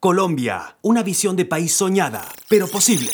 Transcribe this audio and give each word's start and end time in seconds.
Colombia, 0.00 0.76
una 0.80 1.02
visión 1.02 1.34
de 1.34 1.44
país 1.44 1.74
soñada, 1.74 2.24
pero 2.48 2.68
posible. 2.68 3.10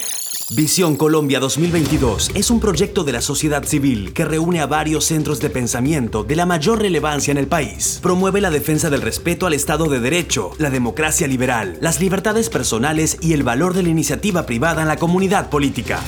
Visión 0.55 0.97
Colombia 0.97 1.41
2022 1.41 2.33
es 2.35 2.51
un 2.51 2.61
proyecto 2.61 3.05
de 3.05 3.13
la 3.13 3.23
sociedad 3.23 3.65
civil 3.65 4.13
que 4.13 4.27
reúne 4.27 4.61
a 4.61 4.67
varios 4.67 5.07
centros 5.07 5.41
de 5.41 5.49
pensamiento 5.49 6.25
de 6.25 6.37
la 6.37 6.45
mayor 6.45 6.83
relevancia 6.83 7.33
en 7.33 7.39
el 7.39 7.47
país. 7.47 8.01
Promueve 8.03 8.43
la 8.43 8.51
defensa 8.51 8.91
del 8.91 9.01
respeto 9.01 9.47
al 9.47 9.55
Estado 9.55 9.87
de 9.87 9.99
Derecho, 9.99 10.51
la 10.59 10.69
democracia 10.69 11.27
liberal, 11.27 11.79
las 11.81 12.01
libertades 12.01 12.51
personales 12.51 13.17
y 13.23 13.33
el 13.33 13.45
valor 13.45 13.73
de 13.73 13.83
la 13.83 13.89
iniciativa 13.89 14.45
privada 14.45 14.83
en 14.83 14.89
la 14.89 14.99
comunidad 14.99 15.49
política. 15.49 16.01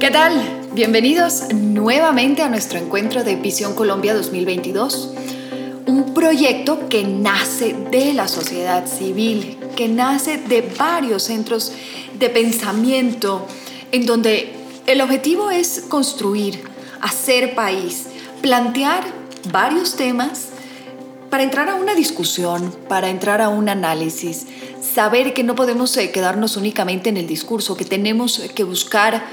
¿Qué 0.00 0.10
tal? 0.10 0.70
Bienvenidos 0.72 1.52
nuevamente 1.52 2.40
a 2.40 2.48
nuestro 2.48 2.78
encuentro 2.78 3.22
de 3.22 3.36
Visión 3.36 3.74
Colombia 3.74 4.14
2022 4.14 5.12
un 5.88 6.12
proyecto 6.12 6.86
que 6.90 7.02
nace 7.02 7.74
de 7.90 8.12
la 8.12 8.28
sociedad 8.28 8.86
civil, 8.86 9.58
que 9.74 9.88
nace 9.88 10.36
de 10.36 10.60
varios 10.78 11.22
centros 11.22 11.72
de 12.18 12.28
pensamiento, 12.28 13.46
en 13.90 14.04
donde 14.04 14.52
el 14.86 15.00
objetivo 15.00 15.50
es 15.50 15.84
construir, 15.88 16.62
hacer 17.00 17.54
país, 17.54 18.08
plantear 18.42 19.02
varios 19.50 19.96
temas 19.96 20.48
para 21.30 21.42
entrar 21.42 21.70
a 21.70 21.74
una 21.74 21.94
discusión, 21.94 22.70
para 22.86 23.08
entrar 23.08 23.40
a 23.40 23.48
un 23.48 23.70
análisis, 23.70 24.46
saber 24.82 25.32
que 25.32 25.42
no 25.42 25.54
podemos 25.54 25.96
eh, 25.96 26.10
quedarnos 26.10 26.58
únicamente 26.58 27.08
en 27.08 27.16
el 27.16 27.26
discurso, 27.26 27.78
que 27.78 27.86
tenemos 27.86 28.42
que 28.54 28.64
buscar 28.64 29.24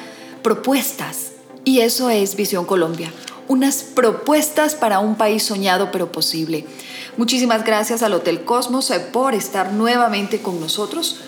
propuestas. 0.41 1.33
Y 1.65 1.81
eso 1.81 2.09
es 2.09 2.37
Visión 2.37 2.63
Colombia, 2.63 3.11
unas 3.47 3.83
propuestas 3.83 4.75
para 4.75 4.99
un 4.99 5.15
país 5.15 5.43
soñado 5.43 5.91
pero 5.91 6.11
posible. 6.11 6.65
Muchísimas 7.17 7.63
gracias 7.63 8.03
al 8.03 8.13
Hotel 8.13 8.43
Cosmos 8.43 8.91
eh, 8.91 8.99
por 8.99 9.33
estar 9.33 9.71
nuevamente 9.71 10.41
con 10.41 10.59
nosotros, 10.59 11.21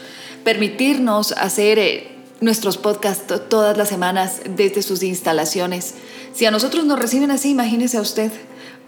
permitirnos 0.44 1.32
hacer 1.32 1.80
eh, 1.80 2.18
nuestros 2.42 2.78
podcasts 2.78 3.34
todas 3.50 3.78
las 3.78 3.90
semanas 3.90 4.42
desde 4.50 4.82
sus 4.82 5.02
instalaciones. 5.04 5.96
Si 6.34 6.46
a 6.46 6.52
nosotros 6.52 6.86
nos 6.86 7.00
reciben 7.00 7.32
así, 7.32 7.52
imagínese 7.52 7.98
a 7.98 8.02
usted 8.02 8.32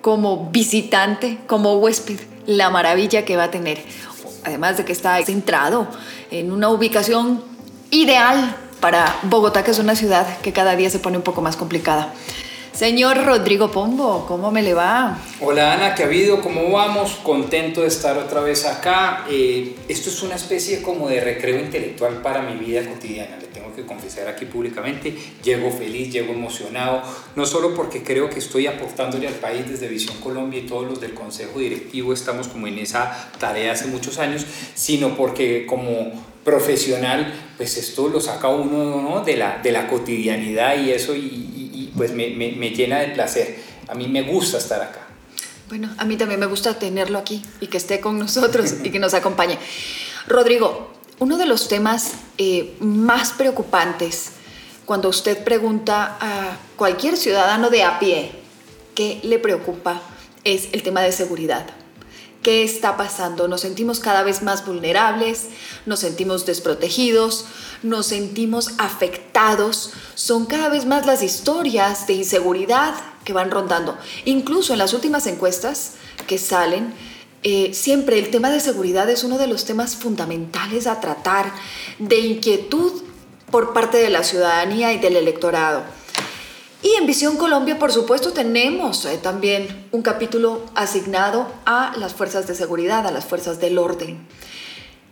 como 0.01 0.49
visitante, 0.51 1.39
como 1.47 1.75
huésped, 1.77 2.19
la 2.45 2.69
maravilla 2.69 3.25
que 3.25 3.37
va 3.37 3.45
a 3.45 3.51
tener. 3.51 3.83
Además 4.43 4.77
de 4.77 4.85
que 4.85 4.91
está 4.91 5.23
centrado 5.25 5.87
en 6.31 6.51
una 6.51 6.69
ubicación 6.69 7.43
ideal 7.91 8.55
para 8.79 9.19
Bogotá, 9.23 9.63
que 9.63 9.71
es 9.71 9.79
una 9.79 9.95
ciudad 9.95 10.37
que 10.39 10.53
cada 10.53 10.75
día 10.75 10.89
se 10.89 10.99
pone 10.99 11.17
un 11.17 11.23
poco 11.23 11.41
más 11.41 11.57
complicada. 11.57 12.13
Señor 12.79 13.25
Rodrigo 13.25 13.69
Pombo, 13.69 14.25
¿cómo 14.25 14.51
me 14.51 14.61
le 14.61 14.73
va? 14.73 15.19
Hola 15.41 15.73
Ana, 15.73 15.95
¿qué 15.95 16.03
ha 16.03 16.05
habido? 16.05 16.39
¿Cómo 16.39 16.71
vamos? 16.71 17.19
Contento 17.23 17.81
de 17.81 17.87
estar 17.87 18.17
otra 18.17 18.39
vez 18.39 18.65
acá. 18.65 19.25
Eh, 19.29 19.75
esto 19.89 20.09
es 20.09 20.23
una 20.23 20.35
especie 20.35 20.81
como 20.81 21.09
de 21.09 21.19
recreo 21.19 21.59
intelectual 21.59 22.21
para 22.21 22.41
mi 22.41 22.57
vida 22.57 22.81
cotidiana, 22.85 23.35
le 23.35 23.47
tengo 23.47 23.75
que 23.75 23.85
confesar 23.85 24.29
aquí 24.29 24.45
públicamente. 24.45 25.13
Llego 25.43 25.71
feliz, 25.71 26.13
llego 26.13 26.31
emocionado, 26.31 27.01
no 27.35 27.45
solo 27.45 27.75
porque 27.75 28.01
creo 28.01 28.29
que 28.29 28.39
estoy 28.39 28.67
aportándole 28.67 29.27
al 29.27 29.33
país 29.33 29.69
desde 29.69 29.89
Visión 29.89 30.15
Colombia 30.21 30.61
y 30.61 30.65
todos 30.65 30.87
los 30.87 31.01
del 31.01 31.13
Consejo 31.13 31.59
Directivo 31.59 32.13
estamos 32.13 32.47
como 32.47 32.67
en 32.67 32.79
esa 32.79 33.29
tarea 33.39 33.73
hace 33.73 33.87
muchos 33.87 34.19
años, 34.19 34.45
sino 34.73 35.17
porque 35.17 35.65
como 35.65 36.13
profesional, 36.45 37.33
pues 37.57 37.75
esto 37.75 38.07
lo 38.07 38.21
saca 38.21 38.47
uno 38.47 39.01
¿no? 39.01 39.19
de, 39.25 39.35
la, 39.35 39.57
de 39.61 39.73
la 39.73 39.89
cotidianidad 39.89 40.81
y 40.81 40.91
eso 40.91 41.13
y 41.13 41.58
pues 41.95 42.11
me, 42.11 42.29
me, 42.29 42.69
llena 42.71 42.99
de 42.99 43.09
placer. 43.09 43.57
A 43.87 43.95
mí 43.95 44.07
me 44.07 44.21
gusta 44.23 44.57
estar 44.57 44.81
acá. 44.81 45.07
Bueno, 45.67 45.93
a 45.97 46.05
mí 46.05 46.17
también 46.17 46.39
me 46.39 46.45
gusta 46.45 46.79
tenerlo 46.79 47.19
aquí 47.19 47.43
y 47.61 47.67
que 47.67 47.77
esté 47.77 47.99
con 47.99 48.17
nosotros 48.17 48.75
y 48.83 48.89
que 48.89 48.99
nos 48.99 49.13
acompañe. 49.13 49.57
Rodrigo, 50.27 50.91
uno 51.19 51.37
de 51.37 51.45
los 51.45 51.67
temas 51.67 52.13
eh, 52.37 52.75
más 52.79 53.31
preocupantes 53.31 54.31
cuando 54.85 55.09
usted 55.09 55.43
pregunta 55.43 56.17
a 56.19 56.57
cualquier 56.75 57.17
ciudadano 57.17 57.69
de 57.69 57.83
a 57.83 57.99
pie 57.99 58.31
qué 58.95 59.19
le 59.23 59.37
preocupa 59.37 60.01
es 60.43 60.69
el 60.71 60.81
tema 60.81 61.01
de 61.01 61.11
seguridad. 61.11 61.67
¿Qué 62.41 62.63
está 62.63 62.95
pasando? 62.95 63.49
Nos 63.49 63.61
sentimos 63.61 63.99
cada 63.99 64.23
vez 64.23 64.41
más 64.43 64.65
vulnerables, 64.65 65.47
nos 65.85 65.99
sentimos 65.99 66.45
desprotegidos, 66.45 67.45
nos 67.83 68.05
sentimos 68.05 68.71
afectados. 68.77 69.91
Son 70.15 70.45
cada 70.45 70.69
vez 70.69 70.85
más 70.85 71.05
las 71.05 71.21
historias 71.21 72.07
de 72.07 72.13
inseguridad 72.13 72.93
que 73.25 73.33
van 73.33 73.51
rondando. 73.51 73.97
Incluso 74.23 74.71
en 74.71 74.79
las 74.79 74.93
últimas 74.93 75.27
encuestas 75.27 75.95
que 76.27 76.37
salen, 76.37 76.93
eh, 77.43 77.73
siempre 77.73 78.17
el 78.19 78.31
tema 78.31 78.49
de 78.49 78.61
seguridad 78.61 79.09
es 79.09 79.25
uno 79.25 79.37
de 79.37 79.47
los 79.47 79.65
temas 79.65 79.97
fundamentales 79.97 80.87
a 80.87 81.01
tratar, 81.01 81.51
de 81.97 82.19
inquietud 82.19 83.03
por 83.51 83.73
parte 83.73 83.97
de 83.97 84.09
la 84.09 84.23
ciudadanía 84.23 84.93
y 84.93 84.99
del 84.99 85.17
electorado. 85.17 85.83
Y 86.81 86.95
en 86.95 87.05
Visión 87.05 87.35
Colombia, 87.35 87.77
por 87.77 87.91
supuesto, 87.91 88.31
tenemos 88.31 89.03
eh, 89.05 89.17
también 89.17 89.87
un 89.91 90.01
capítulo 90.01 90.65
asignado 90.75 91.51
a 91.65 91.93
las 91.97 92.13
fuerzas 92.13 92.47
de 92.47 92.55
seguridad, 92.55 93.05
a 93.05 93.11
las 93.11 93.25
fuerzas 93.25 93.59
del 93.59 93.77
orden. 93.77 94.25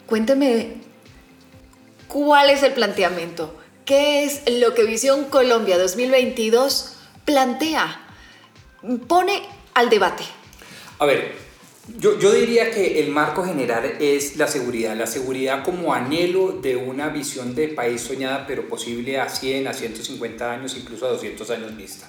Cuénteme, 0.05 0.75
¿cuál 2.07 2.49
es 2.49 2.63
el 2.63 2.71
planteamiento? 2.71 3.53
¿Qué 3.83 4.23
es 4.23 4.41
lo 4.49 4.73
que 4.73 4.83
Visión 4.83 5.25
Colombia 5.25 5.77
2022 5.77 6.93
plantea? 7.25 8.01
Pone 9.07 9.41
al 9.73 9.89
debate. 9.89 10.23
A 10.99 11.05
ver, 11.05 11.46
yo, 11.99 12.19
yo, 12.19 12.33
diría 12.33 12.71
que 12.71 12.99
el 12.99 13.09
marco 13.09 13.43
general 13.43 13.97
es 13.99 14.35
la 14.35 14.47
seguridad, 14.47 14.95
la 14.95 15.07
seguridad 15.07 15.63
como 15.63 15.93
anhelo 15.93 16.51
de 16.51 16.75
una 16.75 17.09
visión 17.09 17.55
de 17.55 17.69
país 17.69 18.01
soñada, 18.01 18.45
pero 18.45 18.67
posible 18.67 19.19
a 19.19 19.29
100, 19.29 19.67
a 19.67 19.73
150 19.73 20.51
años, 20.51 20.75
incluso 20.77 21.05
a 21.05 21.09
200 21.09 21.49
años 21.51 21.75
vista. 21.77 22.07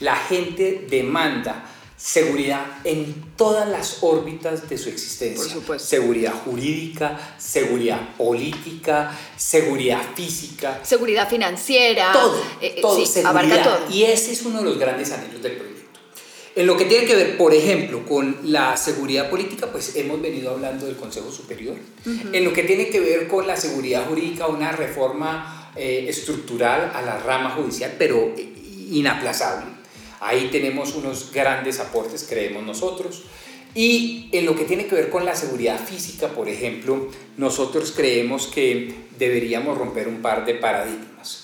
La 0.00 0.16
gente 0.16 0.86
demanda 0.88 1.66
seguridad 2.00 2.64
en 2.84 3.14
todas 3.36 3.68
las 3.68 3.98
órbitas 4.02 4.68
de 4.68 4.78
su 4.78 4.88
existencia. 4.88 5.42
Por 5.42 5.52
supuesto. 5.52 5.86
Seguridad 5.86 6.32
jurídica, 6.32 7.34
seguridad 7.36 8.16
política, 8.16 9.14
seguridad 9.36 10.00
física. 10.14 10.80
Seguridad 10.82 11.28
financiera. 11.28 12.12
Todo, 12.12 12.40
eh, 12.62 12.74
eh, 12.76 12.80
todo, 12.80 13.04
sí, 13.04 13.20
abarca 13.20 13.62
todo. 13.62 13.78
Y 13.90 14.04
ese 14.04 14.32
es 14.32 14.42
uno 14.46 14.60
de 14.60 14.64
los 14.64 14.78
grandes 14.78 15.12
anhelos 15.12 15.42
del 15.42 15.56
proyecto. 15.56 15.79
En 16.60 16.66
lo 16.66 16.76
que 16.76 16.84
tiene 16.84 17.06
que 17.06 17.16
ver, 17.16 17.38
por 17.38 17.54
ejemplo, 17.54 18.04
con 18.04 18.36
la 18.42 18.76
seguridad 18.76 19.30
política, 19.30 19.68
pues 19.72 19.96
hemos 19.96 20.20
venido 20.20 20.50
hablando 20.50 20.84
del 20.84 20.96
Consejo 20.96 21.32
Superior. 21.32 21.74
En 22.34 22.44
lo 22.44 22.52
que 22.52 22.64
tiene 22.64 22.90
que 22.90 23.00
ver 23.00 23.28
con 23.28 23.46
la 23.46 23.56
seguridad 23.56 24.06
jurídica, 24.06 24.46
una 24.46 24.70
reforma 24.70 25.72
eh, 25.74 26.04
estructural 26.06 26.92
a 26.94 27.00
la 27.00 27.16
rama 27.16 27.52
judicial, 27.52 27.94
pero 27.98 28.34
inaplazable. 28.90 29.70
Ahí 30.20 30.50
tenemos 30.52 30.94
unos 30.94 31.32
grandes 31.32 31.80
aportes, 31.80 32.26
creemos 32.28 32.62
nosotros. 32.62 33.22
Y 33.74 34.28
en 34.32 34.44
lo 34.44 34.54
que 34.54 34.64
tiene 34.64 34.86
que 34.86 34.96
ver 34.96 35.08
con 35.08 35.24
la 35.24 35.34
seguridad 35.34 35.82
física, 35.82 36.28
por 36.28 36.50
ejemplo, 36.50 37.08
nosotros 37.38 37.90
creemos 37.96 38.48
que 38.48 38.96
deberíamos 39.18 39.78
romper 39.78 40.08
un 40.08 40.20
par 40.20 40.44
de 40.44 40.56
paradigmas. 40.56 41.39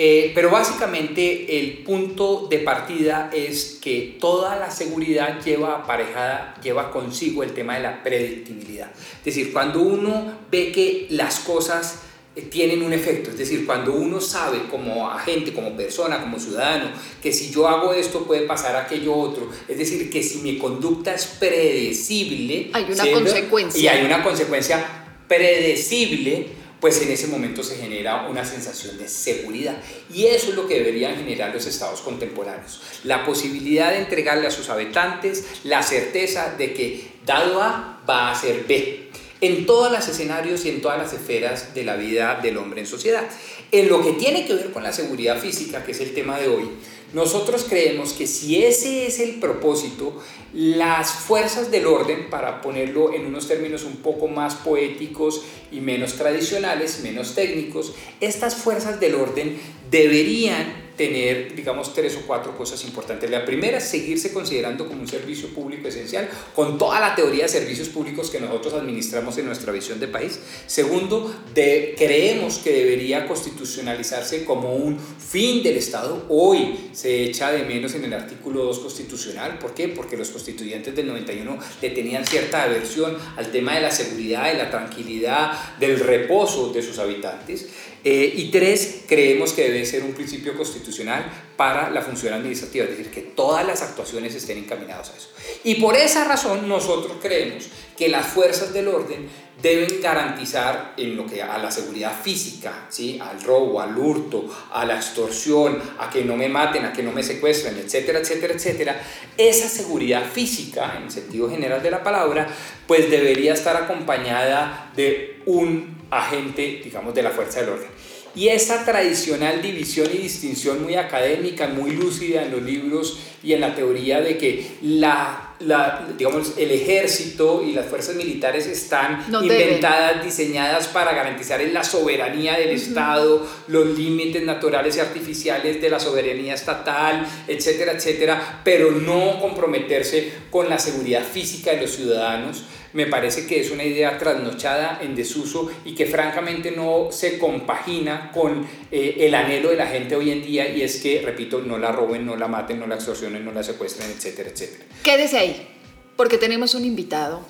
Eh, 0.00 0.30
pero 0.32 0.48
básicamente 0.48 1.58
el 1.58 1.78
punto 1.78 2.46
de 2.48 2.60
partida 2.60 3.30
es 3.34 3.80
que 3.82 4.16
toda 4.20 4.54
la 4.54 4.70
seguridad 4.70 5.42
lleva 5.44 5.78
aparejada, 5.78 6.54
lleva 6.62 6.92
consigo 6.92 7.42
el 7.42 7.52
tema 7.52 7.74
de 7.74 7.80
la 7.80 8.00
predictibilidad. 8.04 8.92
Es 8.92 9.24
decir, 9.24 9.52
cuando 9.52 9.80
uno 9.80 10.38
ve 10.52 10.70
que 10.70 11.08
las 11.10 11.40
cosas 11.40 12.02
eh, 12.36 12.42
tienen 12.42 12.84
un 12.84 12.92
efecto, 12.92 13.30
es 13.30 13.38
decir, 13.38 13.66
cuando 13.66 13.92
uno 13.92 14.20
sabe 14.20 14.68
como 14.70 15.10
agente, 15.10 15.52
como 15.52 15.76
persona, 15.76 16.20
como 16.20 16.38
ciudadano, 16.38 16.92
que 17.20 17.32
si 17.32 17.50
yo 17.50 17.66
hago 17.66 17.92
esto 17.92 18.24
puede 18.24 18.42
pasar 18.42 18.76
aquello 18.76 19.16
otro, 19.16 19.50
es 19.66 19.78
decir, 19.78 20.08
que 20.10 20.22
si 20.22 20.38
mi 20.38 20.58
conducta 20.58 21.12
es 21.12 21.26
predecible, 21.26 22.70
hay 22.72 22.86
una 22.88 23.10
consecuencia. 23.10 23.80
Y 23.82 23.88
hay 23.88 24.06
una 24.06 24.22
consecuencia 24.22 24.86
predecible, 25.26 26.57
pues 26.80 27.02
en 27.02 27.10
ese 27.10 27.26
momento 27.26 27.62
se 27.62 27.76
genera 27.76 28.28
una 28.28 28.44
sensación 28.44 28.98
de 28.98 29.08
seguridad. 29.08 29.76
Y 30.12 30.26
eso 30.26 30.50
es 30.50 30.56
lo 30.56 30.68
que 30.68 30.74
deberían 30.74 31.16
generar 31.16 31.52
los 31.52 31.66
estados 31.66 32.00
contemporáneos. 32.00 32.80
La 33.04 33.24
posibilidad 33.24 33.90
de 33.90 33.98
entregarle 33.98 34.46
a 34.46 34.50
sus 34.50 34.68
habitantes 34.68 35.44
la 35.64 35.82
certeza 35.82 36.54
de 36.56 36.74
que 36.74 37.08
dado 37.26 37.62
A 37.62 38.00
va 38.08 38.30
a 38.30 38.34
ser 38.34 38.64
B 38.66 39.08
en 39.40 39.66
todos 39.66 39.92
los 39.92 40.08
escenarios 40.08 40.64
y 40.64 40.70
en 40.70 40.80
todas 40.80 40.98
las 40.98 41.12
esferas 41.12 41.74
de 41.74 41.84
la 41.84 41.96
vida 41.96 42.40
del 42.42 42.56
hombre 42.56 42.80
en 42.80 42.86
sociedad. 42.86 43.24
En 43.70 43.88
lo 43.88 44.02
que 44.02 44.12
tiene 44.12 44.46
que 44.46 44.54
ver 44.54 44.72
con 44.72 44.82
la 44.82 44.92
seguridad 44.92 45.38
física, 45.38 45.84
que 45.84 45.92
es 45.92 46.00
el 46.00 46.14
tema 46.14 46.38
de 46.38 46.48
hoy, 46.48 46.70
nosotros 47.12 47.64
creemos 47.68 48.12
que 48.12 48.26
si 48.26 48.62
ese 48.62 49.06
es 49.06 49.18
el 49.20 49.36
propósito, 49.36 50.20
las 50.52 51.10
fuerzas 51.10 51.70
del 51.70 51.86
orden, 51.86 52.28
para 52.28 52.60
ponerlo 52.60 53.14
en 53.14 53.26
unos 53.26 53.48
términos 53.48 53.84
un 53.84 53.96
poco 53.96 54.28
más 54.28 54.56
poéticos 54.56 55.42
y 55.72 55.80
menos 55.80 56.14
tradicionales, 56.14 57.00
menos 57.02 57.34
técnicos, 57.34 57.94
estas 58.20 58.56
fuerzas 58.56 59.00
del 59.00 59.14
orden 59.14 59.58
deberían 59.90 60.87
tener, 60.98 61.54
digamos, 61.54 61.94
tres 61.94 62.16
o 62.16 62.26
cuatro 62.26 62.54
cosas 62.56 62.84
importantes. 62.84 63.30
La 63.30 63.46
primera 63.46 63.80
seguirse 63.80 64.32
considerando 64.32 64.86
como 64.86 65.00
un 65.00 65.08
servicio 65.08 65.48
público 65.48 65.88
esencial, 65.88 66.28
con 66.54 66.76
toda 66.76 67.00
la 67.00 67.14
teoría 67.14 67.44
de 67.44 67.48
servicios 67.48 67.88
públicos 67.88 68.28
que 68.28 68.40
nosotros 68.40 68.74
administramos 68.74 69.38
en 69.38 69.46
nuestra 69.46 69.72
visión 69.72 70.00
de 70.00 70.08
país. 70.08 70.40
Segundo, 70.66 71.32
de, 71.54 71.94
creemos 71.96 72.58
que 72.58 72.72
debería 72.72 73.26
constitucionalizarse 73.26 74.44
como 74.44 74.74
un 74.74 74.98
fin 74.98 75.62
del 75.62 75.76
Estado. 75.76 76.26
Hoy 76.28 76.90
se 76.92 77.22
echa 77.22 77.52
de 77.52 77.62
menos 77.62 77.94
en 77.94 78.04
el 78.04 78.12
artículo 78.12 78.64
2 78.64 78.80
constitucional. 78.80 79.58
¿Por 79.58 79.74
qué? 79.74 79.88
Porque 79.88 80.16
los 80.16 80.30
constituyentes 80.30 80.94
del 80.94 81.06
91 81.06 81.58
le 81.80 81.90
tenían 81.90 82.26
cierta 82.26 82.64
aversión 82.64 83.16
al 83.36 83.52
tema 83.52 83.76
de 83.76 83.82
la 83.82 83.92
seguridad, 83.92 84.52
de 84.52 84.58
la 84.58 84.70
tranquilidad, 84.70 85.76
del 85.78 86.00
reposo 86.00 86.72
de 86.72 86.82
sus 86.82 86.98
habitantes. 86.98 87.68
Eh, 88.04 88.32
y 88.36 88.50
tres, 88.50 89.02
creemos 89.08 89.52
que 89.52 89.64
debe 89.64 89.84
ser 89.84 90.04
un 90.04 90.12
principio 90.12 90.56
constitucional 90.56 91.30
para 91.56 91.90
la 91.90 92.02
función 92.02 92.32
administrativa, 92.32 92.84
es 92.84 92.90
decir, 92.90 93.10
que 93.10 93.20
todas 93.20 93.66
las 93.66 93.82
actuaciones 93.82 94.34
estén 94.34 94.58
encaminadas 94.58 95.10
a 95.10 95.16
eso. 95.16 95.28
Y 95.64 95.76
por 95.76 95.96
esa 95.96 96.24
razón 96.24 96.68
nosotros 96.68 97.16
creemos 97.20 97.68
que 97.96 98.08
las 98.08 98.26
fuerzas 98.26 98.72
del 98.72 98.88
orden 98.88 99.28
deben 99.60 100.00
garantizar 100.00 100.94
en 100.96 101.16
lo 101.16 101.26
que 101.26 101.42
a 101.42 101.58
la 101.58 101.70
seguridad 101.70 102.12
física, 102.22 102.86
¿sí? 102.88 103.18
al 103.20 103.42
robo, 103.42 103.80
al 103.80 103.98
hurto, 103.98 104.48
a 104.72 104.84
la 104.84 104.96
extorsión, 104.96 105.82
a 105.98 106.08
que 106.08 106.24
no 106.24 106.36
me 106.36 106.48
maten, 106.48 106.84
a 106.84 106.92
que 106.92 107.02
no 107.02 107.10
me 107.10 107.24
secuestren, 107.24 107.76
etcétera, 107.76 108.20
etcétera, 108.20 108.54
etcétera, 108.54 109.02
esa 109.36 109.68
seguridad 109.68 110.24
física, 110.24 111.00
en 111.02 111.10
sentido 111.10 111.50
general 111.50 111.82
de 111.82 111.90
la 111.90 112.04
palabra, 112.04 112.46
pues 112.86 113.10
debería 113.10 113.52
estar 113.52 113.76
acompañada 113.76 114.92
de 114.94 115.42
un 115.46 115.97
agente, 116.10 116.80
digamos, 116.84 117.14
de 117.14 117.22
la 117.22 117.30
fuerza 117.30 117.60
del 117.60 117.70
orden. 117.70 117.88
Y 118.34 118.48
esa 118.48 118.84
tradicional 118.84 119.62
división 119.62 120.08
y 120.12 120.18
distinción 120.18 120.82
muy 120.82 120.94
académica, 120.94 121.66
muy 121.66 121.92
lúcida 121.92 122.42
en 122.42 122.52
los 122.52 122.62
libros 122.62 123.18
y 123.42 123.52
en 123.52 123.60
la 123.60 123.74
teoría 123.74 124.20
de 124.20 124.36
que 124.36 124.64
la, 124.82 125.54
la 125.60 126.06
digamos, 126.16 126.52
el 126.56 126.70
ejército 126.70 127.64
y 127.64 127.72
las 127.72 127.86
fuerzas 127.86 128.14
militares 128.14 128.66
están 128.66 129.24
inventadas, 129.42 130.22
diseñadas 130.22 130.88
para 130.88 131.14
garantizar 131.14 131.60
la 131.72 131.82
soberanía 131.82 132.56
del 132.58 132.70
Estado, 132.70 133.44
los 133.66 133.98
límites 133.98 134.44
naturales 134.44 134.96
y 134.96 135.00
artificiales 135.00 135.80
de 135.80 135.90
la 135.90 135.98
soberanía 135.98 136.54
estatal, 136.54 137.26
etcétera, 137.48 137.92
etcétera, 137.92 138.60
pero 138.62 138.92
no 138.92 139.40
comprometerse 139.40 140.32
con 140.50 140.68
la 140.68 140.78
seguridad 140.78 141.24
física 141.24 141.72
de 141.72 141.80
los 141.80 141.90
ciudadanos 141.92 142.64
me 142.92 143.06
parece 143.06 143.46
que 143.46 143.60
es 143.60 143.70
una 143.70 143.84
idea 143.84 144.18
trasnochada 144.18 145.00
en 145.02 145.14
desuso 145.14 145.70
y 145.84 145.94
que 145.94 146.06
francamente 146.06 146.70
no 146.70 147.08
se 147.10 147.38
compagina 147.38 148.30
con 148.32 148.66
eh, 148.90 149.16
el 149.20 149.34
anhelo 149.34 149.70
de 149.70 149.76
la 149.76 149.86
gente 149.86 150.16
hoy 150.16 150.30
en 150.30 150.42
día 150.42 150.68
y 150.68 150.82
es 150.82 151.00
que, 151.00 151.22
repito, 151.22 151.60
no 151.60 151.78
la 151.78 151.92
roben, 151.92 152.24
no 152.24 152.36
la 152.36 152.48
maten, 152.48 152.78
no 152.80 152.86
la 152.86 152.96
extorsionen, 152.96 153.44
no 153.44 153.52
la 153.52 153.62
secuestren, 153.62 154.10
etcétera, 154.10 154.50
etcétera. 154.50 154.84
Quédese 155.02 155.38
ahí, 155.38 155.68
porque 156.16 156.38
tenemos 156.38 156.74
un 156.74 156.84
invitado 156.84 157.44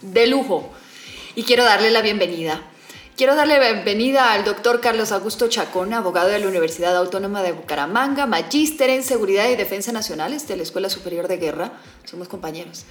de 0.00 0.26
lujo 0.26 0.72
y 1.34 1.44
quiero 1.44 1.64
darle 1.64 1.90
la 1.90 2.02
bienvenida. 2.02 2.62
Quiero 3.14 3.36
darle 3.36 3.60
bienvenida 3.60 4.32
al 4.32 4.42
doctor 4.42 4.80
Carlos 4.80 5.12
Augusto 5.12 5.46
Chacón, 5.46 5.92
abogado 5.92 6.30
de 6.30 6.38
la 6.38 6.48
Universidad 6.48 6.96
Autónoma 6.96 7.42
de 7.42 7.52
Bucaramanga, 7.52 8.24
magíster 8.24 8.88
en 8.88 9.02
Seguridad 9.02 9.50
y 9.50 9.56
Defensa 9.56 9.92
Nacionales 9.92 10.48
de 10.48 10.56
la 10.56 10.62
Escuela 10.62 10.88
Superior 10.88 11.28
de 11.28 11.36
Guerra, 11.36 11.72
somos 12.04 12.28
compañeros, 12.28 12.86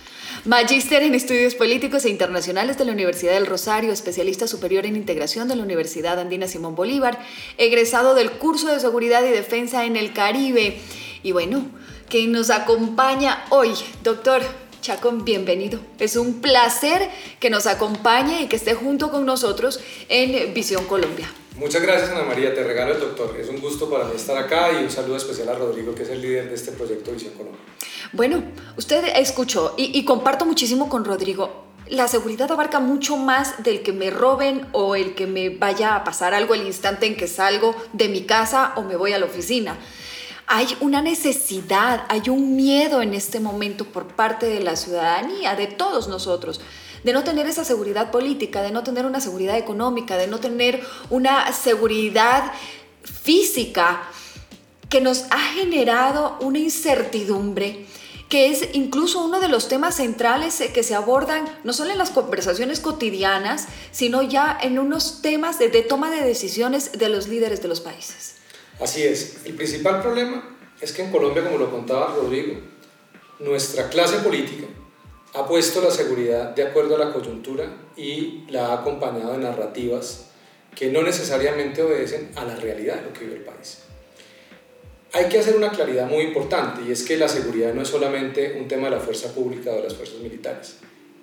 magíster 0.46 1.02
en 1.02 1.16
Estudios 1.16 1.56
Políticos 1.56 2.06
e 2.06 2.10
Internacionales 2.10 2.78
de 2.78 2.86
la 2.86 2.92
Universidad 2.92 3.34
del 3.34 3.48
Rosario, 3.48 3.92
especialista 3.92 4.46
superior 4.46 4.86
en 4.86 4.96
Integración 4.96 5.48
de 5.48 5.56
la 5.56 5.64
Universidad 5.64 6.20
Andina 6.20 6.48
Simón 6.48 6.76
Bolívar, 6.76 7.18
egresado 7.58 8.14
del 8.14 8.30
curso 8.30 8.68
de 8.68 8.80
Seguridad 8.80 9.24
y 9.24 9.32
Defensa 9.32 9.86
en 9.86 9.96
el 9.96 10.14
Caribe. 10.14 10.80
Y 11.24 11.32
bueno, 11.32 11.66
que 12.10 12.28
nos 12.28 12.52
acompaña 12.52 13.44
hoy, 13.50 13.72
doctor 14.04 14.44
Chacón, 14.82 15.24
bienvenido. 15.24 15.80
Es 16.00 16.16
un 16.16 16.42
placer 16.42 17.08
que 17.40 17.52
nos 17.52 17.68
acompañe 17.68 18.42
y 18.42 18.48
que 18.48 18.56
esté 18.56 18.74
junto 18.74 19.12
con 19.12 19.28
nosotros 19.28 19.80
en 20.10 20.56
Visión 20.56 20.86
Colombia. 20.86 21.32
Muchas 21.56 21.84
gracias 21.84 22.10
Ana 22.10 22.24
María, 22.24 22.56
te 22.56 22.64
regalo 22.64 22.96
el 22.96 23.00
doctor. 23.00 23.38
Es 23.40 23.48
un 23.48 23.60
gusto 23.60 23.92
para 23.92 24.06
mí 24.06 24.14
estar 24.16 24.36
acá 24.36 24.72
y 24.72 24.84
un 24.84 24.90
saludo 24.90 25.18
especial 25.18 25.50
a 25.50 25.54
Rodrigo, 25.54 25.94
que 25.94 26.02
es 26.02 26.10
el 26.10 26.20
líder 26.20 26.50
de 26.50 26.56
este 26.56 26.72
proyecto 26.72 27.12
Visión 27.12 27.34
Colombia. 27.34 27.62
Bueno, 28.12 28.44
usted 28.76 29.04
escuchó 29.18 29.76
y, 29.78 29.96
y 29.98 30.04
comparto 30.04 30.48
muchísimo 30.48 30.90
con 30.90 31.06
Rodrigo. 31.06 31.68
La 31.88 32.08
seguridad 32.08 32.52
abarca 32.52 32.80
mucho 32.80 33.18
más 33.18 33.64
del 33.64 33.84
que 33.84 33.94
me 33.94 34.10
roben 34.10 34.66
o 34.72 34.96
el 34.96 35.14
que 35.14 35.28
me 35.28 35.50
vaya 35.50 35.96
a 35.96 36.04
pasar 36.04 36.34
algo 36.34 36.56
el 36.56 36.66
instante 36.66 37.06
en 37.06 37.16
que 37.16 37.28
salgo 37.28 37.76
de 37.94 38.08
mi 38.08 38.24
casa 38.24 38.74
o 38.78 38.82
me 38.82 38.96
voy 38.96 39.14
a 39.14 39.20
la 39.20 39.28
oficina 39.28 39.78
hay 40.54 40.68
una 40.82 41.02
necesidad, 41.02 42.04
hay 42.10 42.28
un 42.28 42.58
miedo 42.58 43.02
en 43.02 43.14
este 43.14 43.40
momento 43.40 43.86
por 43.86 44.08
parte 44.08 44.48
de 44.48 44.60
la 44.60 44.76
ciudadanía, 44.76 45.56
de 45.56 45.68
todos 45.68 46.10
nosotros, 46.10 46.60
de 47.06 47.14
no 47.14 47.24
tener 47.24 47.48
esa 47.48 47.64
seguridad 47.64 48.12
política, 48.12 48.62
de 48.62 48.72
no 48.72 48.84
tener 48.84 49.06
una 49.06 49.22
seguridad 49.22 49.58
económica, 49.58 50.18
de 50.18 50.28
no 50.28 50.42
tener 50.42 50.84
una 51.10 51.54
seguridad 51.54 52.52
física 53.02 54.04
que 54.90 55.00
nos 55.00 55.24
ha 55.32 55.40
generado 55.40 56.38
una 56.42 56.60
incertidumbre 56.60 57.86
que 58.28 58.50
es 58.50 58.70
incluso 58.74 59.24
uno 59.24 59.40
de 59.40 59.48
los 59.48 59.70
temas 59.70 59.96
centrales 59.96 60.62
que 60.74 60.84
se 60.84 60.96
abordan 60.96 61.46
no 61.64 61.72
solo 61.72 61.92
en 61.92 61.98
las 61.98 62.12
conversaciones 62.12 62.82
cotidianas, 62.82 63.68
sino 63.92 64.22
ya 64.22 64.58
en 64.62 64.80
unos 64.80 65.22
temas 65.22 65.60
de, 65.60 65.70
toma 65.82 66.12
de 66.12 66.22
decisiones 66.22 66.92
de 66.94 67.10
los 67.10 67.28
líderes 67.28 67.62
de 67.62 67.68
los 67.70 67.80
países. 67.80 68.41
Así 68.82 69.04
es. 69.04 69.38
El 69.46 69.54
principal 69.54 70.02
problema 70.02 70.58
es 70.82 70.92
que 70.92 71.04
en 71.04 71.12
Colombia, 71.12 71.44
como 71.44 71.60
lo 71.60 71.70
contaba 71.70 72.16
Rodrigo, 72.16 72.56
nuestra 73.40 73.90
clase 73.90 74.18
política 74.18 74.66
ha 75.34 75.48
puesto 75.48 75.82
la 75.82 75.92
seguridad 75.92 76.56
de 76.56 76.64
acuerdo 76.64 76.96
a 76.96 77.06
la 77.06 77.14
coyuntura 77.14 77.72
y 77.96 78.44
la 78.50 78.68
ha 78.68 78.74
acompañado 78.82 79.34
de 79.34 79.38
narrativas 79.38 80.32
que 80.76 80.92
no 80.92 81.04
necesariamente 81.04 81.84
obedecen 81.84 82.32
a 82.36 82.44
la 82.44 82.56
realidad 82.56 82.96
de 82.96 83.04
lo 83.04 83.14
que 83.14 83.26
vive 83.26 83.38
el 83.38 83.44
país. 83.44 83.84
Hay 85.14 85.26
que 85.26 85.40
hacer 85.40 85.56
una 85.56 85.72
claridad 85.72 86.08
muy 86.08 86.24
importante 86.24 86.82
y 86.88 86.92
es 86.92 87.04
que 87.04 87.18
la 87.18 87.28
seguridad 87.28 87.74
no 87.74 87.84
es 87.84 87.90
solamente 87.90 88.58
un 88.60 88.68
tema 88.68 88.86
de 88.90 88.96
la 88.96 89.02
fuerza 89.02 89.34
pública 89.34 89.72
o 89.72 89.76
de 89.76 89.84
las 89.84 89.94
fuerzas 89.94 90.20
militares, 90.20 90.78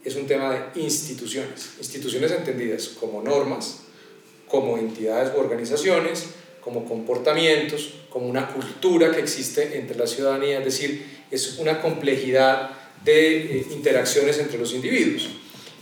es 0.04 0.14
un 0.14 0.26
tema 0.26 0.52
de 0.52 0.80
instituciones, 0.80 1.72
instituciones 1.78 2.30
entendidas 2.30 2.88
como 2.88 3.22
normas, 3.22 3.80
como 4.46 4.78
entidades 4.78 5.32
u 5.34 5.40
organizaciones, 5.40 6.26
como 6.68 6.84
comportamientos, 6.84 7.94
como 8.10 8.26
una 8.26 8.46
cultura 8.48 9.10
que 9.10 9.20
existe 9.20 9.78
entre 9.78 9.96
la 9.96 10.06
ciudadanía, 10.06 10.58
es 10.58 10.66
decir, 10.66 11.02
es 11.30 11.56
una 11.56 11.80
complejidad 11.80 12.72
de 13.02 13.60
eh, 13.60 13.66
interacciones 13.70 14.38
entre 14.38 14.58
los 14.58 14.74
individuos. 14.74 15.30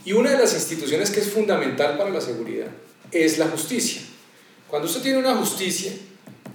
Y 0.05 0.13
una 0.13 0.31
de 0.31 0.37
las 0.37 0.53
instituciones 0.53 1.09
que 1.09 1.19
es 1.19 1.27
fundamental 1.27 1.97
para 1.97 2.09
la 2.09 2.21
seguridad 2.21 2.67
es 3.11 3.37
la 3.37 3.47
justicia. 3.47 4.01
Cuando 4.69 4.87
usted 4.87 5.01
tiene 5.01 5.17
una 5.17 5.35
justicia 5.35 5.91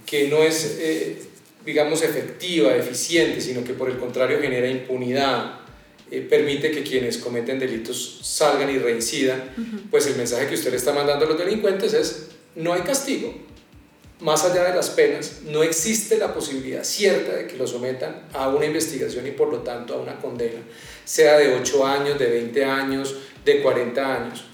que 0.03 0.27
no 0.29 0.41
es, 0.41 0.77
eh, 0.79 1.21
digamos, 1.63 2.01
efectiva, 2.01 2.75
eficiente, 2.75 3.39
sino 3.39 3.63
que 3.63 3.73
por 3.73 3.87
el 3.87 3.99
contrario 3.99 4.41
genera 4.41 4.67
impunidad, 4.67 5.59
eh, 6.09 6.21
permite 6.21 6.71
que 6.71 6.81
quienes 6.81 7.19
cometen 7.19 7.59
delitos 7.59 8.21
salgan 8.23 8.71
y 8.71 8.79
reincidan, 8.79 9.43
pues 9.91 10.07
el 10.07 10.15
mensaje 10.15 10.47
que 10.47 10.55
usted 10.55 10.71
le 10.71 10.77
está 10.77 10.91
mandando 10.91 11.25
a 11.25 11.29
los 11.29 11.37
delincuentes 11.37 11.93
es 11.93 12.29
no 12.55 12.73
hay 12.73 12.81
castigo, 12.81 13.52
más 14.19 14.45
allá 14.45 14.63
de 14.63 14.75
las 14.75 14.89
penas, 14.91 15.41
no 15.45 15.63
existe 15.63 16.17
la 16.17 16.33
posibilidad 16.33 16.83
cierta 16.83 17.35
de 17.35 17.47
que 17.47 17.57
lo 17.57 17.67
sometan 17.67 18.23
a 18.33 18.47
una 18.49 18.65
investigación 18.65 19.27
y 19.27 19.31
por 19.31 19.49
lo 19.49 19.59
tanto 19.59 19.95
a 19.95 19.97
una 19.97 20.19
condena, 20.19 20.61
sea 21.03 21.37
de 21.37 21.55
8 21.55 21.85
años, 21.85 22.19
de 22.19 22.27
20 22.27 22.65
años, 22.65 23.15
de 23.43 23.61
40 23.61 24.15
años, 24.15 24.45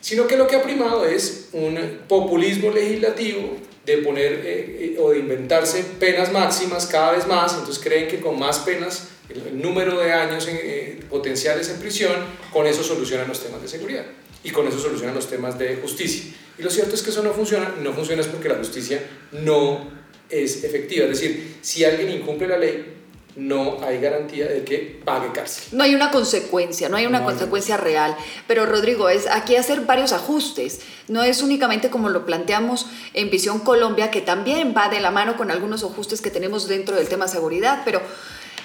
sino 0.00 0.26
que 0.26 0.36
lo 0.36 0.46
que 0.46 0.56
ha 0.56 0.62
primado 0.62 1.04
es 1.04 1.50
un 1.52 2.00
populismo 2.08 2.70
legislativo 2.70 3.56
de 3.84 3.98
poner 3.98 4.32
eh, 4.44 4.94
eh, 4.94 4.96
o 5.00 5.10
de 5.10 5.18
inventarse 5.18 5.82
penas 5.98 6.32
máximas 6.32 6.86
cada 6.86 7.12
vez 7.12 7.26
más, 7.26 7.52
entonces 7.54 7.82
creen 7.82 8.08
que 8.08 8.20
con 8.20 8.38
más 8.38 8.60
penas, 8.60 9.08
el, 9.28 9.60
número 9.60 9.98
de 9.98 10.12
años 10.12 10.46
eh, 10.48 11.00
potenciales 11.08 11.68
en 11.68 11.78
prisión, 11.78 12.12
con 12.52 12.66
eso 12.66 12.82
solucionan 12.82 13.28
los 13.28 13.40
temas 13.40 13.62
de 13.62 13.68
seguridad 13.68 14.04
y 14.44 14.50
con 14.50 14.66
eso 14.66 14.78
solucionan 14.78 15.14
los 15.14 15.28
temas 15.28 15.58
de 15.58 15.76
justicia. 15.76 16.32
Y 16.58 16.62
lo 16.62 16.70
cierto 16.70 16.94
es 16.94 17.02
que 17.02 17.10
eso 17.10 17.22
no 17.22 17.32
funciona, 17.32 17.74
no 17.80 17.92
funciona 17.92 18.22
es 18.22 18.28
porque 18.28 18.48
la 18.48 18.56
justicia 18.56 19.02
no 19.32 19.90
es 20.28 20.64
efectiva. 20.64 21.04
Es 21.06 21.20
decir, 21.20 21.56
si 21.60 21.84
alguien 21.84 22.10
incumple 22.10 22.48
la 22.48 22.58
ley, 22.58 23.02
no 23.34 23.82
hay 23.82 23.98
garantía 23.98 24.46
de 24.46 24.62
que 24.62 25.00
pague 25.04 25.32
cárcel. 25.32 25.64
No 25.72 25.84
hay 25.84 25.94
una 25.94 26.10
consecuencia, 26.10 26.88
no 26.88 26.96
hay 26.96 27.06
una 27.06 27.24
consecuencia 27.24 27.76
real. 27.76 28.14
Pero 28.46 28.66
Rodrigo, 28.66 29.08
es 29.08 29.26
aquí 29.26 29.56
hacer 29.56 29.82
varios 29.82 30.12
ajustes. 30.12 30.80
No 31.08 31.22
es 31.22 31.42
únicamente 31.42 31.88
como 31.88 32.10
lo 32.10 32.26
planteamos 32.26 32.86
en 33.14 33.30
Visión 33.30 33.60
Colombia, 33.60 34.10
que 34.10 34.20
también 34.20 34.74
va 34.76 34.88
de 34.90 35.00
la 35.00 35.10
mano 35.10 35.36
con 35.36 35.50
algunos 35.50 35.82
ajustes 35.82 36.20
que 36.20 36.30
tenemos 36.30 36.68
dentro 36.68 36.96
del 36.96 37.08
tema 37.08 37.26
seguridad. 37.26 37.82
Pero, 37.84 38.02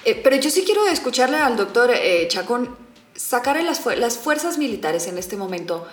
eh, 0.04 0.20
pero 0.22 0.36
yo 0.36 0.50
sí 0.50 0.64
quiero 0.66 0.86
escucharle 0.88 1.38
al 1.38 1.56
doctor 1.56 1.92
eh, 1.94 2.28
Chacón 2.28 2.76
sacar 3.16 3.62
las, 3.64 3.84
las 3.98 4.18
fuerzas 4.18 4.58
militares 4.58 5.08
en 5.08 5.18
este 5.18 5.38
momento 5.38 5.88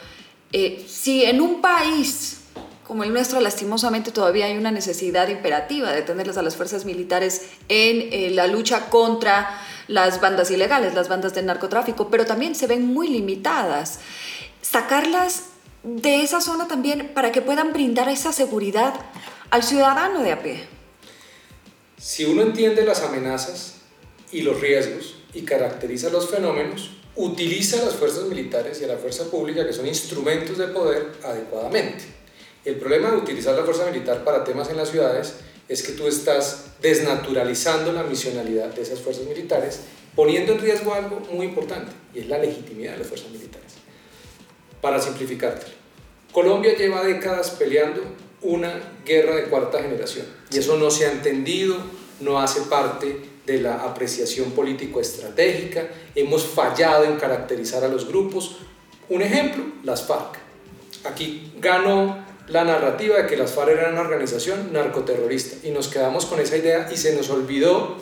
eh, 0.57 0.85
si 0.87 1.25
en 1.25 1.41
un 1.41 1.61
país 1.61 2.39
como 2.85 3.03
el 3.03 3.13
nuestro, 3.13 3.41
lastimosamente 3.41 4.13
todavía 4.13 4.47
hay 4.47 4.57
una 4.57 4.71
necesidad 4.71 5.27
imperativa 5.27 5.91
de 5.91 6.03
tenerlas 6.03 6.37
a 6.37 6.43
las 6.43 6.55
fuerzas 6.55 6.85
militares 6.85 7.49
en 7.69 8.13
eh, 8.13 8.31
la 8.31 8.47
lucha 8.47 8.89
contra 8.89 9.61
las 9.89 10.21
bandas 10.21 10.53
ilegales, 10.53 10.95
las 10.95 11.09
bandas 11.09 11.35
de 11.35 11.43
narcotráfico, 11.43 12.09
pero 12.09 12.25
también 12.25 12.55
se 12.55 12.69
ven 12.69 12.87
muy 12.87 13.09
limitadas. 13.09 13.99
Sacarlas 14.63 15.47
de 15.83 16.23
esa 16.23 16.41
zona 16.41 16.69
también 16.69 17.11
para 17.15 17.33
que 17.33 17.43
puedan 17.43 17.73
brindar 17.73 18.09
esa 18.09 18.33
seguridad 18.33 18.95
al 19.51 19.65
ciudadano 19.65 20.23
de 20.23 20.31
a 20.31 20.41
pie. 20.41 20.65
Si 21.99 22.27
uno 22.27 22.43
entiende 22.43 22.85
las 22.85 23.03
amenazas 23.03 23.81
y 24.31 24.43
los 24.43 24.61
riesgos 24.61 25.17
y 25.33 25.43
caracteriza 25.43 26.11
los 26.11 26.31
fenómenos, 26.31 26.94
utiliza 27.17 27.85
las 27.85 27.95
fuerzas 27.95 28.25
militares 28.25 28.81
y 28.83 28.87
la 28.87 28.97
fuerza 28.97 29.25
pública, 29.31 29.67
que 29.67 29.73
son 29.73 29.87
instrumentos 29.87 30.59
de 30.59 30.69
poder, 30.69 31.13
adecuadamente. 31.23 32.05
El 32.65 32.77
problema 32.77 33.11
de 33.11 33.19
utilizar 33.19 33.55
la 33.55 33.65
fuerza 33.65 33.87
militar 33.87 34.25
para 34.25 34.43
temas 34.43 34.71
en 34.71 34.77
las 34.77 34.91
ciudades 34.91 35.35
es 35.69 35.83
que 35.83 35.93
tú 35.93 36.07
estás 36.07 36.67
desnaturalizando 36.81 37.93
la 37.93 38.03
misionalidad 38.03 38.75
de 38.75 38.83
esas 38.83 39.01
fuerzas 39.01 39.27
militares, 39.27 39.81
poniendo 40.15 40.53
en 40.53 40.61
riesgo 40.61 40.95
algo 40.95 41.21
muy 41.33 41.47
importante, 41.47 41.93
y 42.15 42.21
es 42.21 42.29
la 42.29 42.39
legitimidad 42.39 42.93
de 42.93 42.99
las 42.99 43.07
fuerzas 43.07 43.31
militares. 43.31 43.73
Para 44.81 45.01
simplificarte, 45.01 45.67
Colombia 46.33 46.77
lleva 46.77 47.05
décadas 47.05 47.51
peleando 47.51 48.03
una 48.43 48.99
guerra 49.05 49.37
de 49.37 49.45
cuarta 49.45 49.83
generación, 49.83 50.27
y 50.51 50.59
eso 50.59 50.77
no 50.77 50.91
se 50.91 51.07
ha 51.07 51.13
entendido, 51.13 51.77
no 52.21 52.39
hace 52.39 52.61
parte 52.63 53.34
de 53.47 53.61
la 53.61 53.85
apreciación 53.85 54.53
político-estratégica, 54.53 55.89
hemos 56.15 56.45
fallado 56.45 57.05
en 57.05 57.17
caracterizar 57.17 57.85
a 57.85 57.89
los 57.89 58.09
grupos. 58.09 58.57
Un 59.09 59.23
ejemplo, 59.23 59.65
las 59.83 60.07
FARC. 60.07 60.39
Aquí 61.05 61.53
ganó 61.59 62.25
la 62.49 62.65
narrativa 62.65 63.17
de 63.17 63.27
que 63.27 63.37
las 63.37 63.53
FARC 63.53 63.71
eran 63.71 63.93
una 63.93 64.03
organización 64.03 64.73
narcoterrorista 64.73 65.67
y 65.67 65.71
nos 65.71 65.89
quedamos 65.89 66.27
con 66.27 66.41
esa 66.41 66.57
idea 66.57 66.89
y 66.93 66.97
se 66.97 67.15
nos 67.15 67.31
olvidó 67.31 67.97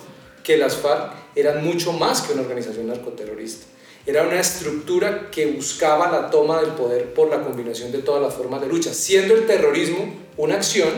que 0.44 0.56
las 0.56 0.76
FARC 0.76 1.12
eran 1.34 1.64
mucho 1.64 1.92
más 1.92 2.22
que 2.22 2.32
una 2.32 2.42
organización 2.42 2.86
narcoterrorista. 2.86 3.66
Era 4.04 4.24
una 4.24 4.40
estructura 4.40 5.30
que 5.30 5.46
buscaba 5.46 6.10
la 6.10 6.28
toma 6.28 6.60
del 6.60 6.72
poder 6.72 7.14
por 7.14 7.30
la 7.30 7.40
combinación 7.40 7.92
de 7.92 7.98
todas 7.98 8.20
las 8.20 8.34
formas 8.34 8.60
de 8.60 8.66
lucha, 8.66 8.92
siendo 8.92 9.34
el 9.34 9.46
terrorismo 9.46 10.12
una 10.36 10.56
acción, 10.56 10.90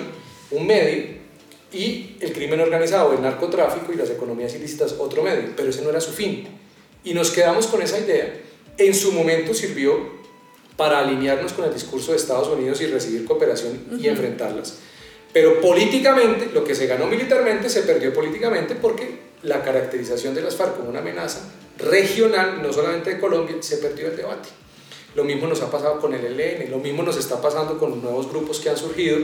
un 0.50 0.66
medio, 0.66 1.23
y 1.74 2.16
el 2.20 2.32
crimen 2.32 2.60
organizado, 2.60 3.12
el 3.12 3.22
narcotráfico 3.22 3.92
y 3.92 3.96
las 3.96 4.10
economías 4.10 4.54
ilícitas 4.54 4.94
otro 4.98 5.22
medio, 5.22 5.50
pero 5.56 5.70
ese 5.70 5.82
no 5.82 5.90
era 5.90 6.00
su 6.00 6.12
fin. 6.12 6.46
Y 7.02 7.14
nos 7.14 7.30
quedamos 7.30 7.66
con 7.66 7.82
esa 7.82 7.98
idea. 7.98 8.32
En 8.78 8.94
su 8.94 9.12
momento 9.12 9.52
sirvió 9.52 10.24
para 10.76 11.00
alinearnos 11.00 11.52
con 11.52 11.64
el 11.64 11.74
discurso 11.74 12.12
de 12.12 12.18
Estados 12.18 12.48
Unidos 12.48 12.80
y 12.80 12.86
recibir 12.86 13.24
cooperación 13.24 13.80
y 13.98 14.08
enfrentarlas. 14.08 14.78
Pero 15.32 15.60
políticamente, 15.60 16.50
lo 16.52 16.64
que 16.64 16.74
se 16.74 16.86
ganó 16.86 17.06
militarmente 17.06 17.68
se 17.68 17.82
perdió 17.82 18.14
políticamente 18.14 18.76
porque 18.76 19.18
la 19.42 19.62
caracterización 19.62 20.34
de 20.34 20.42
las 20.42 20.56
FARC 20.56 20.76
como 20.76 20.90
una 20.90 21.00
amenaza 21.00 21.40
regional, 21.78 22.62
no 22.62 22.72
solamente 22.72 23.14
de 23.14 23.20
Colombia, 23.20 23.56
se 23.60 23.78
perdió 23.78 24.06
el 24.08 24.16
debate. 24.16 24.48
Lo 25.14 25.24
mismo 25.24 25.46
nos 25.46 25.62
ha 25.62 25.70
pasado 25.70 26.00
con 26.00 26.12
el 26.12 26.24
ELN, 26.24 26.70
lo 26.70 26.78
mismo 26.78 27.02
nos 27.02 27.16
está 27.16 27.40
pasando 27.40 27.78
con 27.78 27.90
los 27.90 28.02
nuevos 28.02 28.28
grupos 28.28 28.58
que 28.58 28.70
han 28.70 28.76
surgido, 28.76 29.18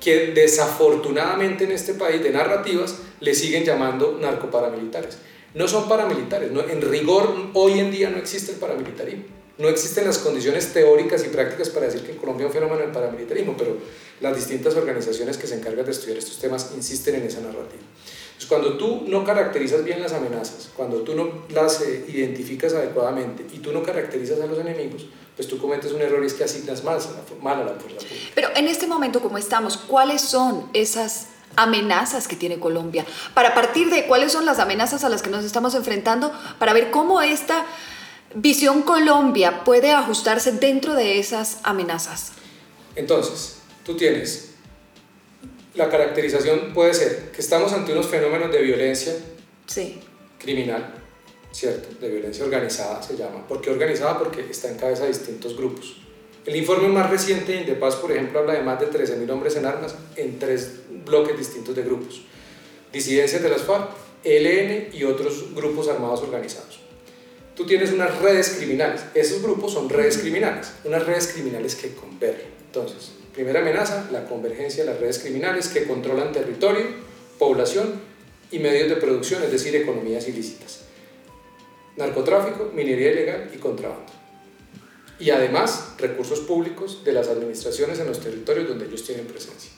que 0.00 0.32
desafortunadamente 0.32 1.64
en 1.64 1.72
este 1.72 1.94
país 1.94 2.22
de 2.22 2.30
narrativas 2.30 2.96
le 3.20 3.34
siguen 3.34 3.64
llamando 3.64 4.18
narcoparamilitares. 4.20 5.18
No 5.54 5.68
son 5.68 5.88
paramilitares, 5.88 6.50
no, 6.50 6.60
en 6.68 6.80
rigor 6.82 7.32
hoy 7.52 7.78
en 7.78 7.90
día 7.90 8.10
no 8.10 8.18
existe 8.18 8.52
el 8.52 8.58
paramilitarismo. 8.58 9.24
No 9.56 9.68
existen 9.68 10.04
las 10.04 10.18
condiciones 10.18 10.72
teóricas 10.72 11.24
y 11.24 11.28
prácticas 11.28 11.68
para 11.70 11.86
decir 11.86 12.02
que 12.02 12.10
en 12.10 12.18
Colombia 12.18 12.44
hay 12.44 12.48
un 12.48 12.54
fenómeno 12.54 12.80
del 12.80 12.90
paramilitarismo, 12.90 13.56
pero 13.56 13.76
las 14.20 14.34
distintas 14.34 14.74
organizaciones 14.74 15.36
que 15.36 15.46
se 15.46 15.54
encargan 15.54 15.84
de 15.84 15.92
estudiar 15.92 16.18
estos 16.18 16.40
temas 16.40 16.72
insisten 16.74 17.14
en 17.14 17.22
esa 17.22 17.40
narrativa. 17.40 17.82
Entonces, 18.34 18.48
cuando 18.48 18.76
tú 18.76 19.04
no 19.06 19.22
caracterizas 19.24 19.84
bien 19.84 20.02
las 20.02 20.12
amenazas, 20.12 20.70
cuando 20.76 21.02
tú 21.02 21.14
no 21.14 21.44
las 21.50 21.80
eh, 21.82 22.04
identificas 22.08 22.74
adecuadamente 22.74 23.44
y 23.52 23.58
tú 23.58 23.70
no 23.70 23.84
caracterizas 23.84 24.40
a 24.40 24.46
los 24.46 24.58
enemigos, 24.58 25.06
pues 25.36 25.48
tú 25.48 25.58
cometes 25.58 25.92
un 25.92 26.00
error 26.00 26.22
y 26.22 26.26
es 26.26 26.34
que 26.34 26.44
asignas 26.44 26.84
mal 26.84 26.94
a 26.96 26.98
la, 26.98 27.00
fuerza 27.00 27.74
pública. 27.74 28.04
Pero 28.34 28.48
en 28.54 28.68
este 28.68 28.86
momento, 28.86 29.20
como 29.20 29.38
estamos, 29.38 29.76
¿cuáles 29.76 30.22
son 30.22 30.68
esas 30.72 31.26
amenazas 31.56 32.28
que 32.28 32.36
tiene 32.36 32.60
Colombia? 32.60 33.04
Para 33.34 33.54
partir 33.54 33.90
de 33.90 34.06
cuáles 34.06 34.32
son 34.32 34.46
las 34.46 34.58
amenazas 34.58 35.02
a 35.04 35.08
las 35.08 35.22
que 35.22 35.30
nos 35.30 35.44
estamos 35.44 35.74
enfrentando, 35.74 36.32
para 36.58 36.72
ver 36.72 36.90
cómo 36.90 37.20
esta 37.20 37.66
Visión 38.34 38.82
Colombia 38.82 39.62
puede 39.64 39.92
ajustarse 39.92 40.52
dentro 40.52 40.94
de 40.94 41.20
esas 41.20 41.58
amenazas. 41.62 42.32
Entonces, 42.96 43.58
tú 43.84 43.96
tienes, 43.96 44.50
la 45.74 45.88
caracterización 45.88 46.72
puede 46.74 46.94
ser 46.94 47.30
que 47.30 47.40
estamos 47.40 47.72
ante 47.72 47.92
unos 47.92 48.06
fenómenos 48.06 48.50
de 48.50 48.62
violencia 48.62 49.14
sí. 49.66 50.00
criminal, 50.38 50.94
¿cierto? 51.54 51.88
De 52.00 52.10
violencia 52.10 52.44
organizada 52.44 53.02
se 53.02 53.16
llama. 53.16 53.46
¿Por 53.48 53.60
qué 53.60 53.70
organizada? 53.70 54.18
Porque 54.18 54.42
está 54.50 54.70
en 54.70 54.76
cabeza 54.76 55.02
de 55.04 55.08
distintos 55.08 55.56
grupos. 55.56 55.96
El 56.44 56.56
informe 56.56 56.88
más 56.88 57.08
reciente 57.08 57.52
de 57.52 57.60
Indepaz, 57.60 57.96
por 57.96 58.12
ejemplo, 58.12 58.40
habla 58.40 58.52
de 58.52 58.62
más 58.62 58.78
de 58.78 58.90
13.000 58.90 59.30
hombres 59.30 59.56
en 59.56 59.64
armas 59.64 59.94
en 60.16 60.38
tres 60.38 60.80
bloques 61.06 61.38
distintos 61.38 61.74
de 61.74 61.82
grupos. 61.82 62.22
Disidencias 62.92 63.42
de 63.42 63.48
las 63.48 63.62
FARC, 63.62 63.90
ELN 64.24 64.88
y 64.92 65.04
otros 65.04 65.54
grupos 65.54 65.88
armados 65.88 66.20
organizados 66.20 66.84
tú 67.54 67.66
tienes 67.66 67.92
unas 67.92 68.18
redes 68.20 68.56
criminales. 68.58 69.02
Esos 69.14 69.42
grupos 69.42 69.72
son 69.72 69.88
redes 69.88 70.18
criminales, 70.18 70.72
unas 70.84 71.04
redes 71.06 71.28
criminales 71.28 71.74
que 71.74 71.94
convergen. 71.94 72.48
Entonces, 72.66 73.12
primera 73.32 73.60
amenaza, 73.60 74.08
la 74.10 74.24
convergencia 74.24 74.84
de 74.84 74.90
las 74.90 75.00
redes 75.00 75.18
criminales 75.18 75.68
que 75.68 75.84
controlan 75.84 76.32
territorio, 76.32 76.86
población 77.38 78.00
y 78.50 78.58
medios 78.58 78.88
de 78.88 78.96
producción, 78.96 79.42
es 79.42 79.52
decir, 79.52 79.74
economías 79.76 80.28
ilícitas. 80.28 80.83
Narcotráfico, 81.96 82.70
minería 82.74 83.12
ilegal 83.12 83.50
y 83.54 83.58
contrabando. 83.58 84.12
Y 85.18 85.30
además, 85.30 85.94
recursos 85.98 86.40
públicos 86.40 87.04
de 87.04 87.12
las 87.12 87.28
administraciones 87.28 88.00
en 88.00 88.08
los 88.08 88.20
territorios 88.20 88.68
donde 88.68 88.86
ellos 88.86 89.04
tienen 89.04 89.26
presencia 89.26 89.70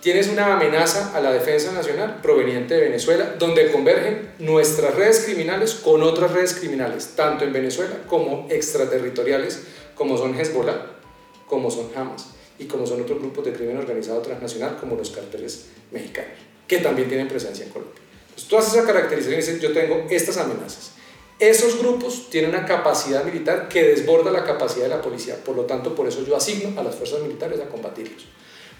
tienes 0.00 0.28
una 0.28 0.54
amenaza 0.54 1.16
a 1.16 1.20
la 1.20 1.32
defensa 1.32 1.72
nacional 1.72 2.20
proveniente 2.22 2.74
de 2.74 2.82
Venezuela, 2.82 3.34
donde 3.38 3.70
convergen 3.72 4.30
nuestras 4.38 4.94
redes 4.94 5.24
criminales 5.24 5.74
con 5.74 6.02
otras 6.02 6.32
redes 6.32 6.54
criminales, 6.54 7.14
tanto 7.16 7.44
en 7.44 7.52
Venezuela 7.52 7.96
como 8.06 8.46
extraterritoriales, 8.48 9.62
como 9.94 10.16
son 10.16 10.38
Hezbollah, 10.38 10.98
como 11.46 11.70
son 11.70 11.90
Hamas 11.96 12.30
y 12.58 12.66
como 12.66 12.86
son 12.86 13.02
otros 13.02 13.18
grupos 13.18 13.44
de 13.44 13.52
crimen 13.52 13.76
organizado 13.76 14.20
transnacional, 14.20 14.76
como 14.78 14.96
los 14.96 15.10
carteles 15.10 15.66
mexicanos, 15.90 16.38
que 16.66 16.78
también 16.78 17.08
tienen 17.08 17.28
presencia 17.28 17.64
en 17.64 17.70
Colombia. 17.70 18.00
Entonces 18.28 18.48
tú 18.48 18.58
haces 18.58 19.48
esa 19.48 19.58
yo 19.58 19.72
tengo 19.72 20.06
estas 20.10 20.36
amenazas. 20.36 20.92
Esos 21.38 21.78
grupos 21.78 22.30
tienen 22.30 22.50
una 22.50 22.66
capacidad 22.66 23.22
militar 23.24 23.68
que 23.68 23.84
desborda 23.84 24.30
la 24.32 24.44
capacidad 24.44 24.84
de 24.84 24.90
la 24.90 25.02
policía, 25.02 25.36
por 25.44 25.54
lo 25.54 25.64
tanto, 25.64 25.94
por 25.94 26.08
eso 26.08 26.24
yo 26.24 26.36
asigno 26.36 26.78
a 26.80 26.82
las 26.82 26.96
fuerzas 26.96 27.20
militares 27.20 27.60
a 27.60 27.68
combatirlos. 27.68 28.26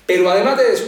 Pero 0.07 0.29
además 0.29 0.59
de 0.59 0.73
eso, 0.73 0.85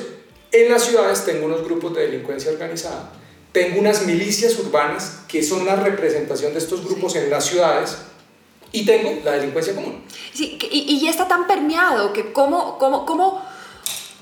en 0.50 0.71
las 0.71 0.85
ciudades 0.85 1.25
tengo 1.25 1.47
unos 1.47 1.62
grupos 1.65 1.95
de 1.95 2.03
delincuencia 2.03 2.50
organizada, 2.50 3.12
tengo 3.53 3.79
unas 3.79 4.05
milicias 4.05 4.59
urbanas 4.59 5.21
que 5.29 5.45
son 5.45 5.65
la 5.65 5.77
representación 5.77 6.53
de 6.53 6.59
estos 6.59 6.85
grupos 6.85 7.15
en 7.15 7.31
las 7.31 7.47
ciudades 7.47 7.99
y 8.73 8.85
tengo 8.85 9.21
la 9.25 9.33
delincuencia 9.33 9.75
común. 9.75 10.05
Sí, 10.33 10.59
y, 10.71 10.87
y 10.89 11.00
ya 11.00 11.11
está 11.11 11.29
tan 11.29 11.47
permeado 11.47 12.12
que 12.12 12.33
cómo, 12.33 12.79
cómo, 12.79 13.07
cómo, 13.07 13.45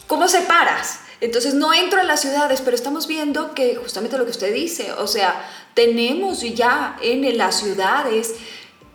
cómo 0.07 0.29
separas. 0.29 1.01
Entonces 1.21 1.55
no 1.55 1.75
entro 1.75 2.01
en 2.01 2.07
las 2.07 2.21
ciudades, 2.21 2.61
pero 2.61 2.77
estamos 2.77 3.07
viendo 3.07 3.55
que 3.55 3.77
justamente 3.77 4.17
lo 4.17 4.25
que 4.25 4.31
usted 4.31 4.55
dice, 4.55 4.93
o 4.93 5.07
sea, 5.07 5.49
tenemos 5.75 6.43
ya 6.43 6.97
en 7.03 7.37
las 7.37 7.59
ciudades 7.59 8.35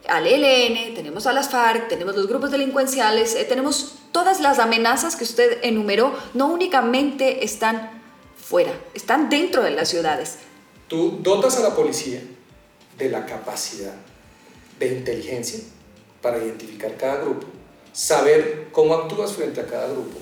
al 0.07 0.27
ELN, 0.27 0.95
tenemos 0.95 1.27
a 1.27 1.33
las 1.33 1.49
FARC, 1.49 1.87
tenemos 1.87 2.15
los 2.15 2.27
grupos 2.27 2.51
delincuenciales, 2.51 3.35
eh, 3.35 3.45
tenemos 3.45 3.95
todas 4.11 4.39
las 4.41 4.59
amenazas 4.59 5.15
que 5.15 5.23
usted 5.23 5.59
enumeró, 5.63 6.13
no 6.33 6.47
únicamente 6.47 7.43
están 7.43 8.01
fuera, 8.37 8.73
están 8.93 9.29
dentro 9.29 9.63
de 9.63 9.71
las 9.71 9.89
ciudades. 9.89 10.37
Tú 10.87 11.19
dotas 11.21 11.57
a 11.57 11.61
la 11.61 11.75
policía 11.75 12.21
de 12.97 13.09
la 13.09 13.25
capacidad 13.25 13.95
de 14.79 14.87
inteligencia 14.87 15.59
para 16.21 16.37
identificar 16.37 16.95
cada 16.97 17.17
grupo, 17.17 17.47
saber 17.91 18.67
cómo 18.71 18.93
actúas 18.93 19.33
frente 19.33 19.61
a 19.61 19.65
cada 19.65 19.87
grupo. 19.87 20.17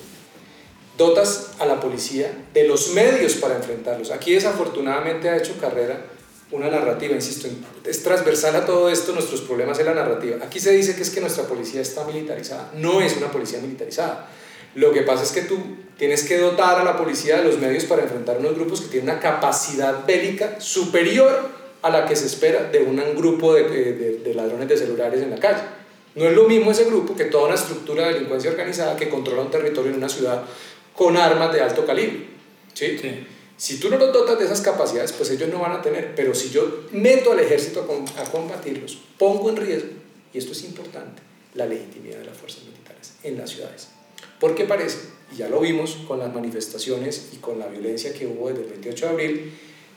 Dotas 1.02 1.50
a 1.58 1.66
la 1.66 1.80
policía 1.80 2.32
de 2.54 2.68
los 2.68 2.90
medios 2.90 3.34
para 3.34 3.56
enfrentarlos. 3.56 4.12
Aquí 4.12 4.34
desafortunadamente 4.34 5.28
ha 5.28 5.36
hecho 5.36 5.58
carrera 5.60 6.06
una 6.52 6.70
narrativa, 6.70 7.12
insisto, 7.12 7.48
es 7.84 8.04
transversal 8.04 8.54
a 8.54 8.64
todo 8.64 8.88
esto, 8.88 9.10
nuestros 9.12 9.40
problemas 9.40 9.76
es 9.80 9.84
la 9.84 9.94
narrativa. 9.94 10.36
Aquí 10.44 10.60
se 10.60 10.70
dice 10.70 10.94
que 10.94 11.02
es 11.02 11.10
que 11.10 11.20
nuestra 11.20 11.42
policía 11.44 11.80
está 11.80 12.04
militarizada, 12.04 12.70
no 12.74 13.00
es 13.00 13.16
una 13.16 13.32
policía 13.32 13.58
militarizada. 13.58 14.28
Lo 14.76 14.92
que 14.92 15.02
pasa 15.02 15.24
es 15.24 15.32
que 15.32 15.40
tú 15.40 15.58
tienes 15.98 16.22
que 16.22 16.38
dotar 16.38 16.78
a 16.78 16.84
la 16.84 16.96
policía 16.96 17.38
de 17.38 17.44
los 17.46 17.58
medios 17.58 17.82
para 17.82 18.02
enfrentar 18.02 18.38
unos 18.38 18.54
grupos 18.54 18.82
que 18.82 18.88
tienen 18.88 19.10
una 19.10 19.18
capacidad 19.18 20.06
bélica 20.06 20.60
superior 20.60 21.48
a 21.82 21.90
la 21.90 22.06
que 22.06 22.14
se 22.14 22.26
espera 22.26 22.70
de 22.70 22.78
un 22.78 23.02
grupo 23.16 23.54
de, 23.54 23.64
de, 23.64 24.18
de 24.18 24.34
ladrones 24.34 24.68
de 24.68 24.76
celulares 24.76 25.20
en 25.20 25.30
la 25.30 25.40
calle. 25.40 25.62
No 26.14 26.26
es 26.26 26.36
lo 26.36 26.44
mismo 26.44 26.70
ese 26.70 26.84
grupo 26.84 27.16
que 27.16 27.24
toda 27.24 27.46
una 27.46 27.54
estructura 27.54 28.06
de 28.06 28.14
delincuencia 28.14 28.50
organizada 28.50 28.96
que 28.96 29.08
controla 29.08 29.42
un 29.42 29.50
territorio 29.50 29.90
en 29.90 29.96
una 29.96 30.10
ciudad 30.10 30.44
con 30.94 31.16
armas 31.16 31.52
de 31.52 31.60
alto 31.60 31.84
calibre. 31.84 32.26
¿sí? 32.74 32.96
Si 33.56 33.78
tú 33.78 33.88
no 33.90 33.96
los 33.96 34.12
dotas 34.12 34.38
de 34.38 34.46
esas 34.46 34.60
capacidades, 34.60 35.12
pues 35.12 35.30
ellos 35.30 35.48
no 35.48 35.60
van 35.60 35.72
a 35.72 35.82
tener. 35.82 36.14
Pero 36.16 36.34
si 36.34 36.50
yo 36.50 36.86
meto 36.90 37.32
al 37.32 37.40
ejército 37.40 37.86
a, 38.18 38.24
combatirlos, 38.24 38.98
pongo 39.18 39.50
en 39.50 39.56
riesgo, 39.56 39.88
y 40.32 40.38
esto 40.38 40.52
es 40.52 40.64
importante, 40.64 41.22
la 41.54 41.66
legitimidad 41.66 42.18
de 42.18 42.24
las 42.24 42.36
fuerzas 42.36 42.64
militares 42.64 43.12
en 43.22 43.38
las 43.38 43.50
ciudades. 43.50 43.88
Porque 44.40 44.64
parece, 44.64 44.98
y 45.32 45.36
ya 45.36 45.48
lo 45.48 45.60
vimos 45.60 45.98
con 46.08 46.18
las 46.18 46.34
manifestaciones 46.34 47.28
y 47.32 47.36
con 47.36 47.58
la 47.58 47.66
violencia 47.66 48.12
que 48.12 48.26
hubo 48.26 48.48
desde 48.48 48.62
el 48.62 48.70
28 48.70 49.06
de 49.06 49.12
abril, 49.12 49.52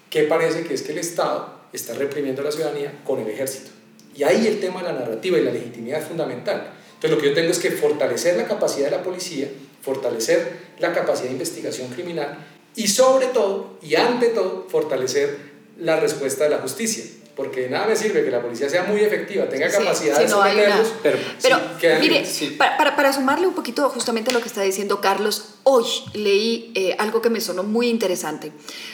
que 0.10 0.24
parece 0.24 0.64
que 0.64 0.76
es 0.76 0.84
que 0.84 0.92
el 0.92 1.00
Estado 1.00 1.62
está 1.74 1.94
reprimiendo 1.94 2.42
a 2.42 2.46
la 2.46 2.52
ciudadanía 2.52 3.02
con 3.04 3.20
el 3.20 3.28
ejército. 3.30 3.72
Y 4.16 4.24
ahí 4.24 4.48
el 4.48 4.60
tema 4.60 4.82
de 4.82 4.94
la 4.94 5.00
narrativa 5.00 5.38
y 5.38 5.42
la 5.42 5.52
legitimidad 5.52 6.02
es 6.02 6.08
fundamental. 6.08 6.72
Entonces 6.94 7.12
lo 7.12 7.18
que 7.18 7.30
yo 7.30 7.34
tengo 7.34 7.52
es 7.52 7.60
que 7.60 7.72
fortalecer 7.72 8.38
la 8.38 8.48
capacidad 8.48 8.92
de 8.92 8.98
la 8.98 9.04
policía, 9.04 9.50
fortalecer 9.86 10.74
la 10.80 10.92
capacidad 10.92 11.28
de 11.28 11.34
investigación 11.34 11.90
criminal 11.90 12.40
y 12.76 12.88
sobre 12.88 13.28
todo, 13.28 13.78
y 13.82 13.96
ante 13.96 14.28
todo, 14.30 14.68
fortalecer 14.68 15.38
la 15.78 16.00
respuesta 16.00 16.46
de 16.46 16.50
la 16.50 16.58
justicia. 16.58 17.06
Porque 17.36 17.68
nada 17.68 17.86
me 17.86 17.98
sirve 17.98 18.24
que 18.24 18.32
la 18.32 18.42
policía 18.42 18.70
sea 18.70 18.84
muy 18.84 19.02
efectiva, 19.02 19.50
tenga 19.50 19.70
capacidad 19.70 20.18
de 20.20 20.28
someterlos, 20.28 20.94
pero, 21.04 21.18
pero 21.42 21.60
mire, 22.00 22.26
para, 22.58 22.96
para, 22.96 23.12
sumarle 23.12 23.46
un 23.46 23.54
poquito 23.54 23.90
justamente 23.90 24.32
a 24.32 24.34
lo 24.34 24.40
que 24.40 24.48
está 24.48 24.62
diciendo 24.62 25.02
Carlos, 25.02 25.56
hoy 25.64 25.84
leí 26.14 26.72
eh, 26.76 26.96
algo 26.98 27.22
que 27.22 27.30
me 27.30 27.42
sonó 27.42 27.64
muy 27.64 27.90
interesante. 27.90 28.54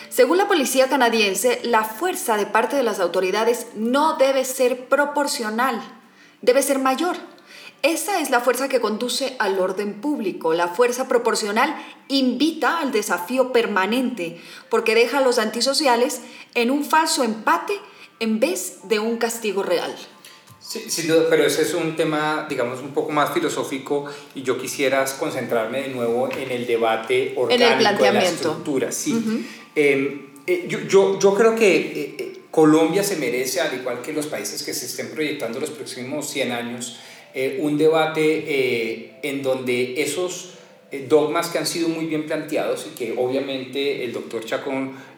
Según 0.10 0.40
la 0.40 0.48
policía 0.48 0.90
canadiense, 0.90 1.60
la 1.64 1.84
fuerza 1.84 2.36
de 2.36 2.48
parte 2.48 2.76
de 2.76 2.82
las 2.82 3.00
autoridades 3.00 3.68
no 3.76 4.18
debe 4.18 4.44
ser 4.44 4.88
proporcional, 4.88 5.80
debe 6.42 6.64
ser 6.64 6.80
mayor. 6.80 7.18
Esa 7.84 8.20
es 8.20 8.30
la 8.30 8.42
fuerza 8.42 8.70
que 8.70 8.80
conduce 8.80 9.36
al 9.40 9.60
orden 9.60 10.02
público. 10.02 10.54
La 10.54 10.68
fuerza 10.68 11.08
proporcional 11.08 11.76
invita 12.10 12.80
al 12.80 12.92
desafío 12.92 13.52
permanente 13.52 14.40
porque 14.70 14.94
deja 14.94 15.18
a 15.18 15.22
los 15.22 15.40
antisociales 15.40 16.22
en 16.54 16.70
un 16.70 16.86
falso 16.86 17.24
empate 17.24 17.74
en 18.20 18.40
vez 18.40 18.80
de 18.84 19.00
un 19.00 19.18
castigo 19.18 19.64
real. 19.64 19.96
Sí, 20.60 20.86
sí, 20.88 21.12
pero 21.30 21.44
ese 21.44 21.64
es 21.64 21.74
un 21.74 21.96
tema, 21.96 22.46
digamos, 22.48 22.82
un 22.82 22.94
poco 22.94 23.12
más 23.12 23.34
filosófico 23.34 24.06
y 24.36 24.44
yo 24.44 24.60
quisiera 24.60 25.04
concentrarme 25.20 25.82
de 25.82 25.88
nuevo 25.90 26.30
en 26.32 26.52
el 26.52 26.68
debate 26.68 27.34
orgánico 27.36 27.66
en 27.66 27.72
el 27.72 27.78
planteamiento. 27.80 28.12
de 28.12 28.14
la 28.14 28.36
estructura. 28.36 28.92
Sí. 28.92 29.48
Em, 29.74 30.28
eh, 30.46 30.66
yo, 30.68 30.80
yo, 30.88 31.20
yo, 31.20 31.34
creo 31.34 31.56
que 31.56 31.76
eh, 31.76 32.16
eh, 32.18 32.42
Colombia 32.52 33.04
se 33.04 33.18
merece, 33.18 33.60
al 33.60 33.74
igual 33.74 34.02
que 34.02 34.14
los 34.14 34.28
países 34.28 34.62
que 34.64 34.74
se 34.74 34.86
estén 34.86 35.10
proyectando 35.10 35.60
los 35.60 35.72
próximos 35.72 36.30
100 36.30 36.52
años, 36.52 37.00
eh, 37.34 37.60
un 37.62 37.78
debate 37.78 38.44
eh, 38.48 39.20
en 39.24 39.42
donde 39.42 40.02
esos 40.02 40.52
eh, 40.92 41.06
dogmas 41.08 41.48
que 41.50 41.58
han 41.58 41.66
sido 41.66 41.88
muy 41.88 42.06
bien 42.06 42.26
planteados 42.26 42.88
y 42.92 42.96
que 42.98 43.16
obviamente 43.18 44.04
el 44.04 44.12
doctor 44.12 44.44
Chacón 44.46 45.12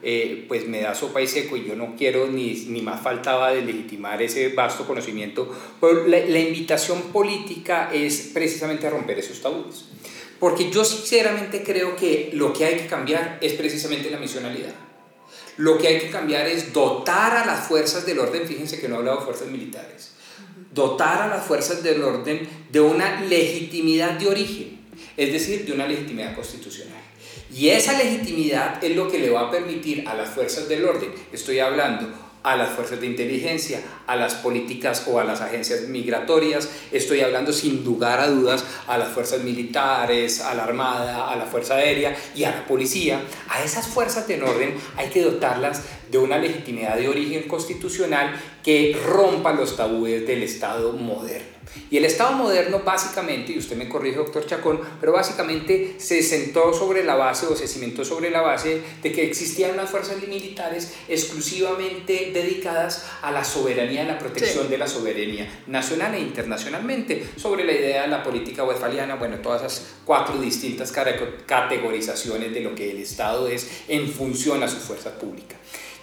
pues 0.48 0.68
me 0.68 0.82
da 0.82 0.94
sopa 0.94 1.22
y 1.22 1.28
seco 1.28 1.56
y 1.56 1.66
yo 1.66 1.76
no 1.78 1.96
quiero 1.98 2.28
ni, 2.28 2.54
ni 2.68 2.82
más 2.82 3.02
faltaba 3.02 3.54
de 3.54 3.62
legitimar 3.62 4.22
ese 4.22 4.50
vasto 4.50 4.86
conocimiento, 4.86 5.50
pero 5.80 6.06
la, 6.06 6.20
la 6.20 6.40
invitación 6.40 7.02
política 7.04 7.90
es 7.94 8.32
precisamente 8.34 8.86
a 8.86 8.90
romper 8.90 9.20
esos 9.20 9.42
tabúes. 9.42 9.86
Porque 10.40 10.70
yo 10.70 10.84
sinceramente 10.84 11.64
creo 11.64 11.96
que 11.96 12.32
lo 12.34 12.52
que 12.52 12.66
hay 12.66 12.76
que 12.76 12.88
cambiar 12.88 13.38
es 13.40 13.54
precisamente 13.54 14.10
la 14.10 14.20
misionalidad. 14.20 14.76
Lo 15.58 15.78
que 15.78 15.88
hay 15.88 16.00
que 16.00 16.10
cambiar 16.10 16.48
es 16.48 16.74
dotar 16.74 17.38
a 17.38 17.46
las 17.46 17.68
fuerzas 17.68 18.06
del 18.06 18.20
orden, 18.20 18.46
fíjense 18.48 18.80
que 18.80 18.90
no 18.90 18.96
he 18.96 18.98
hablado 18.98 19.20
de 19.20 19.26
fuerzas 19.26 19.48
militares, 19.48 20.13
dotar 20.74 21.22
a 21.22 21.28
las 21.28 21.46
fuerzas 21.46 21.84
del 21.84 22.04
orden 22.04 22.48
de 22.72 22.80
una 22.80 23.22
legitimidad 23.22 24.12
de 24.12 24.28
origen, 24.28 24.80
es 25.18 25.32
decir, 25.32 25.66
de 25.66 25.74
una 25.74 25.88
legitimidad 25.88 26.36
constitucional. 26.36 27.02
Y 27.54 27.70
esa 27.70 27.98
legitimidad 27.98 28.84
es 28.84 28.96
lo 28.96 29.10
que 29.10 29.20
le 29.20 29.30
va 29.30 29.42
a 29.42 29.52
permitir 29.52 30.08
a 30.08 30.16
las 30.16 30.30
fuerzas 30.30 30.68
del 30.68 30.86
orden, 30.86 31.12
estoy 31.32 31.60
hablando 31.60 32.23
a 32.44 32.56
las 32.56 32.70
fuerzas 32.70 33.00
de 33.00 33.08
inteligencia, 33.08 33.82
a 34.06 34.16
las 34.16 34.36
políticas 34.36 35.06
o 35.08 35.20
a 35.20 35.24
las 35.24 35.42
agencias 35.42 35.82
migratorias, 35.88 36.70
estoy 36.92 37.22
hablando 37.22 37.54
sin 37.54 37.84
lugar 37.84 38.20
a 38.20 38.28
dudas 38.28 38.66
a 38.88 38.98
las 38.98 39.10
fuerzas 39.10 39.44
militares, 39.44 40.42
a 40.42 40.54
la 40.54 40.66
Armada, 40.66 41.32
a 41.32 41.36
la 41.36 41.46
Fuerza 41.46 41.76
Aérea 41.76 42.16
y 42.36 42.44
a 42.44 42.52
la 42.52 42.66
Policía. 42.66 43.22
A 43.50 43.64
esas 43.64 43.88
fuerzas 43.88 44.28
de 44.28 44.44
orden 44.44 44.76
hay 44.98 45.10
que 45.10 45.24
dotarlas 45.24 45.84
de 46.12 46.18
una 46.18 46.38
legitimidad 46.38 46.98
de 46.98 47.08
origen 47.08 47.48
constitucional 47.48 48.40
que 48.64 48.98
rompa 49.06 49.54
los 49.54 49.76
tabúes 49.76 50.28
del 50.28 50.44
Estado 50.44 50.94
moderno. 50.94 51.53
Y 51.90 51.98
el 51.98 52.06
Estado 52.06 52.34
moderno 52.34 52.80
básicamente, 52.80 53.54
y 53.54 53.60
usted 53.60 53.76
me 53.76 53.90
corrige 53.90 54.18
doctor 54.18 54.46
Chacón, 54.46 54.80
pero 55.00 55.12
básicamente 55.12 55.96
se 55.98 56.24
sentó 56.24 56.74
sobre 56.74 57.04
la 57.04 57.16
base 57.16 57.48
o 57.48 57.56
se 57.56 57.68
cimentó 57.68 58.04
sobre 58.04 58.30
la 58.30 58.42
base 58.42 58.82
de 59.02 59.12
que 59.12 59.26
existían 59.26 59.72
unas 59.72 59.90
fuerzas 59.90 60.22
militares 60.28 60.94
exclusivamente 61.08 62.32
dedicadas 62.34 63.06
a 63.22 63.32
la 63.32 63.44
soberanía, 63.44 64.04
a 64.04 64.06
la 64.06 64.20
protección 64.20 64.70
de 64.70 64.78
la 64.78 64.88
soberanía 64.88 65.64
nacional 65.68 66.16
e 66.16 66.20
internacionalmente, 66.20 67.26
sobre 67.38 67.64
la 67.64 67.74
idea 67.74 68.04
de 68.04 68.08
la 68.08 68.24
política 68.24 68.64
westfaliana, 68.64 69.16
bueno, 69.16 69.38
todas 69.38 69.62
esas 69.62 69.94
cuatro 70.06 70.40
distintas 70.40 70.92
categorizaciones 71.46 72.54
de 72.54 72.62
lo 72.62 72.76
que 72.76 72.92
el 72.92 72.98
Estado 72.98 73.48
es 73.48 73.68
en 73.88 74.08
función 74.08 74.64
a 74.64 74.68
su 74.68 74.78
fuerza 74.78 75.18
pública. 75.18 75.56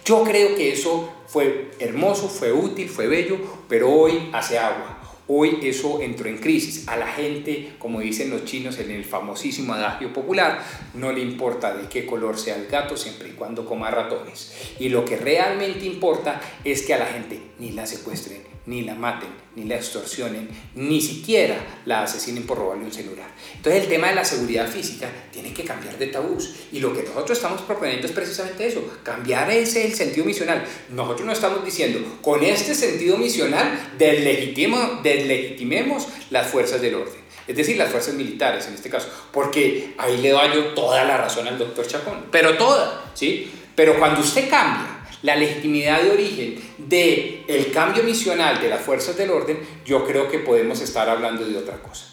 Yo 0.03 0.23
creo 0.23 0.55
que 0.55 0.73
eso 0.73 1.11
fue 1.27 1.71
hermoso, 1.79 2.27
fue 2.27 2.51
útil, 2.51 2.89
fue 2.89 3.07
bello, 3.07 3.37
pero 3.69 3.91
hoy 3.91 4.29
hace 4.33 4.57
agua. 4.57 5.00
Hoy 5.33 5.59
eso 5.63 6.01
entró 6.01 6.27
en 6.27 6.39
crisis. 6.39 6.89
A 6.89 6.97
la 6.97 7.07
gente, 7.07 7.71
como 7.79 8.01
dicen 8.01 8.29
los 8.29 8.43
chinos 8.43 8.77
en 8.79 8.91
el 8.91 9.05
famosísimo 9.05 9.73
adagio 9.73 10.11
popular, 10.11 10.61
no 10.93 11.13
le 11.13 11.21
importa 11.21 11.73
de 11.73 11.87
qué 11.87 12.05
color 12.05 12.37
sea 12.37 12.57
el 12.57 12.67
gato 12.67 12.97
siempre 12.97 13.29
y 13.29 13.31
cuando 13.31 13.65
coma 13.65 13.89
ratones. 13.89 14.51
Y 14.77 14.89
lo 14.89 15.05
que 15.05 15.15
realmente 15.15 15.85
importa 15.85 16.41
es 16.65 16.81
que 16.81 16.93
a 16.93 16.97
la 16.97 17.05
gente 17.05 17.39
ni 17.59 17.71
la 17.71 17.85
secuestren, 17.85 18.41
ni 18.71 18.83
la 18.83 18.95
maten, 18.95 19.27
ni 19.57 19.65
la 19.65 19.75
extorsionen, 19.75 20.47
ni 20.75 21.01
siquiera 21.01 21.57
la 21.85 22.03
asesinen 22.03 22.43
por 22.43 22.57
robarle 22.57 22.85
un 22.85 22.93
celular. 22.93 23.27
Entonces 23.53 23.83
el 23.83 23.89
tema 23.89 24.07
de 24.07 24.15
la 24.15 24.23
seguridad 24.23 24.65
física 24.65 25.09
tiene 25.29 25.53
que 25.53 25.65
cambiar 25.65 25.97
de 25.97 26.07
tabús 26.07 26.55
y 26.71 26.79
lo 26.79 26.93
que 26.93 27.03
nosotros 27.03 27.37
estamos 27.37 27.61
proponiendo 27.63 28.07
es 28.07 28.13
precisamente 28.13 28.65
eso, 28.65 28.81
cambiar 29.03 29.51
ese 29.51 29.85
el 29.85 29.93
sentido 29.93 30.25
misional. 30.25 30.63
Nosotros 30.89 31.25
no 31.25 31.33
estamos 31.33 31.65
diciendo, 31.65 31.99
con 32.21 32.41
este 32.43 32.73
sentido 32.73 33.17
misional 33.17 33.91
deslegitimemos 33.97 36.07
las 36.29 36.47
fuerzas 36.47 36.81
del 36.81 36.95
orden. 36.95 37.19
Es 37.47 37.57
decir, 37.57 37.75
las 37.75 37.89
fuerzas 37.89 38.13
militares 38.13 38.67
en 38.67 38.75
este 38.75 38.89
caso, 38.89 39.09
porque 39.33 39.95
ahí 39.97 40.21
le 40.21 40.29
doy 40.29 40.47
yo 40.55 40.67
toda 40.67 41.03
la 41.03 41.17
razón 41.17 41.45
al 41.49 41.57
doctor 41.57 41.85
Chacón, 41.85 42.27
pero 42.31 42.55
toda, 42.55 43.11
¿sí? 43.15 43.51
Pero 43.75 43.99
cuando 43.99 44.21
usted 44.21 44.49
cambia 44.49 45.00
la 45.21 45.35
legitimidad 45.35 46.01
de 46.01 46.11
origen 46.11 46.55
de 46.77 47.43
el 47.47 47.71
cambio 47.71 48.03
misional 48.03 48.61
de 48.61 48.69
las 48.69 48.81
fuerzas 48.81 49.17
del 49.17 49.29
orden, 49.29 49.59
yo 49.85 50.05
creo 50.05 50.29
que 50.29 50.39
podemos 50.39 50.81
estar 50.81 51.09
hablando 51.09 51.45
de 51.45 51.57
otra 51.57 51.77
cosa. 51.77 52.07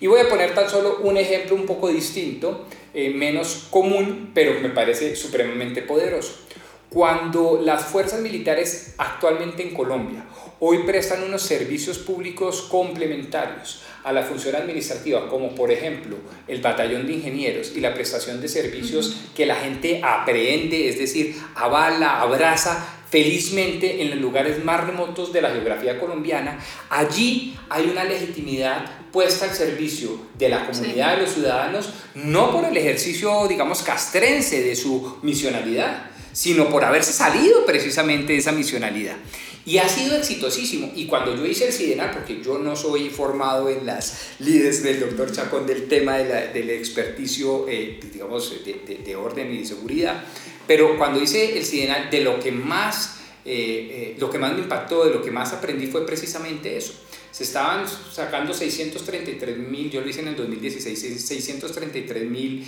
Y 0.00 0.06
voy 0.06 0.20
a 0.20 0.28
poner 0.28 0.54
tan 0.54 0.68
solo 0.68 0.98
un 1.02 1.16
ejemplo 1.16 1.54
un 1.54 1.66
poco 1.66 1.88
distinto, 1.88 2.66
eh, 2.92 3.10
menos 3.10 3.68
común, 3.70 4.32
pero 4.34 4.60
me 4.60 4.70
parece 4.70 5.14
supremamente 5.14 5.82
poderoso. 5.82 6.46
Cuando 6.88 7.60
las 7.62 7.84
fuerzas 7.84 8.20
militares 8.20 8.94
actualmente 8.98 9.62
en 9.62 9.72
Colombia 9.72 10.24
hoy 10.60 10.78
prestan 10.84 11.22
unos 11.22 11.42
servicios 11.42 11.98
públicos 11.98 12.62
complementarios 12.62 13.82
a 14.04 14.12
la 14.12 14.22
función 14.22 14.56
administrativa, 14.56 15.28
como 15.28 15.54
por 15.54 15.70
ejemplo 15.70 16.16
el 16.48 16.60
batallón 16.60 17.06
de 17.06 17.14
ingenieros 17.14 17.72
y 17.74 17.80
la 17.80 17.94
prestación 17.94 18.40
de 18.40 18.48
servicios 18.48 19.16
que 19.34 19.46
la 19.46 19.56
gente 19.56 20.00
aprende, 20.02 20.88
es 20.88 20.98
decir, 20.98 21.36
avala, 21.54 22.20
abraza 22.20 22.84
felizmente 23.12 24.00
en 24.00 24.08
los 24.08 24.18
lugares 24.18 24.64
más 24.64 24.84
remotos 24.86 25.34
de 25.34 25.42
la 25.42 25.50
geografía 25.50 26.00
colombiana, 26.00 26.58
allí 26.88 27.54
hay 27.68 27.84
una 27.90 28.04
legitimidad 28.04 29.02
puesta 29.12 29.44
al 29.44 29.54
servicio 29.54 30.18
de 30.38 30.48
la 30.48 30.66
comunidad 30.66 31.16
de 31.16 31.22
los 31.22 31.34
ciudadanos, 31.34 31.90
no 32.14 32.50
por 32.50 32.64
el 32.64 32.74
ejercicio, 32.74 33.46
digamos, 33.46 33.82
castrense 33.82 34.62
de 34.62 34.74
su 34.74 35.18
misionalidad, 35.20 36.10
sino 36.32 36.70
por 36.70 36.84
haberse 36.86 37.12
salido 37.12 37.66
precisamente 37.66 38.32
de 38.32 38.38
esa 38.38 38.52
misionalidad. 38.52 39.16
Y 39.64 39.78
ha 39.78 39.88
sido 39.88 40.16
exitosísimo. 40.16 40.92
Y 40.96 41.06
cuando 41.06 41.36
yo 41.36 41.46
hice 41.46 41.66
el 41.66 41.72
SIDENAL, 41.72 42.10
porque 42.10 42.42
yo 42.42 42.58
no 42.58 42.74
soy 42.74 43.10
formado 43.10 43.68
en 43.68 43.86
las 43.86 44.32
lides 44.40 44.82
del 44.82 44.98
doctor 44.98 45.30
Chacón 45.30 45.66
del 45.66 45.86
tema 45.86 46.18
del 46.18 46.70
experticio, 46.70 47.66
eh, 47.68 48.00
digamos, 48.12 48.52
de, 48.64 48.98
de, 49.04 49.16
orden 49.16 49.54
y 49.54 49.58
de 49.58 49.64
seguridad, 49.64 50.24
pero 50.66 50.98
cuando 50.98 51.22
hice 51.22 51.56
el 51.56 51.64
SIDENAL, 51.64 52.10
de 52.10 52.20
lo 52.22 52.40
que 52.40 52.50
más, 52.50 53.20
eh, 53.44 54.14
eh, 54.14 54.16
lo 54.18 54.30
que 54.30 54.38
más 54.38 54.52
me 54.52 54.62
impactó, 54.62 55.04
de 55.04 55.12
lo 55.12 55.22
que 55.22 55.30
más 55.30 55.52
aprendí 55.52 55.86
fue 55.86 56.04
precisamente 56.04 56.76
eso. 56.76 56.94
Se 57.30 57.44
estaban 57.44 57.86
sacando 57.88 58.52
633 58.52 59.56
mil, 59.56 59.90
yo 59.90 60.00
lo 60.00 60.08
hice 60.08 60.20
en 60.20 60.28
el 60.28 60.36
2016, 60.36 61.24
633 61.24 62.28
mil 62.28 62.66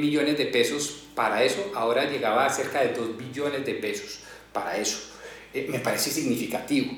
millones 0.00 0.38
de 0.38 0.46
pesos 0.46 1.04
para 1.14 1.44
eso, 1.44 1.70
ahora 1.74 2.10
llegaba 2.10 2.46
a 2.46 2.50
cerca 2.50 2.80
de 2.80 2.94
2 2.94 3.16
billones 3.16 3.64
de 3.64 3.74
pesos 3.74 4.20
para 4.52 4.76
eso. 4.76 5.10
Eh, 5.52 5.66
me 5.70 5.80
parece 5.80 6.10
significativo. 6.10 6.92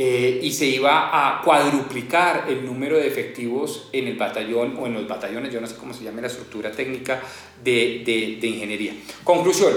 eh, 0.00 0.38
y 0.42 0.52
se 0.52 0.64
iba 0.66 1.10
a 1.12 1.42
cuadruplicar 1.42 2.44
el 2.48 2.64
número 2.64 2.96
de 2.96 3.08
efectivos 3.08 3.88
en 3.92 4.06
el 4.06 4.16
batallón 4.16 4.76
o 4.78 4.86
en 4.86 4.94
los 4.94 5.08
batallones, 5.08 5.52
yo 5.52 5.60
no 5.60 5.66
sé 5.66 5.74
cómo 5.74 5.92
se 5.92 6.04
llama 6.04 6.20
la 6.20 6.28
estructura 6.28 6.70
técnica 6.70 7.20
de, 7.64 8.04
de, 8.06 8.38
de 8.40 8.46
ingeniería. 8.46 8.92
Conclusión, 9.24 9.74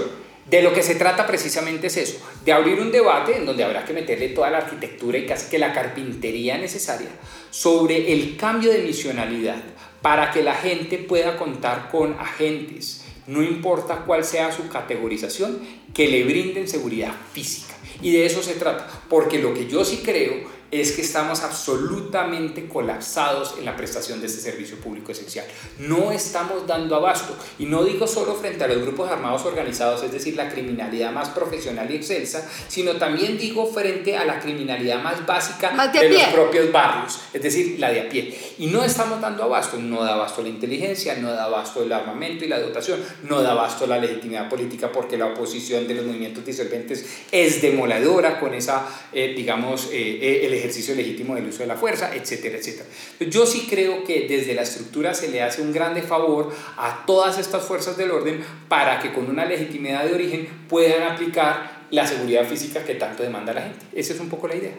de 0.48 0.62
lo 0.62 0.72
que 0.72 0.84
se 0.84 0.94
trata 0.94 1.26
precisamente 1.26 1.88
es 1.88 1.96
eso, 1.96 2.18
de 2.44 2.52
abrir 2.52 2.78
un 2.78 2.92
debate 2.92 3.36
en 3.36 3.46
donde 3.46 3.64
habrá 3.64 3.84
que 3.84 3.92
meterle 3.92 4.28
toda 4.28 4.48
la 4.50 4.58
arquitectura 4.58 5.18
y 5.18 5.26
casi 5.26 5.50
que 5.50 5.58
la 5.58 5.72
carpintería 5.72 6.56
necesaria 6.56 7.10
sobre 7.50 8.12
el 8.12 8.36
cambio 8.36 8.70
de 8.70 8.82
misionalidad 8.82 9.60
para 10.02 10.30
que 10.30 10.44
la 10.44 10.54
gente 10.54 10.98
pueda 10.98 11.36
contar 11.36 11.88
con 11.90 12.14
agentes, 12.20 13.01
no 13.32 13.42
importa 13.42 14.04
cuál 14.06 14.24
sea 14.24 14.52
su 14.52 14.68
categorización, 14.68 15.58
que 15.94 16.08
le 16.08 16.24
brinden 16.24 16.68
seguridad 16.68 17.14
física. 17.32 17.74
Y 18.00 18.12
de 18.12 18.26
eso 18.26 18.42
se 18.42 18.54
trata, 18.54 18.88
porque 19.08 19.38
lo 19.38 19.54
que 19.54 19.66
yo 19.66 19.84
sí 19.84 20.00
creo 20.04 20.61
es 20.72 20.92
que 20.92 21.02
estamos 21.02 21.42
absolutamente 21.42 22.66
colapsados 22.66 23.56
en 23.58 23.66
la 23.66 23.76
prestación 23.76 24.20
de 24.20 24.26
este 24.26 24.40
servicio 24.40 24.78
público 24.78 25.12
esencial. 25.12 25.44
No 25.78 26.10
estamos 26.10 26.66
dando 26.66 26.96
abasto. 26.96 27.36
Y 27.58 27.66
no 27.66 27.84
digo 27.84 28.06
solo 28.06 28.34
frente 28.34 28.64
a 28.64 28.68
los 28.68 28.80
grupos 28.80 29.10
armados 29.10 29.44
organizados, 29.44 30.02
es 30.02 30.10
decir, 30.10 30.34
la 30.34 30.48
criminalidad 30.48 31.12
más 31.12 31.28
profesional 31.28 31.90
y 31.90 31.96
excelsa, 31.96 32.48
sino 32.68 32.92
también 32.92 33.36
digo 33.36 33.66
frente 33.66 34.16
a 34.16 34.24
la 34.24 34.40
criminalidad 34.40 35.02
más 35.02 35.26
básica 35.26 35.72
de, 35.92 36.08
los 36.08 36.22
propios 36.28 36.72
barrios, 36.72 37.20
es 37.34 37.42
decir, 37.42 37.78
la 37.78 37.90
de 37.90 38.00
a 38.00 38.08
pie. 38.08 38.34
Y 38.58 38.68
no 38.68 38.82
estamos 38.82 39.20
dando 39.20 39.44
abasto. 39.44 39.76
No 39.76 40.02
da 40.02 40.14
abasto 40.14 40.40
la 40.40 40.48
inteligencia, 40.48 41.16
no 41.16 41.32
da 41.32 41.44
abasto 41.44 41.82
el 41.82 41.92
armamento 41.92 42.46
y 42.46 42.48
la 42.48 42.58
dotación, 42.58 42.98
no 43.24 43.42
da 43.42 43.52
abasto 43.52 43.86
la 43.86 43.98
legitimidad 43.98 44.48
política 44.48 44.90
porque 44.90 45.18
la 45.18 45.26
oposición 45.26 45.86
de 45.86 45.94
los 45.94 46.06
movimientos 46.06 46.46
disolventes 46.46 47.04
es 47.30 47.60
demoledora 47.60 48.40
con 48.40 48.54
esa, 48.54 48.88
eh, 49.12 49.34
digamos, 49.36 49.90
eh, 49.92 50.18
eh 50.22 50.61
ejercicio 50.62 50.94
legítimo 50.94 51.34
del 51.34 51.48
uso 51.48 51.58
de 51.58 51.66
la 51.66 51.76
fuerza, 51.76 52.14
etcétera, 52.14 52.56
etcétera. 52.56 52.86
Yo 53.28 53.46
sí 53.46 53.66
creo 53.68 54.04
que 54.04 54.26
desde 54.28 54.54
la 54.54 54.62
estructura 54.62 55.12
se 55.12 55.28
le 55.28 55.42
hace 55.42 55.60
un 55.60 55.72
grande 55.72 56.02
favor 56.02 56.52
a 56.76 57.04
todas 57.06 57.38
estas 57.38 57.64
fuerzas 57.64 57.96
del 57.96 58.10
orden 58.10 58.44
para 58.68 59.00
que 59.00 59.12
con 59.12 59.28
una 59.28 59.44
legitimidad 59.44 60.04
de 60.04 60.14
origen 60.14 60.48
puedan 60.68 61.02
aplicar 61.02 61.82
la 61.90 62.06
seguridad 62.06 62.46
física 62.46 62.84
que 62.84 62.94
tanto 62.94 63.22
demanda 63.22 63.52
la 63.52 63.62
gente. 63.62 63.84
Esa 63.92 64.14
es 64.14 64.20
un 64.20 64.28
poco 64.28 64.48
la 64.48 64.56
idea. 64.56 64.72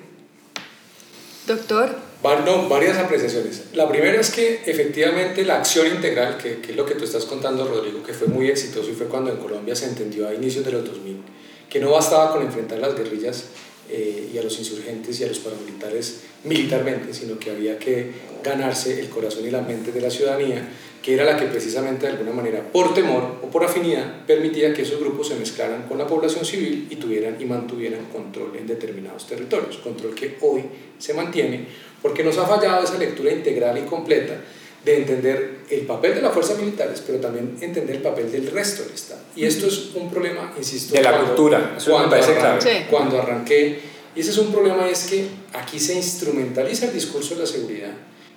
Doctor. 1.45 2.13
No, 2.23 2.69
varias 2.69 2.97
apreciaciones. 2.97 3.63
La 3.73 3.89
primera 3.89 4.19
es 4.19 4.31
que 4.31 4.61
efectivamente 4.65 5.43
la 5.43 5.57
acción 5.57 5.87
integral, 5.87 6.37
que, 6.37 6.61
que, 6.61 6.71
es 6.71 6.77
lo 6.77 6.85
que 6.85 6.95
tú 6.95 7.03
estás 7.03 7.25
contando, 7.25 7.67
Rodrigo, 7.67 8.01
que 8.01 8.13
fue 8.13 8.27
muy 8.27 8.47
exitoso 8.47 8.89
y 8.89 8.93
fue 8.93 9.07
cuando 9.07 9.29
en 9.29 9.37
Colombia 9.37 9.75
se 9.75 9.87
entendió 9.87 10.29
a 10.29 10.33
inicios 10.33 10.63
de 10.63 10.71
los 10.71 10.85
2000, 10.85 11.21
que 11.69 11.81
no 11.81 11.91
bastaba 11.91 12.31
con 12.31 12.43
enfrentar 12.43 12.79
las 12.79 12.95
guerrillas 12.95 13.47
eh, 13.89 14.29
y 14.33 14.37
a 14.37 14.43
los 14.43 14.57
insurgentes 14.59 15.19
y 15.19 15.23
a 15.23 15.27
los 15.27 15.39
paramilitares 15.39 16.21
militarmente, 16.43 17.13
sino 17.13 17.37
que 17.37 17.51
había 17.51 17.77
que 17.77 18.11
ganarse 18.43 18.99
el 18.99 19.09
corazón 19.09 19.45
y 19.45 19.51
la 19.51 19.61
mente 19.61 19.91
de 19.91 20.01
la 20.01 20.09
ciudadanía, 20.09 20.67
que 21.01 21.13
era 21.13 21.25
la 21.25 21.37
que 21.37 21.45
precisamente 21.47 22.05
de 22.05 22.13
alguna 22.13 22.31
manera, 22.31 22.63
por 22.71 22.93
temor 22.93 23.39
o 23.41 23.47
por 23.47 23.63
afinidad, 23.63 24.25
permitía 24.25 24.73
que 24.73 24.83
esos 24.83 24.99
grupos 24.99 25.27
se 25.27 25.35
mezclaran 25.35 25.83
con 25.83 25.97
la 25.97 26.07
población 26.07 26.45
civil 26.45 26.87
y 26.89 26.95
tuvieran 26.95 27.35
y 27.39 27.45
mantuvieran 27.45 28.05
control 28.05 28.55
en 28.57 28.67
determinados 28.67 29.27
territorios, 29.27 29.77
control 29.77 30.15
que 30.15 30.37
hoy 30.41 30.63
se 30.97 31.13
mantiene 31.13 31.65
porque 32.01 32.23
nos 32.23 32.37
ha 32.37 32.45
fallado 32.45 32.83
esa 32.83 32.97
lectura 32.97 33.31
integral 33.31 33.77
y 33.77 33.81
completa 33.81 34.41
de 34.83 34.97
entender 34.97 35.59
el 35.69 35.81
papel 35.81 36.15
de 36.15 36.21
las 36.21 36.33
fuerzas 36.33 36.57
militares, 36.57 37.01
pero 37.05 37.19
también 37.19 37.57
entender 37.61 37.95
el 37.95 38.01
papel 38.01 38.31
del 38.31 38.47
resto 38.51 38.83
del 38.83 38.93
Estado. 38.93 39.21
Y 39.35 39.45
esto 39.45 39.67
es 39.67 39.91
un 39.95 40.09
problema, 40.09 40.53
insisto, 40.57 40.93
de 40.93 41.01
la 41.01 41.19
cultura, 41.21 41.77
cuando, 41.85 42.15
arranqué, 42.15 42.87
cuando 42.89 43.21
arranqué, 43.21 43.79
y 44.15 44.19
ese 44.19 44.31
es 44.31 44.37
un 44.37 44.51
problema, 44.51 44.89
es 44.89 45.05
que 45.05 45.27
aquí 45.53 45.79
se 45.79 45.95
instrumentaliza 45.95 46.87
el 46.87 46.93
discurso 46.93 47.35
de 47.35 47.41
la 47.41 47.47
seguridad 47.47 47.93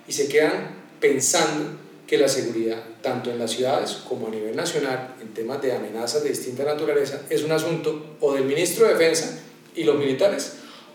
y 0.07 0.11
se 0.13 0.27
quedan 0.27 0.75
pensando 0.99 1.77
que 2.07 2.17
la 2.17 2.29
seguridad, 2.29 2.81
tanto 3.01 3.29
en 3.29 3.37
las 3.37 3.51
ciudades 3.51 3.97
como 4.07 4.27
a 4.27 4.29
nivel 4.29 4.55
nacional, 4.55 5.15
en 5.21 5.33
temas 5.33 5.61
de 5.61 5.73
amenazas 5.73 6.23
de 6.23 6.29
distinta 6.29 6.63
naturaleza, 6.63 7.21
es 7.29 7.43
un 7.43 7.51
asunto 7.51 8.15
o 8.21 8.33
del 8.33 8.45
ministro 8.45 8.87
de 8.87 8.93
Defensa 8.93 9.39
y 9.75 9.83
los 9.83 9.97
militares, 9.97 10.53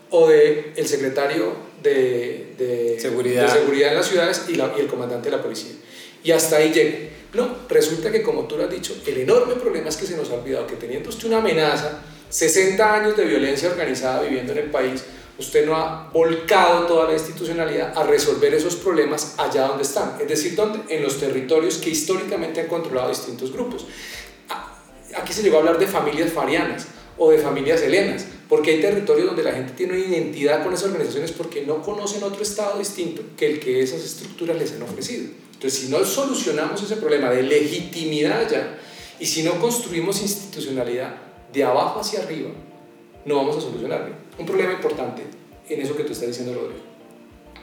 o 0.09 0.27
del 0.27 0.73
el 0.75 0.87
secretario 0.87 1.53
de, 1.83 2.53
de, 2.57 2.99
seguridad. 2.99 3.43
de, 3.43 3.59
seguridad. 3.59 3.89
en 3.89 3.95
las 3.95 4.07
ciudades 4.07 4.45
y, 4.47 4.53
y, 4.53 4.79
el 4.79 4.87
comandante 4.87 5.29
de 5.29 5.37
la 5.37 5.43
policía. 5.43 5.73
Y 6.23 6.31
hasta 6.31 6.57
ahí 6.57 6.71
llega. 6.71 6.97
No, 7.33 7.49
resulta 7.67 8.11
que 8.11 8.21
como 8.21 8.43
tú 8.43 8.57
lo 8.57 8.63
has 8.63 8.71
dicho, 8.71 8.95
el 9.05 9.17
enorme 9.17 9.55
problema 9.55 9.89
es 9.89 9.97
que 9.97 10.05
se 10.05 10.15
nos 10.15 10.29
ha 10.29 10.35
olvidado 10.35 10.67
que 10.67 10.75
teniendo 10.75 11.09
usted 11.09 11.27
una 11.27 11.39
amenaza, 11.39 12.01
60 12.29 12.93
años 12.93 13.17
de 13.17 13.25
violencia 13.25 13.69
organizada 13.69 14.21
viviendo 14.21 14.51
en 14.53 14.59
el 14.59 14.71
país, 14.71 15.03
usted 15.37 15.65
no 15.65 15.75
ha 15.75 16.09
volcado 16.13 16.85
toda 16.85 17.07
la 17.07 17.13
institucionalidad 17.13 17.97
a 17.97 18.03
resolver 18.03 18.53
esos 18.53 18.75
problemas 18.75 19.35
allá 19.37 19.67
donde 19.67 19.83
están, 19.83 20.15
es 20.21 20.27
decir, 20.27 20.55
donde 20.55 20.95
en 20.95 21.01
los 21.01 21.19
territorios 21.19 21.77
que 21.77 21.89
históricamente 21.89 22.61
han 22.61 22.67
controlado 22.67 23.09
distintos 23.09 23.51
grupos. 23.51 23.87
Aquí 25.15 25.33
se 25.33 25.43
llegó 25.43 25.57
a 25.57 25.59
hablar 25.59 25.77
de 25.77 25.87
familias 25.87 26.31
farianas 26.31 26.87
o 27.17 27.31
de 27.31 27.37
familias 27.37 27.81
helenas, 27.81 28.25
porque 28.49 28.71
hay 28.71 28.81
territorios 28.81 29.27
donde 29.27 29.43
la 29.43 29.53
gente 29.53 29.73
tiene 29.73 29.93
una 29.93 30.05
identidad 30.05 30.63
con 30.63 30.73
esas 30.73 30.87
organizaciones 30.87 31.31
porque 31.31 31.65
no 31.65 31.81
conocen 31.81 32.23
otro 32.23 32.41
estado 32.41 32.77
distinto 32.77 33.21
que 33.37 33.47
el 33.47 33.59
que 33.59 33.81
esas 33.81 34.03
estructuras 34.03 34.57
les 34.57 34.73
han 34.73 34.83
ofrecido. 34.83 35.25
Entonces, 35.53 35.79
si 35.79 35.89
no 35.89 36.03
solucionamos 36.03 36.81
ese 36.81 36.97
problema 36.97 37.29
de 37.29 37.43
legitimidad 37.43 38.49
ya, 38.49 38.79
y 39.19 39.25
si 39.25 39.43
no 39.43 39.59
construimos 39.59 40.21
institucionalidad 40.21 41.15
de 41.53 41.63
abajo 41.63 42.01
hacia 42.01 42.21
arriba, 42.21 42.49
no 43.25 43.35
vamos 43.37 43.57
a 43.57 43.61
solucionarlo. 43.61 44.13
Un 44.37 44.45
problema 44.45 44.73
importante 44.73 45.21
en 45.69 45.81
eso 45.81 45.95
que 45.95 46.03
tú 46.03 46.11
estás 46.11 46.27
diciendo, 46.27 46.53
Rodrigo. 46.53 46.81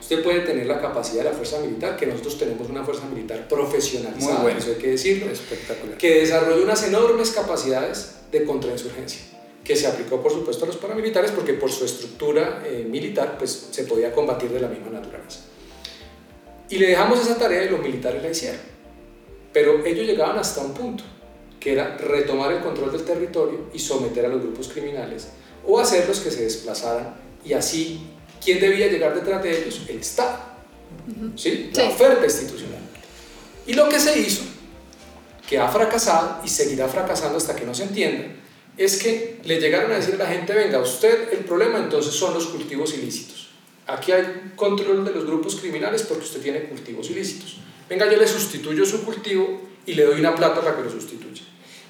Usted 0.00 0.22
puede 0.22 0.40
tener 0.40 0.66
la 0.66 0.80
capacidad 0.80 1.24
de 1.24 1.30
la 1.30 1.36
fuerza 1.36 1.60
militar, 1.60 1.96
que 1.96 2.06
nosotros 2.06 2.38
tenemos 2.38 2.68
una 2.70 2.82
fuerza 2.82 3.04
militar 3.06 3.46
profesionalizada, 3.46 4.40
Muy 4.40 4.52
eso 4.52 4.70
hay 4.70 4.76
que 4.76 4.90
decirlo, 4.92 5.30
espectacular, 5.30 5.98
que 5.98 6.20
desarrolla 6.20 6.64
unas 6.64 6.82
enormes 6.84 7.30
capacidades 7.32 8.14
de 8.32 8.44
contrainsurgencia 8.44 9.20
que 9.64 9.76
se 9.76 9.86
aplicó 9.86 10.22
por 10.22 10.32
supuesto 10.32 10.64
a 10.64 10.68
los 10.68 10.76
paramilitares 10.76 11.30
porque 11.32 11.54
por 11.54 11.70
su 11.70 11.84
estructura 11.84 12.62
eh, 12.64 12.86
militar 12.88 13.36
pues 13.38 13.68
se 13.70 13.84
podía 13.84 14.12
combatir 14.12 14.50
de 14.50 14.60
la 14.60 14.68
misma 14.68 14.90
naturaleza. 14.90 15.40
Y 16.68 16.78
le 16.78 16.88
dejamos 16.88 17.20
esa 17.20 17.36
tarea 17.36 17.64
y 17.64 17.68
los 17.68 17.80
militares 17.80 18.22
la 18.22 18.30
hicieron. 18.30 18.60
Pero 19.52 19.84
ellos 19.84 20.06
llegaban 20.06 20.38
hasta 20.38 20.60
un 20.60 20.72
punto, 20.72 21.02
que 21.58 21.72
era 21.72 21.96
retomar 21.98 22.52
el 22.52 22.62
control 22.62 22.92
del 22.92 23.04
territorio 23.04 23.68
y 23.74 23.78
someter 23.78 24.24
a 24.26 24.28
los 24.28 24.40
grupos 24.40 24.68
criminales 24.68 25.28
o 25.66 25.78
hacerlos 25.78 26.20
que 26.20 26.30
se 26.30 26.44
desplazaran 26.44 27.14
y 27.44 27.52
así, 27.52 28.00
¿quién 28.42 28.60
debía 28.60 28.86
llegar 28.86 29.14
detrás 29.14 29.42
de 29.42 29.62
ellos? 29.62 29.82
El 29.88 29.98
Estado. 29.98 30.38
¿Sí? 31.36 31.70
La 31.74 31.88
oferta 31.88 32.24
institucional. 32.24 32.80
Y 33.66 33.74
lo 33.74 33.88
que 33.88 33.98
se 33.98 34.18
hizo, 34.18 34.42
que 35.48 35.58
ha 35.58 35.68
fracasado 35.68 36.40
y 36.44 36.48
seguirá 36.48 36.88
fracasando 36.88 37.38
hasta 37.38 37.54
que 37.54 37.64
no 37.64 37.74
se 37.74 37.84
entienda, 37.84 38.26
es 38.84 39.02
que 39.02 39.40
le 39.44 39.60
llegaron 39.60 39.92
a 39.92 39.96
decir 39.96 40.14
a 40.14 40.18
la 40.18 40.26
gente, 40.26 40.54
venga, 40.54 40.78
usted 40.78 41.32
el 41.32 41.40
problema 41.40 41.78
entonces 41.78 42.14
son 42.14 42.32
los 42.32 42.46
cultivos 42.46 42.94
ilícitos. 42.94 43.50
Aquí 43.86 44.12
hay 44.12 44.52
control 44.56 45.04
de 45.04 45.12
los 45.12 45.26
grupos 45.26 45.56
criminales 45.56 46.02
porque 46.02 46.24
usted 46.24 46.40
tiene 46.40 46.64
cultivos 46.64 47.10
ilícitos. 47.10 47.58
Venga, 47.88 48.10
yo 48.10 48.16
le 48.16 48.26
sustituyo 48.26 48.86
su 48.86 49.04
cultivo 49.04 49.60
y 49.84 49.94
le 49.94 50.04
doy 50.04 50.20
una 50.20 50.34
plata 50.34 50.60
para 50.60 50.76
que 50.76 50.84
lo 50.84 50.90
sustituya. 50.90 51.42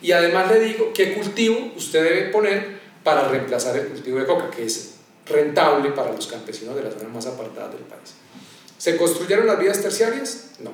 Y 0.02 0.12
además 0.12 0.50
le 0.50 0.60
digo 0.60 0.92
qué 0.92 1.12
cultivo 1.14 1.72
usted 1.76 2.02
debe 2.02 2.22
poner 2.30 2.80
para 3.04 3.28
reemplazar 3.28 3.76
el 3.76 3.86
cultivo 3.86 4.18
de 4.18 4.26
coca, 4.26 4.50
que 4.50 4.64
es 4.64 4.94
rentable 5.26 5.90
para 5.90 6.12
los 6.12 6.26
campesinos 6.26 6.74
de 6.74 6.82
las 6.82 6.94
zonas 6.94 7.12
más 7.12 7.26
apartadas 7.26 7.72
del 7.72 7.82
país. 7.82 8.14
¿Se 8.78 8.96
construyeron 8.96 9.46
las 9.46 9.58
vías 9.58 9.80
terciarias? 9.80 10.52
No. 10.60 10.72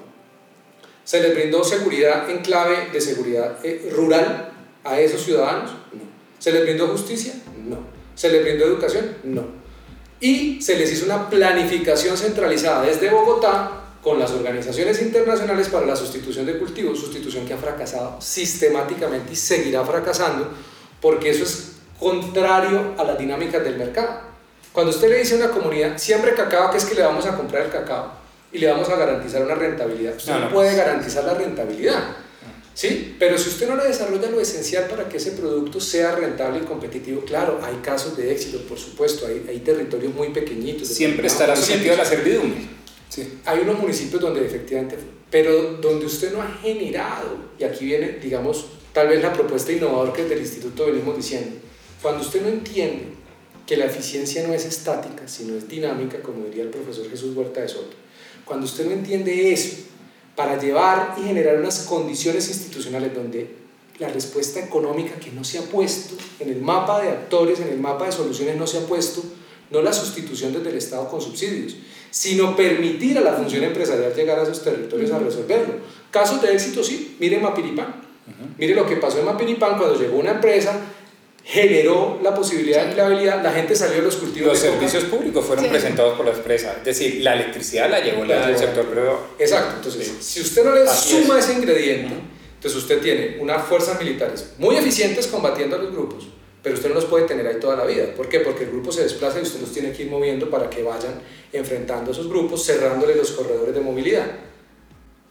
¿Se 1.04 1.20
les 1.20 1.34
brindó 1.34 1.62
seguridad 1.62 2.30
en 2.30 2.38
clave 2.38 2.88
de 2.92 3.00
seguridad 3.00 3.58
eh, 3.64 3.90
rural 3.92 4.52
a 4.82 5.00
esos 5.00 5.22
ciudadanos? 5.22 5.72
¿Se 6.46 6.52
les 6.52 6.62
brindó 6.62 6.86
justicia? 6.86 7.32
No. 7.68 7.78
¿Se 8.14 8.30
les 8.30 8.40
brindó 8.40 8.66
educación? 8.66 9.16
No. 9.24 9.44
Y 10.20 10.62
se 10.62 10.76
les 10.76 10.92
hizo 10.92 11.04
una 11.06 11.28
planificación 11.28 12.16
centralizada 12.16 12.84
desde 12.84 13.10
Bogotá 13.10 13.96
con 14.00 14.20
las 14.20 14.30
organizaciones 14.30 15.02
internacionales 15.02 15.68
para 15.68 15.86
la 15.86 15.96
sustitución 15.96 16.46
de 16.46 16.56
cultivos, 16.56 17.00
sustitución 17.00 17.44
que 17.44 17.54
ha 17.54 17.56
fracasado 17.56 18.20
sistemáticamente 18.20 19.32
y 19.32 19.34
seguirá 19.34 19.84
fracasando 19.84 20.48
porque 21.00 21.30
eso 21.30 21.42
es 21.42 21.78
contrario 21.98 22.94
a 22.96 23.02
las 23.02 23.18
dinámicas 23.18 23.64
del 23.64 23.76
mercado. 23.76 24.20
Cuando 24.72 24.92
usted 24.92 25.08
le 25.08 25.18
dice 25.18 25.34
a 25.34 25.38
una 25.38 25.50
comunidad, 25.50 25.98
siempre 25.98 26.32
cacao, 26.34 26.70
que 26.70 26.76
es 26.76 26.84
que 26.84 26.94
le 26.94 27.02
vamos 27.02 27.26
a 27.26 27.36
comprar 27.36 27.64
el 27.64 27.72
cacao 27.72 28.12
y 28.52 28.58
le 28.58 28.70
vamos 28.70 28.88
a 28.88 28.94
garantizar 28.94 29.42
una 29.42 29.56
rentabilidad, 29.56 30.14
usted 30.14 30.32
no, 30.32 30.38
no 30.42 30.50
puede 30.50 30.76
garantizar 30.76 31.24
la 31.24 31.34
rentabilidad 31.34 32.04
¿Sí? 32.76 33.16
Pero 33.18 33.38
si 33.38 33.48
usted 33.48 33.70
no 33.70 33.74
le 33.74 33.84
desarrolla 33.84 34.30
lo 34.30 34.38
esencial 34.38 34.86
para 34.86 35.08
que 35.08 35.16
ese 35.16 35.30
producto 35.30 35.80
sea 35.80 36.14
rentable 36.14 36.58
y 36.58 36.66
competitivo, 36.66 37.22
claro, 37.22 37.58
hay 37.62 37.76
casos 37.76 38.18
de 38.18 38.30
éxito, 38.30 38.58
por 38.68 38.78
supuesto, 38.78 39.26
hay, 39.26 39.46
hay 39.48 39.60
territorios 39.60 40.14
muy 40.14 40.28
pequeñitos. 40.28 40.86
Siempre 40.88 41.26
estará 41.26 41.56
sometido 41.56 41.94
a 41.94 41.96
la 41.96 42.04
servidumbre. 42.04 42.68
Sí. 43.08 43.40
Hay 43.46 43.60
unos 43.60 43.78
municipios 43.78 44.20
donde 44.20 44.44
efectivamente, 44.44 44.98
pero 45.30 45.78
donde 45.80 46.04
usted 46.04 46.34
no 46.34 46.42
ha 46.42 46.48
generado, 46.48 47.38
y 47.58 47.64
aquí 47.64 47.86
viene, 47.86 48.18
digamos, 48.22 48.66
tal 48.92 49.08
vez 49.08 49.22
la 49.22 49.32
propuesta 49.32 49.72
innovadora 49.72 50.12
que 50.12 50.24
desde 50.24 50.34
el 50.34 50.42
instituto 50.42 50.84
venimos 50.84 51.16
diciendo, 51.16 51.56
cuando 52.02 52.20
usted 52.20 52.42
no 52.42 52.48
entiende 52.48 53.06
que 53.66 53.78
la 53.78 53.86
eficiencia 53.86 54.46
no 54.46 54.52
es 54.52 54.66
estática, 54.66 55.26
sino 55.26 55.56
es 55.56 55.66
dinámica, 55.66 56.20
como 56.20 56.44
diría 56.44 56.64
el 56.64 56.68
profesor 56.68 57.08
Jesús 57.08 57.34
Huerta 57.34 57.62
de 57.62 57.68
Soto. 57.68 57.96
Cuando 58.44 58.66
usted 58.66 58.84
no 58.84 58.92
entiende 58.92 59.50
eso, 59.50 59.85
para 60.36 60.60
llevar 60.60 61.16
y 61.18 61.22
generar 61.22 61.58
unas 61.58 61.80
condiciones 61.80 62.48
institucionales 62.48 63.14
donde 63.14 63.66
la 63.98 64.08
respuesta 64.08 64.60
económica 64.60 65.18
que 65.18 65.32
no 65.32 65.42
se 65.42 65.58
ha 65.58 65.62
puesto 65.62 66.14
en 66.38 66.50
el 66.50 66.60
mapa 66.60 67.00
de 67.00 67.08
actores, 67.08 67.60
en 67.60 67.68
el 67.68 67.78
mapa 67.78 68.06
de 68.06 68.12
soluciones 68.12 68.56
no 68.56 68.66
se 68.66 68.78
ha 68.78 68.82
puesto, 68.82 69.22
no 69.70 69.80
la 69.80 69.92
sustitución 69.92 70.52
desde 70.52 70.68
el 70.68 70.76
Estado 70.76 71.08
con 71.08 71.20
subsidios, 71.20 71.76
sino 72.10 72.54
permitir 72.54 73.16
a 73.18 73.22
la 73.22 73.32
función 73.32 73.64
empresarial 73.64 74.14
llegar 74.14 74.38
a 74.38 74.42
esos 74.42 74.62
territorios 74.62 75.10
a 75.10 75.18
resolverlo. 75.18 75.74
Casos 76.10 76.42
de 76.42 76.52
éxito, 76.52 76.84
sí, 76.84 77.16
mire 77.18 77.38
Mapiripán. 77.38 78.06
Mire 78.58 78.74
lo 78.74 78.86
que 78.86 78.96
pasó 78.96 79.18
en 79.18 79.24
Mapiripán 79.24 79.78
cuando 79.78 79.98
llegó 79.98 80.18
una 80.18 80.32
empresa, 80.32 80.78
generó 81.48 82.18
la 82.24 82.34
posibilidad 82.34 82.82
de 82.82 82.88
empleabilidad, 82.88 83.40
la 83.40 83.52
gente 83.52 83.76
salió 83.76 83.98
de 83.98 84.02
los 84.02 84.16
cultivos. 84.16 84.48
Los 84.48 84.58
servicios 84.58 85.04
públicos 85.04 85.44
fueron 85.44 85.68
presentados 85.68 86.16
por 86.16 86.26
la 86.26 86.32
empresa, 86.32 86.74
es 86.78 86.84
decir, 86.84 87.22
la 87.22 87.34
electricidad 87.34 87.88
la 87.88 88.00
llevó 88.00 88.24
la, 88.24 88.50
el 88.50 88.58
sector 88.58 88.84
privado. 88.86 89.20
Exacto, 89.38 89.76
entonces, 89.76 90.12
si 90.18 90.40
usted 90.40 90.64
no 90.64 90.74
le 90.74 90.88
suma 90.88 91.38
ese 91.38 91.52
ingrediente, 91.52 92.14
entonces 92.54 92.82
usted 92.82 93.00
tiene 93.00 93.36
unas 93.40 93.64
fuerzas 93.64 93.96
militares 94.00 94.54
muy 94.58 94.74
eficientes 94.74 95.28
combatiendo 95.28 95.76
a 95.76 95.78
los 95.78 95.92
grupos, 95.92 96.26
pero 96.64 96.74
usted 96.74 96.88
no 96.88 96.96
los 96.96 97.04
puede 97.04 97.26
tener 97.26 97.46
ahí 97.46 97.60
toda 97.60 97.76
la 97.76 97.84
vida. 97.84 98.12
¿Por 98.16 98.28
qué? 98.28 98.40
Porque 98.40 98.64
el 98.64 98.70
grupo 98.70 98.90
se 98.90 99.04
desplaza 99.04 99.38
y 99.38 99.42
usted 99.42 99.60
los 99.60 99.72
tiene 99.72 99.92
que 99.92 100.02
ir 100.02 100.10
moviendo 100.10 100.50
para 100.50 100.68
que 100.68 100.82
vayan 100.82 101.20
enfrentando 101.52 102.10
a 102.10 102.12
esos 102.12 102.28
grupos, 102.28 102.66
cerrándole 102.66 103.14
los 103.14 103.30
corredores 103.30 103.72
de 103.72 103.80
movilidad. 103.80 104.26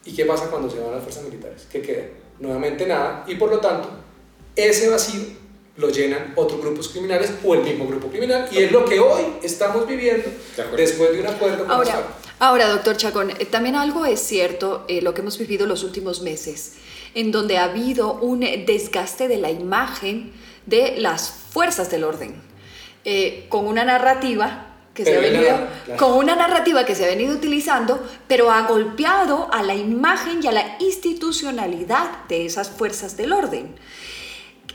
¿Y 0.06 0.14
qué 0.16 0.24
pasa 0.24 0.46
cuando 0.46 0.70
se 0.70 0.80
van 0.80 0.92
las 0.92 1.02
fuerzas 1.02 1.26
militares? 1.26 1.68
¿Qué 1.70 1.82
queda? 1.82 2.04
Nuevamente 2.40 2.88
nada, 2.88 3.26
y 3.28 3.36
por 3.36 3.50
lo 3.50 3.60
tanto, 3.60 3.90
ese 4.56 4.88
vacío 4.88 5.44
lo 5.78 5.90
llenan 5.90 6.34
otros 6.36 6.62
grupos 6.62 6.90
criminales 6.90 7.32
o 7.44 7.54
el 7.54 7.62
mismo 7.62 7.86
grupo 7.86 8.08
criminal, 8.08 8.48
y 8.52 8.60
es 8.60 8.72
lo 8.72 8.86
que 8.86 9.00
hoy 9.00 9.24
estamos 9.44 9.86
viviendo 9.88 10.30
después 10.76 11.12
de 11.12 11.20
un 11.20 11.28
acuerdo 11.28 11.66
con 11.66 11.72
ahora, 11.72 12.08
ahora, 12.40 12.70
doctor 12.70 12.96
Chacón, 12.96 13.32
eh, 13.32 13.46
también 13.46 13.76
algo 13.76 14.06
es 14.06 14.22
cierto, 14.22 14.86
eh, 14.88 15.02
lo 15.02 15.14
que 15.14 15.22
hemos 15.22 15.38
vivido 15.38 15.66
los 15.68 15.84
últimos 15.84 16.22
meses, 16.22 16.76
en 17.14 17.32
donde 17.32 17.58
ha 17.58 17.66
habido 17.66 18.14
un 18.14 18.40
desgaste 18.40 19.28
de 19.28 19.38
la 19.38 19.52
imagen 19.52 20.32
de 20.66 20.96
las 20.98 21.30
fuerzas 21.30 21.92
del 21.92 22.06
orden, 22.06 22.36
eh, 23.04 23.46
con 23.50 23.68
una 23.68 23.84
narrativa 23.84 24.72
que 24.94 25.04
se 25.04 25.18
ha 25.18 25.20
venido, 25.20 25.60
con 25.98 26.14
una 26.14 26.38
narrativa 26.38 26.86
que 26.86 26.96
se 26.96 27.04
ha 27.04 27.10
venido 27.10 27.36
utilizando, 27.36 28.02
pero 28.30 28.50
ha 28.50 28.62
golpeado 28.62 29.50
a 29.52 29.62
la 29.62 29.76
imagen 29.76 30.42
y 30.42 30.48
a 30.48 30.54
la 30.54 30.78
institucionalidad 30.80 32.24
de 32.30 32.46
esas 32.46 32.70
fuerzas 32.70 33.18
del 33.18 33.34
orden 33.34 33.76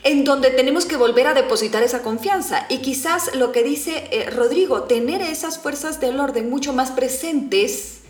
en 0.02 0.24
donde 0.24 0.50
tenemos 0.50 0.86
que 0.86 0.96
volver 0.96 1.26
a 1.26 1.34
depositar 1.34 1.82
esa 1.82 2.02
confianza. 2.02 2.66
Y 2.68 2.78
quizás 2.78 3.34
lo 3.34 3.52
que 3.52 3.62
dice 3.62 4.08
eh, 4.10 4.30
Rodrigo, 4.30 4.84
tener 4.84 5.20
esas 5.20 5.58
fuerzas 5.58 6.00
del 6.00 6.18
orden 6.20 6.48
mucho 6.48 6.72
más 6.72 6.90
presentes 6.90 8.00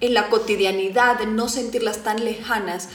en 0.00 0.14
la 0.14 0.28
cotidianidad, 0.28 1.20
no 1.26 1.48
sentirlas 1.48 1.98
tan 1.98 2.24
lejanas, 2.24 2.88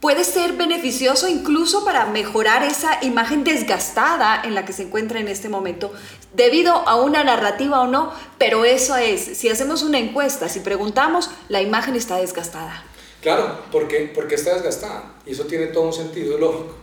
puede 0.00 0.24
ser 0.24 0.54
beneficioso 0.54 1.28
incluso 1.28 1.84
para 1.84 2.06
mejorar 2.06 2.64
esa 2.64 2.98
imagen 3.04 3.44
desgastada 3.44 4.42
en 4.44 4.54
la 4.54 4.64
que 4.64 4.72
se 4.72 4.82
encuentra 4.82 5.20
en 5.20 5.28
este 5.28 5.48
momento, 5.48 5.92
debido 6.34 6.72
a 6.88 7.00
una 7.00 7.22
narrativa 7.22 7.80
o 7.80 7.86
no, 7.86 8.12
pero 8.36 8.64
eso 8.64 8.96
es, 8.96 9.20
si 9.38 9.48
hacemos 9.48 9.84
una 9.84 9.98
encuesta, 9.98 10.48
si 10.48 10.58
preguntamos, 10.58 11.30
la 11.48 11.62
imagen 11.62 11.94
está 11.94 12.16
desgastada. 12.16 12.82
Claro, 13.20 13.60
¿por 13.70 13.86
qué? 13.86 14.10
Porque 14.12 14.34
está 14.34 14.54
desgastada. 14.54 15.12
Y 15.24 15.30
eso 15.30 15.44
tiene 15.44 15.66
todo 15.66 15.84
un 15.84 15.92
sentido 15.92 16.36
lógico. 16.36 16.81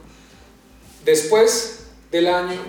Después 1.06 1.86
del 2.12 2.28
año 2.28 2.60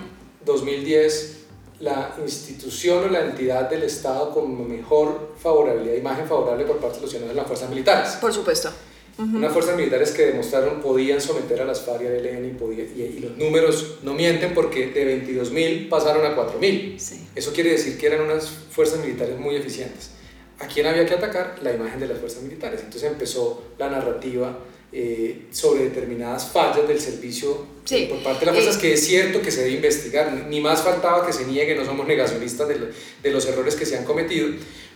2010, 0.45 1.37
la 1.79 2.15
institución 2.21 3.05
o 3.05 3.07
la 3.07 3.21
entidad 3.21 3.69
del 3.69 3.83
Estado 3.83 4.31
con 4.31 4.69
mejor 4.69 5.33
favorabilidad, 5.37 5.95
imagen 5.95 6.27
favorable 6.27 6.65
por 6.65 6.77
parte 6.77 6.97
de 6.97 7.01
los 7.01 7.09
ciudadanos, 7.09 7.35
las 7.35 7.47
fuerzas 7.47 7.69
militares. 7.69 8.11
Por 8.21 8.33
supuesto. 8.33 8.71
Unas 9.17 9.51
fuerzas 9.51 9.75
militares 9.75 10.11
que 10.11 10.27
demostraron 10.27 10.81
podían 10.81 11.21
someter 11.21 11.61
a 11.61 11.65
las 11.65 11.81
FARC 11.81 12.01
y 12.01 12.07
al 12.07 12.25
ELN 12.25 12.57
y, 12.71 12.81
y, 12.81 13.19
los 13.19 13.37
números 13.37 13.99
no 14.01 14.13
mienten 14.15 14.53
porque 14.53 14.87
de 14.87 15.23
22.000 15.27 15.89
pasaron 15.89 16.25
a 16.25 16.35
4.000. 16.35 16.97
Sí. 16.97 17.27
Eso 17.35 17.53
quiere 17.53 17.71
decir 17.71 17.99
que 17.99 18.07
eran 18.07 18.21
unas 18.21 18.49
fuerzas 18.49 18.99
militares 18.99 19.37
muy 19.37 19.55
eficientes. 19.55 20.11
¿A 20.59 20.65
quién 20.65 20.87
había 20.87 21.05
que 21.05 21.13
atacar? 21.13 21.57
La 21.61 21.71
imagen 21.71 21.99
de 21.99 22.07
las 22.07 22.17
fuerzas 22.17 22.41
militares. 22.41 22.81
Entonces 22.83 23.11
empezó 23.11 23.63
la 23.77 23.89
narrativa 23.89 24.57
eh, 24.93 25.47
sobre 25.51 25.85
determinadas 25.85 26.49
fallas 26.49 26.85
del 26.85 26.99
servicio 26.99 27.65
eh, 27.89 28.07
por 28.09 28.21
parte 28.21 28.41
de 28.41 28.45
las 28.47 28.55
fuerzas, 28.55 28.77
que 28.77 28.93
es 28.93 29.05
cierto 29.05 29.41
que 29.41 29.49
se 29.49 29.61
debe 29.61 29.75
investigar, 29.75 30.33
ni 30.49 30.59
más 30.59 30.81
faltaba 30.81 31.25
que 31.25 31.31
se 31.31 31.45
niegue, 31.45 31.75
no 31.75 31.85
somos 31.85 32.05
negacionistas 32.05 32.67
de, 32.67 32.91
de 33.23 33.31
los 33.31 33.45
errores 33.45 33.75
que 33.75 33.85
se 33.85 33.97
han 33.97 34.03
cometido, 34.03 34.49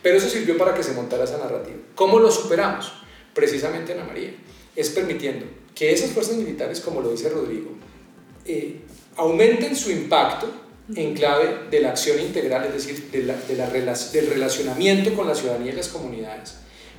pero 0.04 0.18
eso 0.18 0.28
sirvió 0.28 0.58
para 0.58 0.74
que 0.74 0.84
se 0.84 0.92
montara 0.92 1.24
esa 1.24 1.38
narrativa. 1.38 1.78
¿Cómo 1.96 2.20
lo 2.20 2.30
superamos? 2.30 2.92
Precisamente, 3.34 3.94
Ana 3.94 4.04
María, 4.04 4.32
es 4.76 4.90
permitiendo 4.90 5.46
que 5.74 5.94
esas 5.94 6.12
fuerzas 6.12 6.36
militares, 6.36 6.82
como 6.82 7.00
lo 7.00 7.12
dice 7.12 7.30
Rodrigo, 7.30 7.72
eh, 8.46 8.82
aumenten 9.16 9.78
su 9.78 9.92
impacto 9.92 10.52
en 10.94 11.14
clave 11.14 11.70
de 11.72 11.80
la 11.80 11.92
acción 11.92 12.20
integral, 12.20 12.66
es 12.66 12.74
decir, 12.74 13.10
de 13.12 13.24
la, 13.24 13.36
de 13.36 13.56
la, 13.56 13.70
del 13.70 14.28
relacionamiento 14.28 15.14
con 15.16 15.26
la 15.26 15.36
ciudadanía 15.36 15.72
y 15.72 15.76
las 15.76 15.88
comunidades 15.88 16.56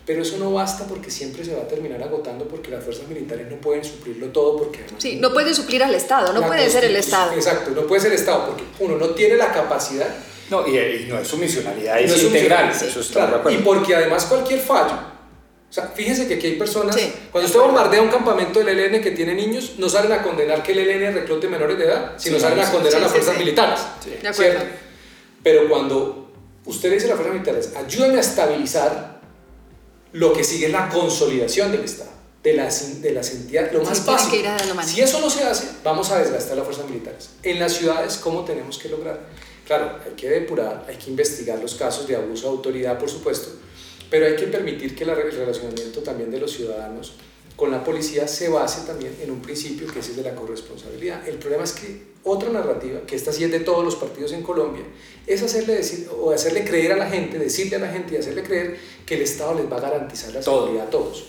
pero 0.06 0.22
eso 0.22 0.38
no 0.38 0.52
basta 0.52 0.86
porque 0.86 1.10
siempre 1.10 1.44
se 1.44 1.54
va 1.54 1.62
a 1.62 1.68
terminar 1.68 2.00
agotando 2.00 2.46
porque 2.46 2.70
las 2.70 2.84
fuerzas 2.84 3.08
militares 3.08 3.48
no 3.50 3.56
pueden 3.56 3.84
suplirlo 3.84 4.28
todo 4.28 4.56
porque 4.56 4.84
Sí, 4.98 5.16
no 5.16 5.32
puede 5.32 5.52
suplir 5.52 5.82
al 5.82 5.94
Estado, 5.96 6.32
no 6.32 6.46
puede 6.46 6.70
ser 6.70 6.84
el 6.84 6.94
Estado. 6.94 7.32
Exacto, 7.32 7.72
no 7.72 7.82
puede 7.82 8.02
ser 8.02 8.12
el 8.12 8.18
Estado 8.18 8.46
porque 8.46 8.62
uno 8.78 8.96
no 8.96 9.08
tiene 9.10 9.36
la 9.36 9.52
capacidad. 9.52 10.08
No, 10.48 10.64
y, 10.64 11.06
no 11.08 11.18
es 11.18 11.26
su 11.26 11.36
misionalidad, 11.38 11.98
es, 11.98 12.22
integral. 12.22 12.70
Eso 12.70 13.00
y 13.50 13.56
porque 13.58 13.96
además 13.96 14.26
cualquier 14.26 14.60
fallo, 14.60 14.94
o 15.68 15.72
sea, 15.72 15.88
fíjense 15.88 16.28
que 16.28 16.34
aquí 16.34 16.46
hay 16.46 16.54
personas, 16.54 16.96
cuando 17.32 17.48
usted 17.48 17.58
bombardea 17.58 18.00
un 18.00 18.08
campamento 18.08 18.60
del 18.60 18.78
ELN 18.78 19.02
que 19.02 19.10
tiene 19.10 19.34
niños, 19.34 19.72
no 19.78 19.88
salen 19.88 20.12
a 20.12 20.22
condenar 20.22 20.62
que 20.62 20.70
el 20.70 20.78
ELN 20.78 21.14
reclute 21.14 21.48
menores 21.48 21.76
de 21.76 21.84
edad, 21.84 22.12
sino 22.16 22.38
salen 22.38 22.60
a 22.60 22.70
condenar 22.70 22.98
a 22.98 23.02
las 23.02 23.10
fuerzas 23.10 23.36
militares. 23.36 23.80
De 24.22 24.28
acuerdo. 24.28 24.60
Pero 25.42 25.68
cuando 25.68 26.30
usted 26.64 26.90
le 26.90 26.94
dice 26.94 27.06
a 27.06 27.08
las 27.08 27.16
fuerzas 27.16 27.34
militares, 27.34 27.72
ayúdame 27.76 28.18
a 28.18 28.20
estabilizar 28.20 29.15
lo 30.12 30.32
que 30.32 30.44
sigue 30.44 30.66
es 30.66 30.72
la 30.72 30.88
consolidación 30.88 31.72
del 31.72 31.84
Estado, 31.84 32.10
de 32.42 32.54
las, 32.54 33.02
de 33.02 33.12
las 33.12 33.30
entidades, 33.32 33.72
lo 33.72 33.82
más 33.82 34.00
fácil. 34.00 34.44
Si 34.84 35.00
eso 35.00 35.20
no 35.20 35.30
se 35.30 35.44
hace, 35.44 35.68
vamos 35.84 36.10
a 36.10 36.18
desgastar 36.18 36.56
las 36.56 36.64
fuerzas 36.64 36.88
militares. 36.88 37.30
En 37.42 37.58
las 37.58 37.74
ciudades, 37.74 38.16
¿cómo 38.16 38.44
tenemos 38.44 38.78
que 38.78 38.88
lograr? 38.88 39.20
Claro, 39.66 39.98
hay 40.04 40.12
que 40.12 40.28
depurar, 40.28 40.84
hay 40.88 40.96
que 40.96 41.10
investigar 41.10 41.58
los 41.58 41.74
casos 41.74 42.06
de 42.06 42.16
abuso 42.16 42.48
de 42.48 42.56
autoridad, 42.56 42.98
por 42.98 43.10
supuesto, 43.10 43.48
pero 44.08 44.26
hay 44.26 44.36
que 44.36 44.46
permitir 44.46 44.94
que 44.94 45.04
el 45.04 45.10
relacionamiento 45.10 46.00
también 46.00 46.30
de 46.30 46.38
los 46.38 46.52
ciudadanos 46.52 47.14
con 47.56 47.70
la 47.70 47.82
policía 47.82 48.28
se 48.28 48.48
base 48.48 48.86
también 48.86 49.16
en 49.22 49.30
un 49.30 49.40
principio 49.40 49.86
que 49.86 50.00
es 50.00 50.08
el 50.10 50.16
de 50.16 50.22
la 50.22 50.34
corresponsabilidad. 50.34 51.26
El 51.26 51.36
problema 51.36 51.64
es 51.64 51.72
que 51.72 52.02
otra 52.22 52.50
narrativa, 52.50 53.00
que 53.06 53.16
esta 53.16 53.32
sí 53.32 53.44
es 53.44 53.50
de 53.50 53.60
todos 53.60 53.82
los 53.82 53.96
partidos 53.96 54.32
en 54.32 54.42
Colombia, 54.42 54.84
es 55.26 55.42
hacerle 55.42 55.74
decir 55.74 56.08
o 56.20 56.32
hacerle 56.32 56.64
creer 56.64 56.92
a 56.92 56.96
la 56.96 57.08
gente, 57.08 57.38
decirle 57.38 57.76
a 57.76 57.78
la 57.78 57.90
gente 57.90 58.14
y 58.14 58.18
hacerle 58.18 58.42
creer 58.42 58.76
que 59.06 59.14
el 59.14 59.22
Estado 59.22 59.54
les 59.54 59.72
va 59.72 59.78
a 59.78 59.80
garantizar 59.80 60.32
la 60.34 60.42
seguridad 60.42 60.88
a 60.88 60.90
todos. 60.90 61.24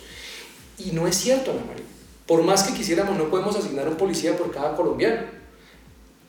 Y 0.77 0.91
no 0.91 1.07
es 1.07 1.15
cierto, 1.15 1.51
Ana 1.51 1.63
María. 1.65 1.85
Por 2.25 2.43
más 2.43 2.63
que 2.63 2.73
quisiéramos, 2.73 3.17
no 3.17 3.29
podemos 3.29 3.55
asignar 3.55 3.87
un 3.87 3.95
policía 3.95 4.35
por 4.35 4.51
cada 4.51 4.75
colombiano. 4.75 5.21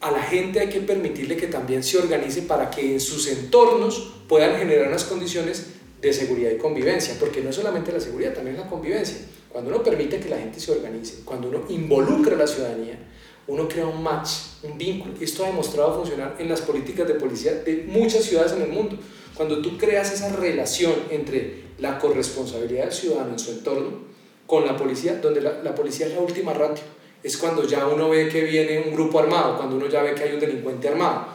A 0.01 0.13
la 0.13 0.23
gente 0.23 0.61
hay 0.61 0.69
que 0.69 0.81
permitirle 0.81 1.37
que 1.37 1.49
también 1.49 1.83
se 1.83 1.99
organice 1.99 2.43
para 2.43 2.71
que 2.71 2.93
en 2.93 3.01
sus 3.01 3.27
entornos 3.27 4.13
puedan 4.29 4.57
generar 4.59 4.87
unas 4.89 5.03
condiciones 5.05 5.67
de 6.01 6.13
seguridad 6.13 6.53
y 6.53 6.59
convivencia, 6.59 7.17
porque 7.19 7.43
no 7.43 7.51
es 7.51 7.57
solamente 7.57 7.91
la 7.91 7.99
seguridad, 7.99 8.33
también 8.33 8.57
la 8.57 8.69
convivencia. 8.69 9.17
Cuando 9.51 9.71
uno 9.71 9.83
permite 9.83 10.21
que 10.21 10.29
la 10.29 10.39
gente 10.39 10.61
se 10.61 10.73
organice, 10.73 11.23
cuando 11.25 11.49
uno 11.49 11.65
involucra 11.69 12.35
a 12.35 12.39
la 12.39 12.47
ciudadanía, 12.47 12.99
uno 13.47 13.67
crea 13.67 13.87
un 13.87 14.03
match, 14.03 14.31
un 14.63 14.77
vínculo. 14.77 15.15
Esto 15.21 15.45
ha 15.45 15.49
demostrado 15.49 15.95
funcionar 15.95 16.37
en 16.39 16.49
las 16.49 16.61
políticas 16.61 17.09
de 17.09 17.15
policía 17.15 17.55
de 17.55 17.85
muchas 17.89 18.25
ciudades 18.25 18.53
en 18.53 18.63
el 18.63 18.69
mundo. 18.69 18.99
Cuando 19.35 19.63
tú 19.63 19.79
creas 19.79 20.13
esa 20.13 20.35
relación 20.37 20.93
entre 21.11 21.69
la 21.79 21.99
corresponsabilidad 21.99 22.85
del 22.85 22.93
ciudadano 22.93 23.33
en 23.33 23.39
su 23.39 23.53
entorno 23.53 24.09
con 24.47 24.67
la 24.67 24.77
policía, 24.77 25.17
donde 25.17 25.41
la, 25.41 25.63
la 25.63 25.75
policía 25.75 26.07
es 26.07 26.15
la 26.15 26.21
última 26.21 26.53
ratio, 26.53 26.85
es 27.23 27.37
cuando 27.37 27.67
ya 27.67 27.87
uno 27.87 28.09
ve 28.09 28.29
que 28.29 28.43
viene 28.45 28.81
un 28.81 28.93
grupo 28.93 29.19
armado, 29.19 29.57
cuando 29.57 29.77
uno 29.77 29.89
ya 29.89 30.03
ve 30.03 30.15
que 30.15 30.25
hay 30.25 30.35
un 30.35 30.41
delincuente 30.41 30.89
armado, 30.89 31.27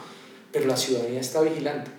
pero 0.52 0.66
la 0.66 0.76
ciudadanía 0.76 1.20
está 1.20 1.40
vigilante. 1.42 1.90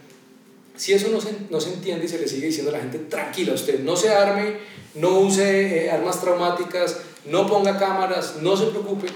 Si 0.75 0.93
eso 0.93 1.09
no 1.09 1.21
se, 1.21 1.29
no 1.49 1.61
se 1.61 1.73
entiende 1.73 2.05
y 2.05 2.07
se 2.07 2.19
le 2.19 2.27
sigue 2.27 2.47
diciendo 2.47 2.71
a 2.71 2.73
la 2.73 2.79
gente, 2.79 2.99
tranquila, 2.99 3.53
usted 3.53 3.79
no 3.79 3.95
se 3.95 4.09
arme, 4.09 4.57
no 4.95 5.19
use 5.19 5.85
eh, 5.85 5.91
armas 5.91 6.21
traumáticas, 6.21 6.97
no 7.25 7.47
ponga 7.47 7.77
cámaras, 7.77 8.37
no 8.41 8.55
se 8.57 8.65
preocupe, 8.67 9.07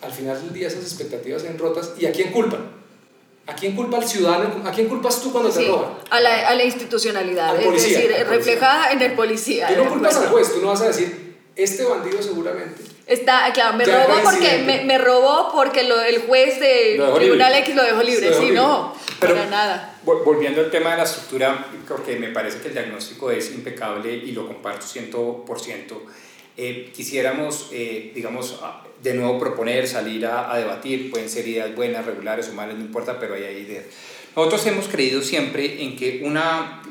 al 0.00 0.12
final 0.12 0.40
del 0.40 0.52
día 0.52 0.68
esas 0.68 0.82
expectativas 0.82 1.42
se 1.42 1.48
ven 1.48 1.58
rotas. 1.58 1.92
¿Y 1.98 2.06
a 2.06 2.12
quién 2.12 2.32
culpan? 2.32 2.82
¿A 3.46 3.54
quién 3.54 3.74
culpa 3.74 3.96
al 3.96 4.06
ciudadano? 4.06 4.62
¿A 4.64 4.70
quién 4.70 4.88
culpas 4.88 5.20
tú 5.20 5.32
cuando 5.32 5.50
te 5.50 5.66
roban? 5.66 5.94
A 6.10 6.20
la, 6.20 6.48
a 6.48 6.54
la 6.54 6.64
institucionalidad, 6.64 7.60
es 7.60 7.72
decir, 7.72 8.14
reflejada 8.28 8.92
en 8.92 9.02
el 9.02 9.12
policía. 9.14 9.68
Tú 9.68 9.84
no 9.84 9.90
culpas 9.90 10.16
al 10.16 10.28
juez, 10.28 10.52
tú 10.52 10.60
no 10.60 10.68
vas 10.68 10.82
a 10.82 10.86
decir, 10.88 11.31
este 11.56 11.84
bandido 11.84 12.22
seguramente 12.22 12.92
Está, 13.06 13.52
claro, 13.52 13.76
me 13.76 13.84
robó 13.84 14.22
porque, 14.22 14.62
me, 14.64 14.84
me, 14.84 14.98
robó 14.98 15.50
porque 15.52 15.80
el 15.80 16.22
juez 16.22 16.60
de 16.60 17.02
Tribunal 17.16 17.54
X 17.56 17.74
lo 17.74 17.82
dejó 17.82 18.02
libre, 18.02 18.32
sí, 18.32 18.50
no, 18.52 18.94
Pero, 19.20 19.34
para 19.34 19.50
nada. 19.50 19.98
Volviendo 20.04 20.60
al 20.60 20.70
tema 20.70 20.92
de 20.92 20.98
la 20.98 21.02
estructura, 21.02 21.66
porque 21.88 22.16
me 22.16 22.28
parece 22.28 22.60
que 22.60 22.68
el 22.68 22.74
diagnóstico 22.74 23.30
es 23.30 23.50
impecable 23.50 24.14
y 24.14 24.32
lo 24.32 24.46
comparto 24.46 24.86
100%. 24.86 25.98
Eh, 26.56 26.92
quisiéramos, 26.94 27.70
eh, 27.72 28.12
digamos, 28.14 28.60
de 29.02 29.14
nuevo 29.14 29.38
proponer, 29.38 29.88
salir 29.88 30.24
a, 30.26 30.52
a, 30.52 30.58
debatir, 30.58 31.10
pueden 31.10 31.28
ser 31.28 31.48
ideas 31.48 31.74
buenas, 31.74 32.06
regulares 32.06 32.48
o 32.50 32.52
malas, 32.52 32.76
no 32.76 32.82
importa, 32.82 33.18
pero 33.18 33.34
hay 33.34 33.42
ideas. 33.42 33.84
Nosotros 34.34 34.66
hemos 34.66 34.88
creído 34.88 35.20
siempre 35.20 35.82
en 35.82 35.94
que 35.94 36.22
un 36.24 36.38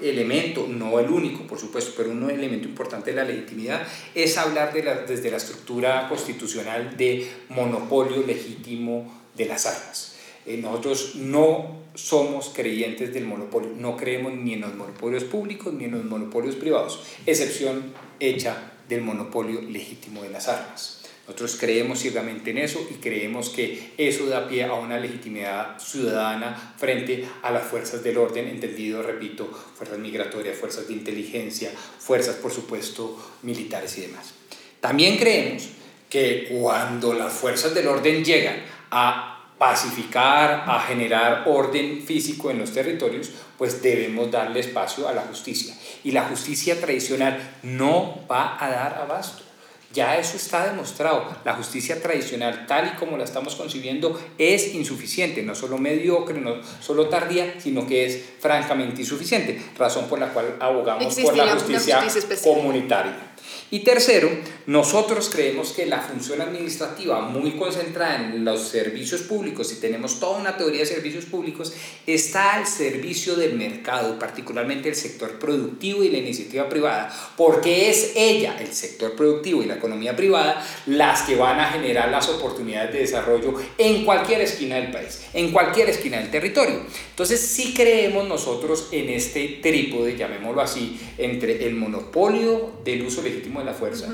elemento, 0.04 0.68
no 0.68 1.00
el 1.00 1.10
único 1.10 1.48
por 1.48 1.60
supuesto, 1.60 1.94
pero 1.98 2.12
un 2.12 2.30
elemento 2.30 2.68
importante 2.68 3.10
de 3.10 3.16
la 3.16 3.24
legitimidad 3.24 3.88
es 4.14 4.38
hablar 4.38 4.74
de 4.74 4.84
la, 4.84 4.96
desde 5.02 5.32
la 5.32 5.38
estructura 5.38 6.08
constitucional 6.08 6.96
de 6.98 7.28
monopolio 7.50 8.24
legítimo 8.26 9.12
de 9.36 9.46
las 9.46 9.66
armas. 9.66 10.16
Eh, 10.46 10.58
nosotros 10.58 11.16
no 11.16 11.82
somos 11.96 12.52
creyentes 12.54 13.14
del 13.14 13.26
monopolio, 13.26 13.72
no 13.76 13.98
creemos 13.98 14.34
ni 14.34 14.54
en 14.54 14.62
los 14.62 14.76
monopolios 14.76 15.24
públicos 15.24 15.74
ni 15.74 15.86
en 15.86 15.92
los 15.92 16.06
monopolios 16.06 16.56
privados, 16.56 17.02
excepción 17.26 17.94
hecha 18.20 18.72
del 18.88 19.02
monopolio 19.02 19.62
legítimo 19.62 20.22
de 20.22 20.30
las 20.30 20.48
armas. 20.48 21.01
Nosotros 21.28 21.58
creemos 21.60 22.00
ciegamente 22.00 22.52
en 22.52 22.58
eso 22.58 22.86
y 22.90 22.96
creemos 22.96 23.50
que 23.50 23.94
eso 23.98 24.26
da 24.26 24.48
pie 24.48 24.64
a 24.64 24.74
una 24.74 25.00
legitimidad 25.00 25.80
ciudadana 25.80 26.74
frente 26.78 27.26
a 27.44 27.52
las 27.52 27.64
fuerzas 27.64 28.04
del 28.04 28.18
orden, 28.18 28.48
entendido, 28.48 29.04
repito, 29.04 29.50
fuerzas 29.76 30.00
migratorias, 30.00 30.58
fuerzas 30.58 30.88
de 30.88 30.94
inteligencia, 30.94 31.72
fuerzas, 32.00 32.36
por 32.36 32.52
supuesto, 32.52 33.18
militares 33.44 33.98
y 33.98 34.02
demás. 34.02 34.34
También 34.80 35.18
creemos 35.18 35.70
que 36.10 36.48
cuando 36.52 37.14
las 37.14 37.32
fuerzas 37.32 37.74
del 37.74 37.88
orden 37.88 38.26
llegan 38.26 38.58
a 38.90 39.32
pacificar, 39.58 40.64
a 40.66 40.80
generar 40.80 41.44
orden 41.46 42.02
físico 42.02 42.50
en 42.50 42.58
los 42.58 42.74
territorios, 42.74 43.30
pues 43.60 43.84
debemos 43.84 44.32
darle 44.32 44.60
espacio 44.60 45.08
a 45.08 45.14
la 45.14 45.22
justicia. 45.22 45.76
Y 46.04 46.12
la 46.12 46.24
justicia 46.24 46.82
tradicional 46.82 47.58
no 47.62 48.26
va 48.30 48.58
a 48.60 48.72
dar 48.72 48.96
abasto. 48.96 49.51
Ya 49.94 50.18
eso 50.18 50.38
está 50.38 50.66
demostrado. 50.70 51.26
La 51.44 51.54
justicia 51.54 52.02
tradicional, 52.02 52.66
tal 52.68 52.94
y 52.94 52.98
como 52.98 53.18
la 53.18 53.24
estamos 53.24 53.56
concibiendo, 53.56 54.20
es 54.38 54.74
insuficiente, 54.74 55.44
no 55.44 55.54
solo 55.54 55.78
mediocre, 55.78 56.40
no 56.40 56.56
solo 56.82 57.10
tardía, 57.10 57.56
sino 57.60 57.86
que 57.86 58.06
es 58.06 58.22
francamente 58.40 59.02
insuficiente, 59.02 59.62
razón 59.78 60.08
por 60.08 60.20
la 60.20 60.34
cual 60.34 60.56
abogamos 60.60 61.16
por 61.16 61.36
la 61.36 61.54
justicia 61.54 62.02
comunitaria. 62.44 63.32
Y 63.70 63.80
tercero, 63.80 64.30
nosotros 64.66 65.30
creemos 65.30 65.72
que 65.72 65.86
la 65.86 66.02
función 66.02 66.42
administrativa 66.42 67.22
muy 67.22 67.52
concentrada 67.52 68.18
en 68.18 68.44
los 68.44 68.68
servicios 68.68 69.22
públicos, 69.22 69.72
y 69.72 69.76
tenemos 69.78 70.20
toda 70.20 70.40
una 70.40 70.58
teoría 70.58 70.82
de 70.82 70.86
servicios 70.86 71.24
públicos, 71.24 71.74
está 72.06 72.56
al 72.56 72.68
servicio 72.68 73.36
del 73.36 73.56
mercado, 73.56 74.20
particularmente 74.20 74.90
el 74.90 74.96
sector 74.96 75.40
productivo 75.40 76.04
y 76.04 76.10
la 76.10 76.18
iniciativa 76.18 76.68
privada, 76.68 77.14
porque 77.38 77.90
es 77.90 78.12
ella, 78.16 78.58
el 78.60 78.74
sector 78.74 79.16
productivo 79.16 79.64
y 79.64 79.68
la 79.68 79.80
economía 79.82 80.16
privada, 80.16 80.64
las 80.86 81.24
que 81.24 81.36
van 81.36 81.60
a 81.60 81.66
generar 81.66 82.10
las 82.10 82.30
oportunidades 82.30 82.94
de 82.94 83.00
desarrollo 83.00 83.56
en 83.78 84.06
cualquier 84.06 84.42
esquina 84.42 84.76
del 84.76 84.92
país, 84.92 85.26
en 85.34 85.52
cualquier 85.52 85.90
esquina 85.90 86.18
del 86.18 86.30
territorio. 86.30 86.82
Entonces 87.10 87.42
sí 87.42 87.74
creemos 87.74 88.28
nosotros 88.28 88.88
en 88.92 89.10
este 89.10 89.60
trípode, 89.62 90.16
llamémoslo 90.16 90.62
así, 90.62 91.00
entre 91.18 91.66
el 91.66 91.76
monopolio 91.76 92.80
del 92.86 93.02
uso 93.02 93.22
legítimo 93.22 93.60
de 93.60 93.66
la 93.66 93.74
fuerza, 93.74 94.08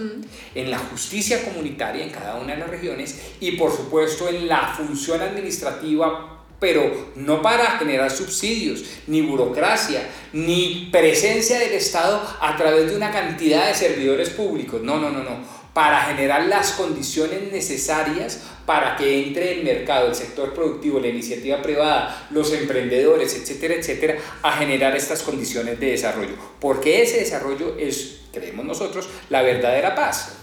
en 0.55 0.71
la 0.71 0.79
justicia 0.79 1.43
comunitaria 1.43 2.03
en 2.03 2.09
cada 2.09 2.35
una 2.35 2.53
de 2.53 2.59
las 2.59 2.69
regiones 2.69 3.19
y 3.39 3.51
por 3.51 3.75
supuesto 3.75 4.29
en 4.29 4.47
la 4.47 4.73
función 4.75 5.21
administrativa 5.21 6.37
pero 6.59 7.11
no 7.15 7.41
para 7.41 7.77
generar 7.77 8.09
subsidios, 8.09 8.83
ni 9.05 9.21
burocracia, 9.21 10.09
ni 10.33 10.89
presencia 10.91 11.59
del 11.59 11.73
Estado 11.73 12.21
a 12.41 12.57
través 12.57 12.89
de 12.89 12.97
una 12.97 13.11
cantidad 13.11 13.67
de 13.67 13.75
servidores 13.75 14.31
públicos. 14.31 14.81
No, 14.81 14.99
no, 14.99 15.11
no, 15.11 15.23
no. 15.23 15.56
Para 15.77 16.05
generar 16.05 16.47
las 16.47 16.71
condiciones 16.71 17.51
necesarias 17.51 18.39
para 18.65 18.95
que 18.95 19.27
entre 19.27 19.59
el 19.59 19.63
mercado, 19.63 20.07
el 20.07 20.15
sector 20.15 20.51
productivo, 20.51 20.99
la 20.99 21.09
iniciativa 21.09 21.61
privada, 21.61 22.27
los 22.31 22.51
emprendedores, 22.51 23.35
etcétera, 23.35 23.75
etcétera, 23.75 24.17
a 24.41 24.53
generar 24.53 24.95
estas 24.95 25.21
condiciones 25.21 25.79
de 25.79 25.91
desarrollo. 25.91 26.33
Porque 26.59 27.03
ese 27.03 27.19
desarrollo 27.19 27.75
es 27.77 28.21
creemos 28.33 28.65
nosotros, 28.65 29.07
la 29.29 29.43
verdadera 29.43 29.93
paz. 29.93 30.37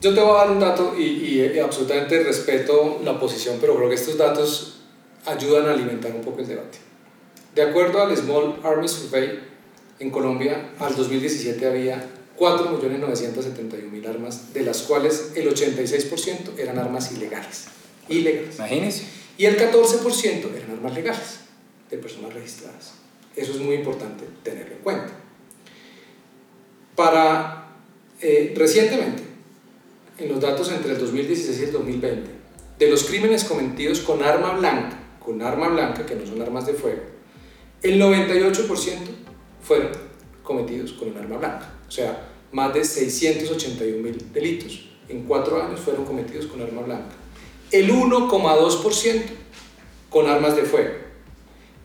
Yo 0.00 0.14
te 0.14 0.20
voy 0.20 0.36
a 0.36 0.44
dar 0.44 0.50
un 0.52 0.60
dato 0.60 0.94
y, 0.96 1.02
y, 1.02 1.58
absolutamente 1.58 2.22
respeto 2.22 3.00
la 3.02 3.18
posición, 3.18 3.58
pero 3.60 3.74
creo 3.74 3.88
que 3.88 3.96
estos 3.96 4.16
datos 4.16 4.82
ayudan 5.26 5.66
a 5.66 5.72
alimentar 5.72 6.12
un 6.12 6.20
poco 6.20 6.42
el 6.42 6.46
debate. 6.46 6.78
De 7.56 7.62
acuerdo 7.62 8.00
al 8.00 8.16
Small 8.16 8.60
Army 8.62 8.86
Survey, 8.86 9.40
en 9.98 10.10
Colombia 10.12 10.70
al 10.78 10.94
2017 10.94 11.66
había 11.66 12.08
4.971.000 12.38 14.08
armas, 14.08 14.52
de 14.52 14.62
las 14.62 14.82
cuales 14.82 15.32
el 15.36 15.48
86% 15.48 16.58
eran 16.58 16.78
armas 16.78 17.12
ilegales. 17.12 17.66
Ilegales. 18.08 18.56
Imagínense. 18.56 19.04
Y 19.38 19.46
el 19.46 19.56
14% 19.56 20.54
eran 20.54 20.70
armas 20.72 20.94
legales, 20.94 21.40
de 21.90 21.98
personas 21.98 22.34
registradas. 22.34 22.94
Eso 23.36 23.52
es 23.52 23.58
muy 23.58 23.76
importante 23.76 24.24
tenerlo 24.42 24.76
en 24.76 24.82
cuenta. 24.82 25.12
Para 26.94 27.64
eh, 28.20 28.54
recientemente, 28.56 29.22
en 30.18 30.28
los 30.28 30.40
datos 30.40 30.70
entre 30.70 30.92
el 30.92 30.98
2016 30.98 31.58
y 31.60 31.64
el 31.64 31.72
2020, 31.72 32.30
de 32.78 32.90
los 32.90 33.04
crímenes 33.04 33.44
cometidos 33.44 34.00
con 34.00 34.22
arma 34.22 34.52
blanca, 34.56 34.98
con 35.18 35.42
arma 35.42 35.68
blanca, 35.68 36.06
que 36.06 36.14
no 36.14 36.26
son 36.26 36.40
armas 36.40 36.66
de 36.66 36.74
fuego, 36.74 37.02
el 37.82 38.00
98% 38.00 38.98
fueron 39.62 39.90
cometidos 40.42 40.92
con 40.92 41.10
un 41.10 41.18
arma 41.18 41.36
blanca. 41.38 41.74
Sea, 41.94 42.28
más 42.50 42.74
de 42.74 42.84
681 42.84 44.02
mil 44.02 44.32
delitos 44.32 44.84
en 45.08 45.22
cuatro 45.26 45.62
años 45.62 45.78
fueron 45.78 46.04
cometidos 46.04 46.46
con 46.46 46.60
arma 46.60 46.82
blanca. 46.82 47.14
El 47.70 47.88
1,2% 47.88 49.22
con 50.10 50.26
armas 50.26 50.56
de 50.56 50.62
fuego. 50.62 50.94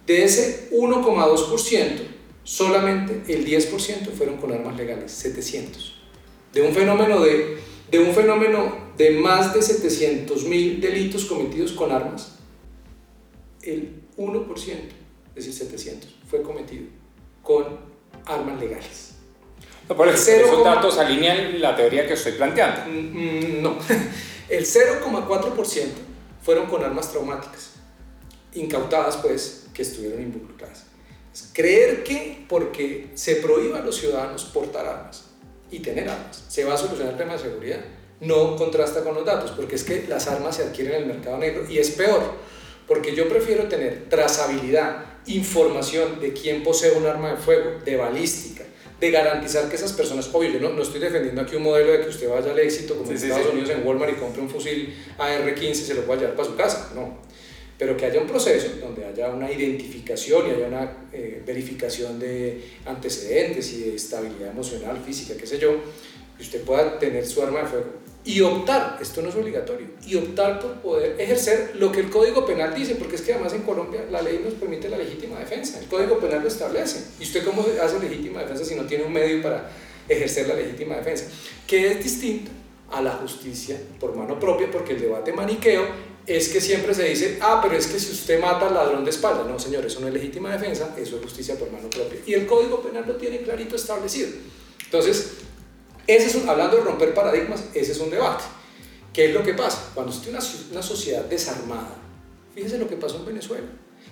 De 0.08 0.24
ese 0.24 0.72
1,2%, 0.72 2.02
solamente 2.44 3.32
el 3.32 3.46
10% 3.46 4.10
fueron 4.18 4.38
con 4.38 4.52
armas 4.52 4.76
legales, 4.78 5.12
700. 5.12 6.02
De 6.54 6.64
un 6.64 6.74
fenómeno 6.74 7.22
de, 7.22 7.60
de, 7.92 8.00
un 8.00 8.12
fenómeno 8.16 8.90
de 8.98 9.12
más 9.12 9.54
de 9.54 9.62
700 9.62 10.44
mil 10.46 10.82
delitos 10.82 11.26
cometidos 11.26 11.74
con 11.74 11.92
armas, 11.92 12.40
el 13.62 13.94
1%, 14.18 14.48
es 14.56 15.46
decir, 15.46 15.54
700, 15.54 16.16
fue 16.28 16.42
cometido 16.42 16.86
con 17.44 17.78
armas 18.26 18.60
legales. 18.60 19.09
No, 19.90 19.96
por 19.96 20.08
esos 20.08 20.64
datos 20.64 20.98
alinean 21.00 21.60
la 21.60 21.76
teoría 21.76 22.08
que 22.08 22.14
estoy 22.14 22.34
planteando. 22.34 22.92
Mm, 22.92 23.58
mm, 23.58 23.62
no, 23.62 23.78
el 24.50 24.66
0,4% 24.66 25.86
fueron 26.44 26.68
con 26.68 26.84
armas 26.84 27.12
traumáticas, 27.12 27.72
incautadas 28.54 29.18
pues, 29.18 29.66
que 29.74 29.82
estuvieron 29.82 30.22
involucradas. 30.22 30.86
Creer 31.54 32.04
que 32.04 32.46
porque 32.48 33.10
se 33.16 33.38
prohíba 33.38 33.80
a 33.80 33.82
los 33.82 33.98
ciudadanos 33.98 34.46
portar 34.46 34.86
armas 34.86 35.26
y 35.72 35.80
tener 35.80 36.10
armas 36.10 36.44
se 36.48 36.64
va 36.64 36.74
a 36.74 36.78
solucionar 36.78 37.14
el 37.14 37.18
tema 37.18 37.34
de 37.34 37.40
seguridad 37.40 37.80
no 38.22 38.56
contrasta 38.56 39.04
con 39.04 39.16
los 39.16 39.26
datos, 39.26 39.52
porque 39.52 39.76
es 39.76 39.84
que 39.84 40.06
las 40.08 40.28
armas 40.28 40.58
se 40.58 40.64
adquieren 40.64 40.96
en 40.96 41.02
el 41.04 41.08
mercado 41.08 41.38
negro 41.38 41.66
y 41.70 41.78
es 41.78 41.92
peor, 41.92 42.22
porque 42.88 43.16
yo 43.16 43.30
prefiero 43.30 43.68
tener 43.68 44.10
trazabilidad, 44.10 45.06
información 45.28 46.20
de 46.20 46.34
quién 46.34 46.64
posee 46.64 46.92
un 46.94 47.06
arma 47.06 47.32
de 47.32 47.38
fuego, 47.38 47.80
de 47.84 47.96
balística, 47.96 48.59
de 49.00 49.12
garantizar 49.12 49.70
que 49.70 49.76
esas 49.76 49.94
personas, 49.94 50.30
obvio, 50.34 50.52
yo 50.52 50.60
no, 50.60 50.70
no 50.72 50.82
estoy 50.82 51.00
defendiendo 51.00 51.42
aquí 51.42 51.56
un 51.56 51.64
modelo 51.64 51.92
de 51.92 52.02
que 52.02 52.10
usted 52.10 52.30
vaya 52.30 52.52
al 52.52 52.60
éxito 52.60 52.98
como 52.98 53.10
en 53.10 53.16
Estados 53.16 53.54
Unidos 53.54 53.70
en 53.70 53.86
Walmart 53.86 54.12
y 54.12 54.16
compre 54.16 54.42
un 54.42 54.50
fusil 54.50 54.94
AR-15 55.18 55.70
y 55.70 55.76
se 55.76 55.94
lo 55.94 56.02
pueda 56.04 56.22
llevar 56.22 56.36
para 56.36 56.50
su 56.50 56.56
casa, 56.56 56.92
no. 56.96 57.18
Pero 57.78 57.96
que 57.96 58.06
haya 58.06 58.20
un 58.20 58.28
proceso 58.28 58.68
donde 58.82 59.06
haya 59.06 59.30
una 59.30 59.50
identificación 59.50 60.48
y 60.48 60.52
haya 60.52 60.68
una 60.68 61.08
eh, 61.14 61.42
verificación 61.46 62.20
de 62.20 62.62
antecedentes 62.86 63.72
y 63.72 63.84
de 63.84 63.96
estabilidad 63.96 64.50
emocional, 64.50 64.98
física, 65.06 65.36
qué 65.40 65.48
sé 65.48 65.58
yo, 65.60 65.78
que 66.36 66.44
usted 66.44 66.62
pueda 66.64 67.00
tener 67.00 67.26
su 67.26 67.42
arma 67.42 67.62
de 67.62 67.68
fuego 67.68 67.86
y 68.26 68.42
optar, 68.42 68.98
esto 69.02 69.22
no 69.22 69.30
es 69.30 69.36
obligatorio, 69.36 69.88
y 70.06 70.16
optar 70.16 70.60
por 70.60 70.74
poder 70.82 71.20
ejercer 71.20 71.72
lo 71.76 71.92
que 71.92 72.02
el 72.02 72.10
Código 72.10 72.46
Penal 72.46 72.76
dice, 72.76 72.96
porque 72.96 73.16
es 73.16 73.22
que 73.22 73.34
además 73.34 73.54
en 73.54 73.62
Colombia 73.62 74.06
la 74.12 74.22
ley 74.22 74.42
nos 74.44 74.54
permite 74.56 74.90
la 74.90 74.98
legítima 74.98 75.40
defensa, 75.40 75.80
el 75.80 75.88
Código 75.88 76.20
Penal 76.20 76.42
lo 76.42 76.48
establece. 76.48 77.04
¿Y 77.20 77.24
usted 77.24 77.44
cómo 77.46 77.66
hace 77.82 78.00
legítima 78.00 78.42
defensa 78.42 78.66
si 78.66 78.76
no 78.76 78.84
tiene 78.84 79.06
un 79.06 79.14
medio 79.14 79.42
para 79.42 79.70
ejercer 80.08 80.48
la 80.48 80.56
legítima 80.56 80.98
defensa? 80.98 81.26
Que 81.66 81.92
es 81.92 82.04
distinto 82.04 82.52
a 82.92 83.02
la 83.02 83.12
justicia 83.12 83.78
por 84.00 84.16
mano 84.16 84.40
propia, 84.40 84.70
porque 84.70 84.94
el 84.94 85.02
debate 85.02 85.32
maniqueo 85.32 85.86
es 86.26 86.50
que 86.50 86.62
siempre 86.62 86.94
se 86.94 87.06
dice, 87.06 87.40
ah, 87.42 87.60
pero 87.64 87.76
es 87.76 87.88
que 87.88 88.00
si 88.00 88.12
usted 88.12 88.40
mata 88.40 88.68
al 88.68 88.76
ladrón 88.76 89.04
de 89.04 89.10
espalda, 89.10 89.44
no 89.46 89.58
señor, 89.58 89.86
eso 89.86 90.00
no 90.02 90.08
es 90.08 90.14
legítima 90.14 90.52
defensa, 90.52 90.94
eso 90.98 91.16
es 91.16 91.24
justicia 91.24 91.56
por 91.56 91.72
mano 91.72 91.90
propia. 91.90 92.20
Y 92.26 92.34
el 92.34 92.46
Código 92.46 92.82
Penal 92.82 93.06
lo 93.08 93.16
tiene 93.16 93.42
clarito 93.42 93.76
establecido. 93.76 94.30
Entonces, 94.86 95.38
Ese 96.10 96.26
es 96.26 96.48
hablando 96.48 96.78
de 96.78 96.84
romper 96.84 97.14
paradigmas, 97.14 97.66
ese 97.76 97.92
es 97.92 98.00
un 98.00 98.10
debate. 98.10 98.44
¿Qué 99.14 99.26
es 99.26 99.34
lo 99.34 99.44
que 99.44 99.54
pasa? 99.54 99.92
Cuando 99.94 100.12
usted 100.12 100.32
una 100.72 100.82
sociedad 100.82 101.24
desarmada, 101.26 101.96
fíjese 102.56 102.80
lo 102.80 102.90
que 102.90 102.96
pasó 102.96 103.18
en 103.18 103.28
Venezuela. 103.28 103.68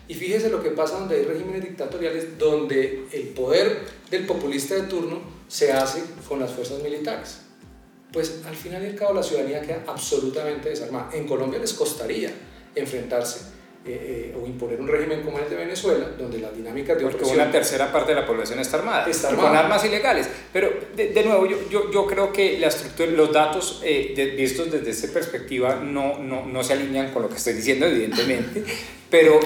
Y 0.08 0.14
fíjese 0.14 0.52
lo 0.52 0.62
que 0.62 0.70
pasa 0.70 1.00
donde 1.00 1.16
hay 1.16 1.24
regímenes 1.24 1.64
dictatoriales, 1.64 2.38
donde 2.38 3.08
el 3.12 3.30
poder 3.30 3.80
del 4.12 4.28
populista 4.28 4.76
de 4.76 4.84
turno 4.84 5.22
se 5.48 5.74
hace 5.74 6.04
con 6.30 6.40
las 6.40 6.52
fuerzas 6.52 6.84
militares. 6.84 7.40
Pues 8.14 8.42
al 8.46 8.56
final 8.56 8.84
y 8.84 8.90
al 8.90 8.96
cabo 8.96 9.16
la 9.16 9.24
ciudadanía 9.24 9.64
queda 9.64 9.84
absolutamente 9.88 10.70
desarmada. 10.70 11.10
En 11.14 11.26
Colombia 11.26 11.58
les 11.58 11.74
costaría 11.74 12.32
enfrentarse 12.76 13.40
eh, 13.88 14.34
eh, 14.34 14.38
o 14.38 14.46
imponer 14.46 14.82
un 14.82 14.88
régimen 14.88 15.22
como 15.22 15.40
el 15.40 15.50
de 15.50 15.56
Venezuela, 15.56 16.10
donde 16.18 16.40
las 16.40 16.56
dinámicas 16.56 16.98
de 16.98 17.04
Porque 17.04 17.24
una 17.24 17.50
tercera 17.50 17.92
parte 17.92 18.14
de 18.14 18.20
la 18.20 18.28
población 18.28 18.60
está 18.60 18.78
armada, 18.78 19.08
está 19.10 19.34
con 19.34 19.56
armas 19.56 19.86
ilegales. 19.86 20.28
Pero, 20.52 20.70
de, 20.96 21.24
nuevo, 21.24 21.46
yo, 21.46 21.58
yo, 21.70 21.90
yo, 21.92 22.06
creo 22.06 22.34
que 22.34 22.60
la 22.60 22.68
estructura, 22.68 23.10
los 23.12 23.32
datos 23.32 23.82
eh, 23.84 24.36
vistos 24.38 24.70
desde 24.72 24.92
esta 24.92 25.08
perspectiva 25.14 25.76
no, 25.76 26.20
no, 26.20 26.46
no, 26.46 26.64
se 26.64 26.74
alinean 26.74 27.14
con 27.14 27.22
lo 27.22 27.30
que 27.30 27.38
estoy 27.38 27.54
diciendo, 27.54 27.86
evidentemente, 27.86 28.64
pero, 29.10 29.40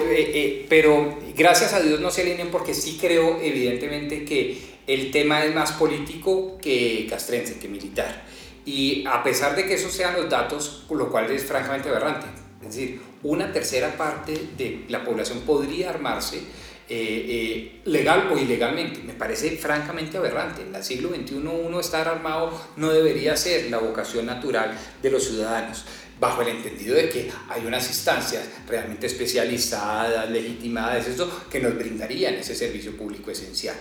pero 0.68 1.18
gracias 1.36 1.72
a 1.72 1.80
Dios 1.80 2.00
no 2.00 2.10
se 2.10 2.22
alinean 2.22 2.48
porque 2.48 2.74
sí 2.74 2.98
creo, 3.00 3.38
evidentemente, 3.40 4.24
que 4.24 4.58
el 4.88 5.12
tema 5.12 5.44
es 5.44 5.54
más 5.54 5.72
político 5.72 6.58
que 6.58 7.06
castrense, 7.08 7.58
que 7.58 7.68
militar. 7.68 8.24
Y 8.64 9.04
a 9.06 9.22
pesar 9.22 9.54
de 9.56 9.66
que 9.66 9.74
esos 9.74 9.92
sean 9.92 10.14
los 10.14 10.28
datos, 10.28 10.84
lo 10.90 11.10
cual 11.10 11.30
es 11.30 11.44
francamente 11.44 11.88
aberrante. 11.88 12.26
Es 12.60 12.74
decir, 12.74 13.11
una 13.22 13.52
tercera 13.52 13.96
parte 13.96 14.48
de 14.56 14.84
la 14.88 15.04
población 15.04 15.40
podría 15.40 15.90
armarse 15.90 16.38
eh, 16.38 16.44
eh, 16.88 17.80
legal 17.84 18.28
o 18.32 18.36
ilegalmente. 18.36 19.00
Me 19.02 19.14
parece 19.14 19.56
francamente 19.56 20.16
aberrante. 20.18 20.62
En 20.62 20.74
el 20.74 20.82
siglo 20.82 21.10
XXI 21.10 21.34
uno 21.36 21.80
estar 21.80 22.06
armado 22.08 22.60
no 22.76 22.92
debería 22.92 23.36
ser 23.36 23.70
la 23.70 23.78
vocación 23.78 24.26
natural 24.26 24.76
de 25.00 25.10
los 25.10 25.24
ciudadanos 25.24 25.84
bajo 26.18 26.42
el 26.42 26.48
entendido 26.48 26.94
de 26.94 27.08
que 27.08 27.32
hay 27.48 27.64
unas 27.66 27.88
instancias 27.88 28.44
realmente 28.68 29.06
especializadas, 29.06 30.30
legitimadas, 30.30 31.08
eso, 31.08 31.28
que 31.50 31.60
nos 31.60 31.74
brindarían 31.74 32.34
ese 32.34 32.54
servicio 32.54 32.96
público 32.96 33.30
esencial. 33.30 33.74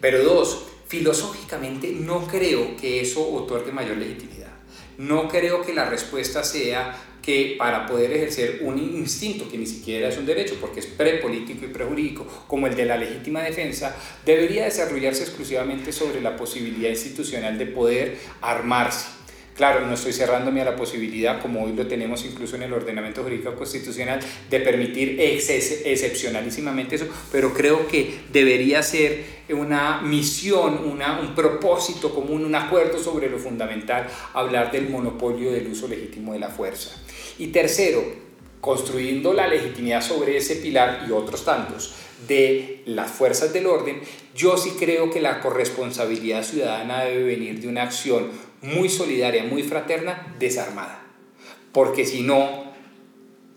Pero 0.00 0.22
dos, 0.22 0.64
filosóficamente 0.86 1.92
no 1.92 2.26
creo 2.26 2.76
que 2.76 3.00
eso 3.00 3.26
otorgue 3.32 3.72
mayor 3.72 3.96
legitimidad. 3.96 4.52
No 4.98 5.28
creo 5.28 5.64
que 5.64 5.72
la 5.72 5.88
respuesta 5.88 6.42
sea 6.42 6.94
que 7.22 7.56
para 7.58 7.86
poder 7.86 8.12
ejercer 8.12 8.60
un 8.62 8.78
instinto 8.78 9.48
que 9.48 9.58
ni 9.58 9.66
siquiera 9.66 10.08
es 10.08 10.16
un 10.16 10.26
derecho 10.26 10.56
porque 10.60 10.80
es 10.80 10.86
prepolítico 10.86 11.64
y 11.64 11.68
prejurídico 11.68 12.26
como 12.46 12.66
el 12.66 12.74
de 12.74 12.86
la 12.86 12.96
legítima 12.96 13.42
defensa, 13.42 13.96
debería 14.24 14.64
desarrollarse 14.64 15.22
exclusivamente 15.22 15.92
sobre 15.92 16.20
la 16.20 16.36
posibilidad 16.36 16.90
institucional 16.90 17.58
de 17.58 17.66
poder 17.66 18.16
armarse 18.40 19.18
Claro, 19.58 19.84
no 19.84 19.94
estoy 19.94 20.12
cerrándome 20.12 20.60
a 20.60 20.64
la 20.64 20.76
posibilidad, 20.76 21.42
como 21.42 21.64
hoy 21.64 21.72
lo 21.72 21.88
tenemos 21.88 22.24
incluso 22.24 22.54
en 22.54 22.62
el 22.62 22.72
ordenamiento 22.72 23.24
jurídico 23.24 23.56
constitucional, 23.56 24.20
de 24.48 24.60
permitir 24.60 25.18
excepcionalísimamente 25.18 26.94
eso, 26.94 27.08
pero 27.32 27.52
creo 27.52 27.88
que 27.88 28.20
debería 28.32 28.84
ser 28.84 29.24
una 29.48 30.00
misión, 30.00 30.88
una, 30.88 31.18
un 31.18 31.34
propósito 31.34 32.14
común, 32.14 32.44
un 32.44 32.54
acuerdo 32.54 33.02
sobre 33.02 33.28
lo 33.28 33.38
fundamental, 33.40 34.06
hablar 34.32 34.70
del 34.70 34.90
monopolio 34.90 35.50
del 35.50 35.66
uso 35.66 35.88
legítimo 35.88 36.34
de 36.34 36.38
la 36.38 36.50
fuerza. 36.50 36.92
Y 37.38 37.48
tercero, 37.48 38.02
construyendo 38.60 39.32
la 39.32 39.46
legitimidad 39.46 40.02
sobre 40.02 40.36
ese 40.36 40.56
pilar 40.56 41.06
y 41.08 41.12
otros 41.12 41.44
tantos 41.44 41.94
de 42.26 42.82
las 42.86 43.10
fuerzas 43.10 43.52
del 43.52 43.66
orden, 43.66 44.00
yo 44.34 44.56
sí 44.56 44.72
creo 44.78 45.10
que 45.10 45.20
la 45.20 45.40
corresponsabilidad 45.40 46.42
ciudadana 46.42 47.04
debe 47.04 47.24
venir 47.24 47.60
de 47.60 47.68
una 47.68 47.84
acción 47.84 48.30
muy 48.60 48.88
solidaria, 48.88 49.44
muy 49.44 49.62
fraterna, 49.62 50.34
desarmada. 50.38 51.04
Porque 51.72 52.04
si 52.04 52.22
no, 52.22 52.72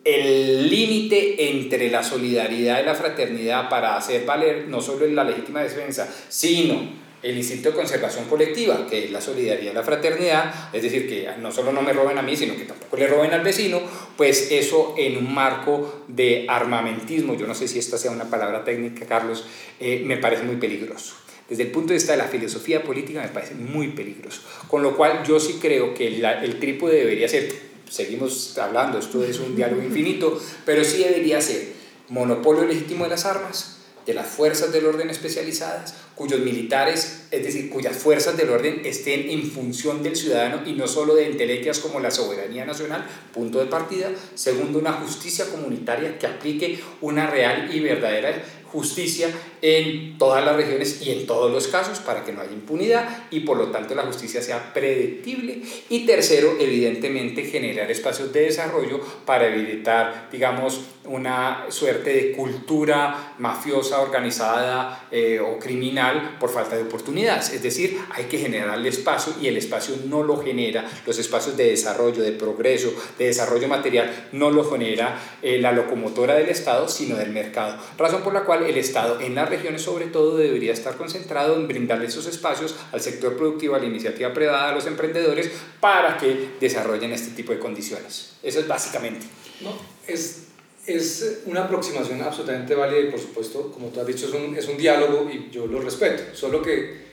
el 0.04 0.70
límite 0.70 1.50
entre 1.50 1.90
la 1.90 2.04
solidaridad 2.04 2.82
y 2.82 2.86
la 2.86 2.96
fraternidad 2.96 3.70
para 3.70 3.98
hacer 3.98 4.26
valer 4.26 4.68
no 4.68 4.82
solo 4.82 5.08
la 5.08 5.24
legítima 5.24 5.62
defensa, 5.62 6.08
sino 6.30 7.02
el 7.24 7.38
instinto 7.38 7.70
de 7.70 7.76
conservación 7.76 8.26
colectiva, 8.26 8.88
que 8.90 9.06
es 9.06 9.12
la 9.12 9.22
solidaridad 9.22 9.74
la 9.74 9.84
fraternidad, 9.84 10.70
es 10.74 10.84
decir, 10.84 11.08
que 11.08 11.30
no 11.40 11.52
solo 11.52 11.72
no 11.72 11.82
me 11.82 11.94
roben 11.94 12.18
a 12.18 12.22
mí, 12.22 12.36
sino 12.36 12.56
que 12.56 12.66
tampoco 12.66 12.98
le 12.98 13.08
roben 13.08 13.32
al 13.34 13.42
vecino, 13.42 13.82
pues 14.18 14.52
eso 14.52 14.96
en 14.98 15.18
un 15.18 15.34
marco 15.34 16.04
de 16.08 16.46
armamentismo, 16.50 17.36
yo 17.36 17.48
no 17.48 17.54
sé 17.54 17.68
si 17.68 17.80
esta 17.80 17.98
sea 17.98 18.12
una 18.12 18.30
palabra 18.30 18.64
técnica, 18.64 19.06
Carlos, 19.06 19.46
eh, 19.80 20.02
me 20.06 20.18
parece 20.18 20.44
muy 20.44 20.56
peligroso 20.58 21.16
desde 21.52 21.64
el 21.64 21.72
punto 21.72 21.90
de 21.90 21.96
vista 21.96 22.14
de 22.14 22.18
la 22.18 22.30
filosofía 22.30 22.82
política 22.82 23.22
me 23.22 23.28
parece 23.28 23.56
muy 23.56 23.90
peligroso. 23.90 24.40
Con 24.70 24.84
lo 24.84 24.96
cual 24.96 25.26
yo 25.28 25.38
sí 25.38 25.58
creo 25.62 25.94
que 25.94 26.08
el 26.08 26.60
trípode 26.62 26.96
debería 26.96 27.28
ser, 27.28 27.54
seguimos 27.90 28.58
hablando, 28.58 28.98
esto 29.00 29.22
es 29.22 29.38
un 29.38 29.54
diálogo 29.54 29.84
infinito, 29.84 30.42
pero 30.66 30.86
sí 30.86 31.04
debería 31.04 31.42
ser 31.42 31.74
monopolio 32.08 32.64
legítimo 32.64 33.04
de 33.04 33.10
las 33.10 33.26
armas, 33.26 33.81
de 34.06 34.14
las 34.14 34.28
fuerzas 34.28 34.72
del 34.72 34.86
orden 34.86 35.10
especializadas, 35.10 35.96
cuyos 36.16 36.40
militares, 36.40 37.28
es 37.32 37.44
decir, 37.44 37.70
cuyas 37.70 37.96
fuerzas 37.96 38.38
del 38.38 38.50
orden 38.50 38.82
estén 38.86 39.30
en 39.30 39.50
función 39.50 40.04
del 40.04 40.16
ciudadano 40.16 40.62
y 40.66 40.74
no 40.74 40.88
solo 40.88 41.16
de 41.16 41.26
entelequias 41.26 41.80
como 41.80 42.00
la 42.00 42.12
soberanía 42.12 42.66
nacional, 42.66 43.08
punto 43.34 43.60
de 43.60 43.66
partida. 43.66 44.10
Segundo, 44.36 44.80
una 44.80 44.94
justicia 44.94 45.46
comunitaria 45.46 46.18
que 46.20 46.28
aplique 46.28 46.80
una 47.02 47.28
real 47.28 47.74
y 47.74 47.80
verdadera 47.80 48.44
justicia 48.72 49.30
en 49.62 50.18
todas 50.18 50.44
las 50.46 50.56
regiones 50.56 51.02
y 51.06 51.12
en 51.12 51.28
todos 51.28 51.52
los 51.52 51.68
casos 51.68 52.00
para 52.00 52.24
que 52.24 52.32
no 52.32 52.42
haya 52.42 52.54
impunidad 52.54 53.26
y 53.30 53.42
por 53.42 53.58
lo 53.58 53.68
tanto 53.68 53.96
la 53.96 54.04
justicia 54.04 54.42
sea 54.42 54.74
predictible. 54.74 55.62
Y 55.90 56.06
tercero, 56.06 56.56
evidentemente, 56.60 57.44
generar 57.44 57.92
espacios 57.92 58.32
de 58.32 58.44
desarrollo 58.44 59.02
para 59.26 59.54
evitar, 59.54 60.30
digamos, 60.32 60.82
una 61.06 61.66
suerte 61.70 62.14
de 62.14 62.32
cultura 62.32 63.34
mafiosa, 63.40 64.02
organizada 64.02 65.08
eh, 65.12 65.40
o 65.40 65.58
criminal 65.58 66.38
por 66.40 66.50
falta 66.52 66.76
de 66.76 66.84
oportunidades. 66.84 67.52
Es 67.52 67.64
decir, 67.64 68.00
hay 68.12 68.26
que 68.26 68.38
generar 68.38 68.78
el 68.78 68.86
espacio 68.86 69.34
y 69.42 69.48
el 69.48 69.58
espacio 69.58 69.96
no 70.06 70.24
lo 70.24 70.42
genera, 70.42 70.86
los 71.06 71.18
espacios 71.18 71.58
de 71.58 71.72
desarrollo, 71.72 72.22
de 72.22 72.32
progreso, 72.32 72.94
de 73.18 73.26
desarrollo 73.26 73.68
material, 73.68 74.30
no 74.32 74.52
lo 74.52 74.70
genera 74.70 75.20
eh, 75.42 75.60
la 75.60 75.72
locomotora 75.72 76.36
del 76.36 76.50
Estado, 76.50 76.88
sino 76.88 77.16
del 77.16 77.32
mercado. 77.32 77.78
Razón 77.98 78.22
por 78.22 78.34
la 78.34 78.44
cual 78.44 78.64
el 78.64 78.78
Estado 78.78 79.20
en 79.20 79.36
las 79.36 79.50
regiones 79.50 79.82
sobre 79.82 80.06
todo 80.06 80.38
debería 80.38 80.74
estar 80.74 80.96
concentrado 80.98 81.56
en 81.56 81.68
brindarle 81.68 82.08
esos 82.08 82.28
espacios 82.28 82.76
al 82.92 83.02
sector 83.02 83.36
productivo, 83.36 83.76
a 83.76 83.80
la 83.80 83.86
iniciativa 83.86 84.34
privada, 84.34 84.70
a 84.70 84.76
los 84.76 84.86
emprendedores, 84.86 85.50
para 85.80 86.18
que 86.18 86.52
desarrollen 86.60 87.12
este 87.12 87.32
tipo 87.32 87.52
de 87.52 87.60
condiciones. 87.60 88.34
Eso 88.44 88.60
es 88.60 88.68
básicamente. 88.68 89.26
No, 89.62 89.74
es, 90.08 90.51
es 90.86 91.42
una 91.46 91.66
aproximación 91.66 92.22
absolutamente 92.22 92.76
válida 92.76 93.00
y 93.00 93.12
por 93.12 93.20
supuesto, 93.20 93.72
como 93.72 93.88
tú 93.88 94.00
has 94.00 94.08
dicho, 94.08 94.28
es 94.28 94.34
un, 94.34 94.56
es 94.56 94.68
un 94.68 94.78
diálogo 94.78 95.30
y 95.30 95.50
yo 95.52 95.68
lo 95.68 95.80
respeto, 95.80 96.36
solo 96.36 96.62
que 96.62 97.12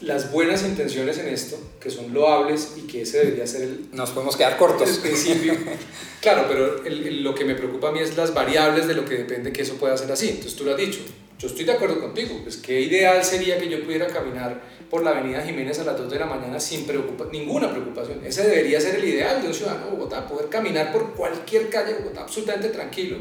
las 0.00 0.30
buenas 0.30 0.62
intenciones 0.62 1.18
en 1.18 1.28
esto, 1.28 1.58
que 1.80 1.90
son 1.90 2.14
loables 2.14 2.74
y 2.76 2.82
que 2.82 3.02
ese 3.02 3.18
debería 3.18 3.46
ser 3.46 3.62
el... 3.62 3.88
Nos 3.92 4.10
podemos 4.10 4.36
quedar 4.36 4.56
cortos. 4.56 4.88
El 4.88 4.98
principio. 4.98 5.54
claro, 6.20 6.46
pero 6.48 6.82
lo 6.88 7.34
que 7.34 7.44
me 7.44 7.54
preocupa 7.56 7.88
a 7.88 7.92
mí 7.92 7.98
es 7.98 8.16
las 8.16 8.32
variables 8.32 8.86
de 8.86 8.94
lo 8.94 9.04
que 9.04 9.16
depende 9.16 9.52
que 9.52 9.62
eso 9.62 9.74
pueda 9.74 9.96
ser 9.96 10.12
así. 10.12 10.28
Entonces 10.28 10.54
tú 10.54 10.64
lo 10.64 10.72
has 10.72 10.76
dicho. 10.76 11.00
Yo 11.38 11.46
estoy 11.46 11.64
de 11.64 11.72
acuerdo 11.72 12.00
contigo. 12.00 12.40
Pues 12.42 12.56
qué 12.56 12.80
ideal 12.80 13.24
sería 13.24 13.58
que 13.58 13.68
yo 13.68 13.82
pudiera 13.84 14.08
caminar 14.08 14.60
por 14.90 15.04
la 15.04 15.10
avenida 15.10 15.42
Jiménez 15.42 15.78
a 15.78 15.84
las 15.84 15.96
2 15.96 16.10
de 16.10 16.18
la 16.18 16.26
mañana 16.26 16.58
sin 16.58 16.84
preocupa 16.84 17.26
ninguna 17.30 17.70
preocupación. 17.70 18.20
Ese 18.24 18.42
debería 18.42 18.80
ser 18.80 18.96
el 18.96 19.04
ideal 19.04 19.40
de 19.40 19.48
un 19.48 19.54
ciudadano 19.54 19.86
de 19.86 19.92
Bogotá, 19.92 20.26
poder 20.26 20.48
caminar 20.48 20.92
por 20.92 21.14
cualquier 21.14 21.68
calle 21.68 21.94
de 21.94 22.00
Bogotá 22.00 22.22
absolutamente 22.22 22.70
tranquilo 22.70 23.18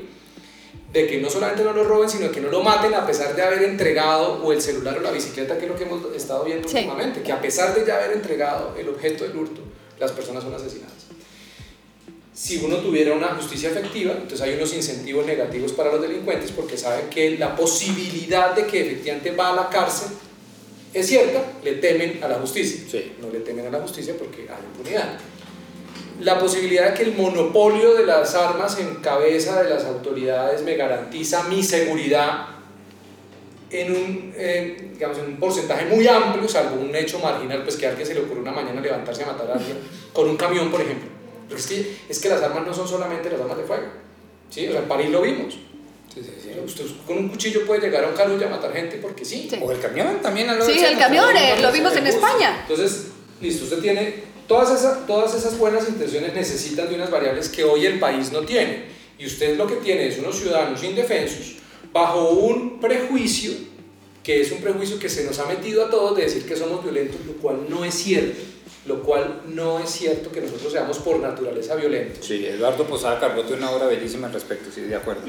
de 0.91 1.05
que 1.05 1.19
no 1.19 1.29
solamente 1.29 1.63
no 1.63 1.73
lo 1.73 1.83
roben, 1.83 2.09
sino 2.09 2.31
que 2.31 2.39
no 2.39 2.49
lo 2.49 2.63
maten 2.63 2.93
a 2.93 3.05
pesar 3.05 3.35
de 3.35 3.41
haber 3.41 3.63
entregado 3.63 4.41
o 4.43 4.51
el 4.53 4.61
celular 4.61 4.97
o 4.97 5.01
la 5.01 5.11
bicicleta, 5.11 5.57
que 5.57 5.65
es 5.65 5.71
lo 5.71 5.77
que 5.77 5.83
hemos 5.83 6.01
estado 6.15 6.45
viendo 6.45 6.67
últimamente, 6.67 7.21
que 7.21 7.31
a 7.31 7.41
pesar 7.41 7.75
de 7.75 7.85
ya 7.85 7.97
haber 7.97 8.13
entregado 8.13 8.73
el 8.77 8.87
objeto 8.89 9.25
del 9.25 9.35
hurto, 9.35 9.61
las 9.99 10.11
personas 10.11 10.43
son 10.43 10.53
asesinadas. 10.53 10.96
Si 12.37 12.57
uno 12.57 12.77
tuviera 12.77 13.15
una 13.15 13.29
justicia 13.29 13.71
efectiva, 13.71 14.11
entonces 14.11 14.41
hay 14.41 14.53
unos 14.53 14.71
incentivos 14.71 15.25
negativos 15.25 15.71
para 15.71 15.91
los 15.91 15.99
delincuentes 15.99 16.51
porque 16.51 16.77
saben 16.77 17.09
que 17.09 17.35
la 17.35 17.55
posibilidad 17.55 18.55
de 18.55 18.67
que 18.67 18.81
efectivamente 18.81 19.31
va 19.31 19.53
a 19.53 19.55
la 19.55 19.69
cárcel 19.69 20.09
es 20.93 21.07
cierta, 21.07 21.43
le 21.63 21.73
temen 21.73 22.23
a 22.23 22.27
la 22.27 22.35
justicia. 22.35 23.01
No 23.19 23.31
le 23.31 23.39
temen 23.39 23.65
a 23.65 23.71
la 23.71 23.79
justicia 23.79 24.13
porque 24.17 24.41
hay 24.41 24.63
impunidad 24.71 25.17
la 26.19 26.39
posibilidad 26.39 26.89
de 26.89 26.93
que 26.95 27.03
el 27.03 27.15
monopolio 27.15 27.93
de 27.93 28.05
las 28.05 28.33
armas 28.33 28.79
en 28.79 28.95
cabeza 28.95 29.61
de 29.61 29.69
las 29.69 29.85
autoridades 29.85 30.63
me 30.63 30.75
garantiza 30.75 31.43
mi 31.43 31.61
seguridad 31.61 32.47
en 33.69 33.91
un, 33.91 34.33
digamos, 34.93 35.17
en 35.19 35.25
un 35.25 35.37
porcentaje 35.37 35.85
muy 35.85 36.07
amplio, 36.07 36.47
salvo 36.47 36.81
un 36.81 36.95
hecho 36.95 37.19
marginal, 37.19 37.63
pues 37.63 37.75
que 37.75 37.85
a 37.85 37.89
alguien 37.89 38.07
se 38.07 38.15
le 38.15 38.21
ocurre 38.21 38.39
una 38.39 38.51
mañana 38.51 38.81
levantarse 38.81 39.23
a 39.23 39.27
matar 39.27 39.51
a 39.51 39.53
alguien 39.55 39.77
con 40.13 40.29
un 40.29 40.37
camión, 40.37 40.71
por 40.71 40.81
ejemplo. 40.81 41.16
Pero 41.47 41.59
es 41.59 41.67
que, 41.67 41.97
es 42.09 42.19
que 42.19 42.29
las 42.29 42.41
armas 42.41 42.65
no 42.65 42.73
son 42.73 42.87
solamente 42.87 43.29
las 43.29 43.39
armas 43.39 43.57
de 43.57 43.63
fuego. 43.63 43.87
¿sí? 44.49 44.67
O 44.67 44.71
sea, 44.71 44.81
en 44.81 44.87
París 44.87 45.09
lo 45.09 45.21
vimos. 45.21 45.57
Sí, 46.13 46.21
sí, 46.23 46.49
Usted 46.65 46.85
con 47.05 47.17
un 47.17 47.29
cuchillo 47.29 47.65
puede 47.65 47.81
llegar 47.81 48.03
a 48.03 48.07
un 48.07 48.15
carro 48.15 48.37
y 48.39 48.43
a 48.43 48.49
matar 48.49 48.73
gente 48.73 48.97
porque 48.97 49.23
sí. 49.23 49.49
O 49.61 49.71
el 49.71 49.79
camión 49.79 50.19
también. 50.21 50.49
sí, 50.65 50.83
el 50.83 50.97
camión, 50.97 51.35
eh, 51.35 51.61
lo 51.61 51.71
vimos 51.71 51.95
en 51.95 52.07
España. 52.07 52.59
Entonces, 52.61 53.07
listo, 53.39 53.65
usted 53.65 53.79
tiene 53.79 54.23
todas 54.47 54.77
esas, 54.77 55.05
todas 55.05 55.35
esas 55.35 55.57
buenas 55.57 55.87
intenciones 55.87 56.33
necesitan 56.33 56.89
de 56.89 56.95
unas 56.95 57.11
variables 57.11 57.49
que 57.49 57.63
hoy 57.63 57.85
el 57.85 57.99
país 57.99 58.31
no 58.31 58.41
tiene. 58.41 58.85
Y 59.19 59.25
usted 59.25 59.57
lo 59.57 59.67
que 59.67 59.75
tiene 59.75 60.07
es 60.07 60.17
unos 60.17 60.37
ciudadanos 60.39 60.83
indefensos 60.83 61.57
bajo 61.93 62.31
un 62.31 62.79
prejuicio 62.79 63.51
que 64.23 64.41
es 64.41 64.51
un 64.51 64.59
prejuicio 64.59 64.99
que 64.99 65.07
se 65.07 65.23
nos 65.23 65.39
ha 65.39 65.45
metido 65.45 65.85
a 65.85 65.89
todos 65.89 66.17
de 66.17 66.23
decir 66.23 66.45
que 66.45 66.55
somos 66.55 66.83
violentos, 66.83 67.25
lo 67.25 67.33
cual 67.33 67.65
no 67.69 67.85
es 67.85 67.93
cierto 67.93 68.41
lo 68.87 69.03
cual 69.03 69.41
no 69.47 69.79
es 69.79 69.89
cierto 69.89 70.31
que 70.31 70.41
nosotros 70.41 70.71
seamos 70.71 70.99
por 70.99 71.19
naturaleza 71.19 71.75
violentos. 71.75 72.25
Sí, 72.25 72.45
Eduardo 72.45 72.85
Posada 72.85 73.19
Carbote 73.19 73.53
una 73.53 73.71
obra 73.71 73.87
bellísima 73.87 74.27
al 74.27 74.33
respecto, 74.33 74.69
sí, 74.73 74.81
de 74.81 74.95
acuerdo. 74.95 75.23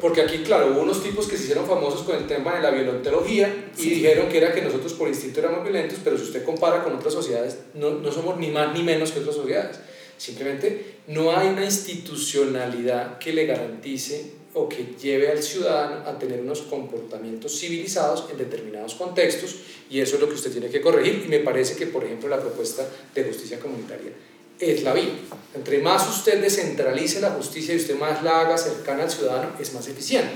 porque 0.00 0.22
aquí, 0.22 0.38
claro, 0.38 0.72
hubo 0.72 0.82
unos 0.82 1.02
tipos 1.02 1.28
que 1.28 1.36
se 1.36 1.44
hicieron 1.44 1.66
famosos 1.66 2.02
con 2.02 2.16
el 2.16 2.26
tema 2.26 2.56
de 2.56 2.62
la 2.62 2.70
violentología 2.70 3.70
y 3.78 3.90
dijeron 3.90 4.28
que 4.28 4.38
era 4.38 4.52
que 4.52 4.62
nosotros 4.62 4.92
por 4.94 5.08
instinto 5.08 5.40
éramos 5.40 5.62
violentos, 5.62 5.98
pero 6.02 6.18
si 6.18 6.24
usted 6.24 6.44
compara 6.44 6.82
con 6.82 6.94
otras 6.94 7.14
sociedades, 7.14 7.58
no, 7.74 7.90
no 7.90 8.10
somos 8.10 8.36
ni 8.38 8.48
más 8.48 8.74
ni 8.74 8.82
menos 8.82 9.12
que 9.12 9.20
otras 9.20 9.36
sociedades. 9.36 9.78
Simplemente 10.16 10.96
no 11.08 11.36
hay 11.36 11.48
una 11.48 11.64
institucionalidad 11.64 13.18
que 13.18 13.32
le 13.32 13.46
garantice 13.46 14.32
o 14.54 14.68
que 14.68 14.94
lleve 15.00 15.30
al 15.30 15.42
ciudadano 15.42 16.08
a 16.08 16.16
tener 16.18 16.40
unos 16.40 16.62
comportamientos 16.62 17.58
civilizados 17.58 18.26
en 18.30 18.38
determinados 18.38 18.94
contextos 18.94 19.56
y 19.90 20.00
eso 20.00 20.14
es 20.14 20.20
lo 20.20 20.28
que 20.28 20.34
usted 20.34 20.52
tiene 20.52 20.70
que 20.70 20.80
corregir 20.80 21.24
y 21.26 21.28
me 21.28 21.40
parece 21.40 21.76
que 21.76 21.88
por 21.88 22.04
ejemplo 22.04 22.28
la 22.28 22.40
propuesta 22.40 22.86
de 23.14 23.24
justicia 23.24 23.58
comunitaria 23.58 24.12
es 24.58 24.84
la 24.84 24.94
vía. 24.94 25.10
Entre 25.54 25.80
más 25.80 26.08
usted 26.08 26.40
descentralice 26.40 27.20
la 27.20 27.30
justicia 27.30 27.74
y 27.74 27.78
usted 27.78 27.98
más 27.98 28.22
la 28.22 28.40
haga 28.40 28.56
cercana 28.56 29.02
al 29.02 29.10
ciudadano 29.10 29.50
es 29.58 29.74
más 29.74 29.88
eficiente. 29.88 30.32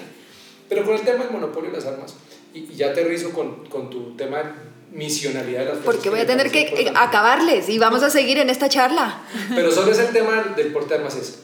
Pero 0.69 0.85
con 0.85 0.97
el 0.97 1.03
tema 1.03 1.25
del 1.25 1.33
monopolio 1.33 1.71
de 1.71 1.77
las 1.77 1.87
armas, 1.87 2.15
y, 2.53 2.75
ya 2.75 2.91
aterrizo 2.91 3.31
con, 3.31 3.67
con 3.67 3.89
tu 3.89 4.17
tema 4.17 4.39
de 4.39 4.45
misionalidad 4.91 5.61
de 5.61 5.67
las 5.67 5.79
Porque 5.79 6.11
voy 6.11 6.21
a 6.21 6.27
tener 6.27 6.51
que 6.51 6.91
acabarles 6.95 7.69
y 7.69 7.79
vamos 7.79 8.03
a 8.03 8.11
seguir 8.11 8.39
en 8.39 8.51
esta 8.51 8.69
charla. 8.69 9.23
Pero 9.55 9.71
solo 9.71 9.93
es 9.93 9.99
el 9.99 10.09
tema 10.09 10.55
del 10.57 10.73
porte 10.73 10.91
de 10.91 10.95
armas 10.97 11.17
es, 11.17 11.39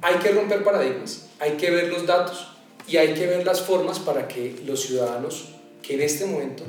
hay 0.00 0.16
que 0.16 0.30
romper 0.30 0.64
paradigmas 0.64 1.29
hay 1.40 1.52
que 1.52 1.70
ver 1.70 1.88
los 1.88 2.06
datos 2.06 2.46
y 2.86 2.98
hay 2.98 3.14
que 3.14 3.26
ver 3.26 3.44
las 3.44 3.62
formas 3.62 3.98
para 3.98 4.28
que 4.28 4.60
los 4.66 4.82
ciudadanos, 4.82 5.48
que 5.82 5.94
en 5.94 6.02
este 6.02 6.26
momento 6.26 6.64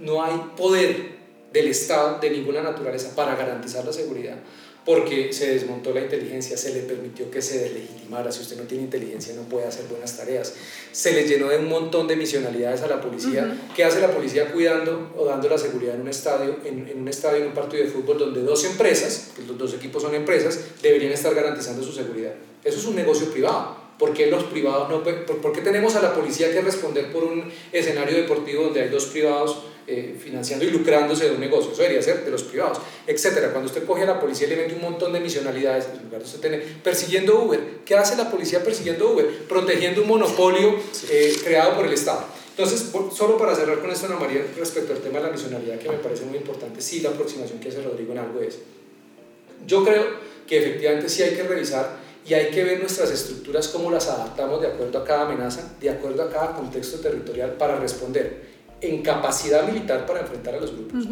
no 0.00 0.22
hay 0.22 0.34
poder 0.56 1.16
del 1.52 1.68
Estado 1.68 2.18
de 2.20 2.30
ninguna 2.30 2.60
naturaleza 2.60 3.14
para 3.14 3.36
garantizar 3.36 3.84
la 3.84 3.92
seguridad, 3.92 4.36
porque 4.84 5.32
se 5.32 5.52
desmontó 5.52 5.92
la 5.92 6.00
inteligencia, 6.00 6.56
se 6.56 6.72
le 6.72 6.80
permitió 6.80 7.30
que 7.30 7.40
se 7.40 7.58
deslegitimara, 7.58 8.30
si 8.30 8.42
usted 8.42 8.56
no 8.56 8.64
tiene 8.64 8.84
inteligencia 8.84 9.34
no 9.34 9.42
puede 9.42 9.66
hacer 9.66 9.86
buenas 9.86 10.16
tareas, 10.16 10.54
se 10.92 11.12
le 11.12 11.26
llenó 11.26 11.48
de 11.48 11.58
un 11.58 11.68
montón 11.68 12.08
de 12.08 12.16
misionalidades 12.16 12.82
a 12.82 12.88
la 12.88 13.00
policía, 13.00 13.56
¿qué 13.74 13.84
hace 13.84 14.00
la 14.00 14.10
policía 14.10 14.52
cuidando 14.52 15.12
o 15.16 15.24
dando 15.24 15.48
la 15.48 15.58
seguridad 15.58 15.94
en 15.94 16.02
un 16.02 16.08
estadio, 16.08 16.58
en, 16.64 16.88
en, 16.88 17.00
un 17.00 17.08
estadio, 17.08 17.42
en 17.42 17.48
un 17.48 17.54
partido 17.54 17.84
de 17.84 17.90
fútbol 17.90 18.18
donde 18.18 18.42
dos 18.42 18.64
empresas, 18.64 19.28
los 19.46 19.56
dos 19.56 19.74
equipos 19.74 20.02
son 20.02 20.14
empresas, 20.14 20.58
deberían 20.82 21.12
estar 21.12 21.34
garantizando 21.34 21.82
su 21.82 21.92
seguridad? 21.92 22.32
Eso 22.64 22.78
es 22.78 22.84
un 22.84 22.96
negocio 22.96 23.30
privado 23.30 23.75
¿Por 23.98 24.12
qué 24.12 24.26
los 24.26 24.44
privados 24.44 24.90
no 24.90 25.02
por, 25.02 25.52
qué 25.52 25.62
tenemos 25.62 25.96
a 25.96 26.02
la 26.02 26.14
policía 26.14 26.52
que 26.52 26.60
responder 26.60 27.10
por 27.10 27.24
un 27.24 27.50
escenario 27.72 28.16
deportivo 28.16 28.64
donde 28.64 28.82
hay 28.82 28.88
dos 28.90 29.06
privados 29.06 29.62
eh, 29.86 30.14
financiando 30.22 30.66
y 30.66 30.70
lucrándose 30.70 31.26
de 31.26 31.30
un 31.32 31.40
negocio? 31.40 31.72
Eso 31.72 31.80
debería 31.80 32.02
ser 32.02 32.24
de 32.24 32.30
los 32.30 32.42
privados, 32.42 32.78
etcétera. 33.06 33.52
Cuando 33.52 33.68
usted 33.68 33.86
coge 33.86 34.02
a 34.02 34.06
la 34.06 34.20
policía 34.20 34.48
y 34.48 34.50
le 34.50 34.56
mete 34.56 34.74
un 34.74 34.82
montón 34.82 35.14
de 35.14 35.20
misionalidades, 35.20 35.86
en 35.86 36.04
lugar 36.04 36.20
de 36.20 36.26
usted 36.26 36.40
tener, 36.40 36.62
persiguiendo 36.82 37.42
Uber, 37.42 37.60
¿qué 37.86 37.94
hace 37.96 38.16
la 38.16 38.30
policía 38.30 38.62
persiguiendo 38.62 39.12
Uber? 39.12 39.26
Protegiendo 39.48 40.02
un 40.02 40.08
monopolio 40.08 40.76
eh, 41.10 41.34
creado 41.42 41.76
por 41.76 41.86
el 41.86 41.94
Estado. 41.94 42.26
Entonces, 42.50 42.90
solo 43.14 43.36
para 43.36 43.54
cerrar 43.54 43.80
con 43.80 43.90
esto, 43.90 44.06
Ana 44.06 44.18
María, 44.18 44.42
respecto 44.58 44.92
al 44.94 45.00
tema 45.00 45.18
de 45.18 45.26
la 45.26 45.30
misionalidad, 45.30 45.78
que 45.78 45.90
me 45.90 45.98
parece 45.98 46.24
muy 46.24 46.38
importante, 46.38 46.80
sí, 46.80 47.00
la 47.00 47.10
aproximación 47.10 47.60
que 47.60 47.68
hace 47.68 47.82
Rodrigo 47.82 48.12
en 48.12 48.18
algo 48.18 48.40
es. 48.40 48.58
Yo 49.66 49.84
creo 49.84 50.04
que 50.46 50.58
efectivamente 50.58 51.08
sí 51.08 51.22
hay 51.22 51.34
que 51.34 51.42
revisar 51.42 52.05
y 52.28 52.34
hay 52.34 52.50
que 52.50 52.64
ver 52.64 52.80
nuestras 52.80 53.10
estructuras, 53.10 53.68
cómo 53.68 53.90
las 53.90 54.08
adaptamos 54.08 54.60
de 54.60 54.68
acuerdo 54.68 54.98
a 54.98 55.04
cada 55.04 55.22
amenaza, 55.22 55.74
de 55.80 55.90
acuerdo 55.90 56.24
a 56.24 56.30
cada 56.30 56.54
contexto 56.54 56.98
territorial 56.98 57.52
para 57.52 57.78
responder 57.78 58.56
en 58.80 59.02
capacidad 59.02 59.66
militar 59.66 60.04
para 60.06 60.20
enfrentar 60.20 60.54
a 60.54 60.60
los 60.60 60.72
grupos, 60.72 61.06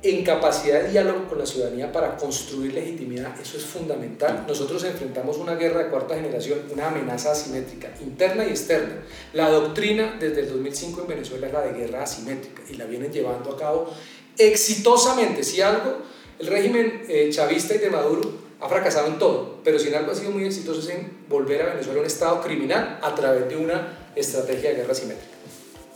en 0.00 0.24
capacidad 0.24 0.82
de 0.82 0.90
diálogo 0.90 1.28
con 1.28 1.38
la 1.38 1.46
ciudadanía 1.46 1.90
para 1.90 2.16
construir 2.16 2.72
legitimidad, 2.72 3.34
eso 3.40 3.56
es 3.56 3.64
fundamental. 3.64 4.44
Nosotros 4.46 4.84
enfrentamos 4.84 5.38
una 5.38 5.56
guerra 5.56 5.82
de 5.82 5.90
cuarta 5.90 6.14
generación, 6.14 6.60
una 6.72 6.88
amenaza 6.88 7.32
asimétrica, 7.32 7.90
interna 8.00 8.44
y 8.46 8.50
externa. 8.50 9.02
La 9.32 9.50
doctrina 9.50 10.16
desde 10.20 10.42
el 10.42 10.48
2005 10.50 11.02
en 11.02 11.06
Venezuela 11.08 11.48
es 11.48 11.52
la 11.52 11.62
de 11.62 11.72
guerra 11.72 12.04
asimétrica 12.04 12.62
y 12.70 12.76
la 12.76 12.84
vienen 12.84 13.12
llevando 13.12 13.50
a 13.50 13.56
cabo 13.56 13.92
exitosamente. 14.38 15.42
Si 15.42 15.60
algo, 15.60 15.96
el 16.38 16.46
régimen 16.46 17.02
eh, 17.08 17.28
chavista 17.32 17.74
y 17.74 17.78
de 17.78 17.90
Maduro 17.90 18.47
ha 18.60 18.68
fracasado 18.68 19.06
en 19.06 19.18
todo, 19.18 19.60
pero 19.62 19.78
sin 19.78 19.94
algo 19.94 20.12
ha 20.12 20.14
sido 20.14 20.32
muy 20.32 20.44
exitoso 20.44 20.80
es 20.80 20.88
en 20.88 21.24
volver 21.28 21.62
a 21.62 21.74
Venezuela 21.74 22.00
un 22.00 22.06
estado 22.06 22.40
criminal 22.42 22.98
a 23.02 23.14
través 23.14 23.48
de 23.48 23.56
una 23.56 24.10
estrategia 24.16 24.70
de 24.70 24.76
guerra 24.76 24.94
simétrica. 24.94 25.34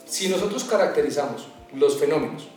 Si 0.07 0.29
nosotros 0.29 0.65
caracterizamos 0.65 1.49
los 1.75 1.99
fenómenos, 1.99 2.49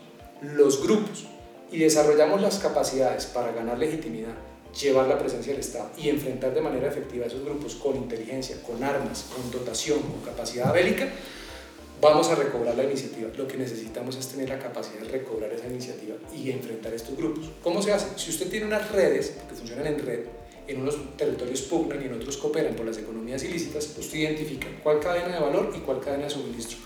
los 0.42 0.82
grupos 0.82 1.26
y 1.72 1.78
desarrollamos 1.78 2.40
las 2.40 2.58
capacidades 2.58 3.26
para 3.26 3.52
ganar 3.52 3.78
legitimidad, 3.78 4.34
llevar 4.80 5.08
la 5.08 5.18
presencia 5.18 5.52
del 5.52 5.60
Estado 5.60 5.90
y 5.96 6.10
enfrentar 6.10 6.54
de 6.54 6.60
manera 6.60 6.88
efectiva 6.88 7.24
a 7.24 7.28
esos 7.28 7.44
grupos 7.44 7.74
con 7.74 7.96
inteligencia, 7.96 8.62
con 8.62 8.84
armas, 8.84 9.26
con 9.34 9.50
dotación, 9.50 10.00
con 10.00 10.20
capacidad 10.20 10.72
bélica, 10.72 11.08
vamos 12.00 12.28
a 12.28 12.34
recobrar 12.34 12.76
la 12.76 12.84
iniciativa. 12.84 13.30
Lo 13.36 13.46
que 13.46 13.56
necesitamos 13.56 14.16
es 14.16 14.28
tener 14.28 14.48
la 14.48 14.58
capacidad 14.58 15.00
de 15.00 15.08
recobrar 15.08 15.52
esa 15.52 15.66
iniciativa 15.66 16.16
y 16.34 16.50
enfrentar 16.50 16.92
estos 16.94 17.16
grupos. 17.16 17.50
¿Cómo 17.62 17.82
se 17.82 17.92
hace? 17.92 18.18
Si 18.18 18.30
usted 18.30 18.48
tiene 18.48 18.66
unas 18.66 18.90
redes 18.92 19.36
que 19.48 19.54
funcionan 19.54 19.86
en 19.86 19.98
red, 19.98 20.20
en 20.68 20.82
unos 20.82 21.16
territorios 21.16 21.62
pugnan 21.62 22.02
y 22.02 22.06
en 22.06 22.14
otros 22.14 22.36
cooperan 22.36 22.74
por 22.74 22.86
las 22.86 22.98
economías 22.98 23.42
ilícitas, 23.44 23.96
usted 23.98 24.18
identifica 24.18 24.66
cuál 24.82 25.00
cadena 25.00 25.34
de 25.34 25.40
valor 25.40 25.72
y 25.76 25.80
cuál 25.80 26.00
cadena 26.00 26.24
de 26.24 26.30
suministro. 26.30 26.78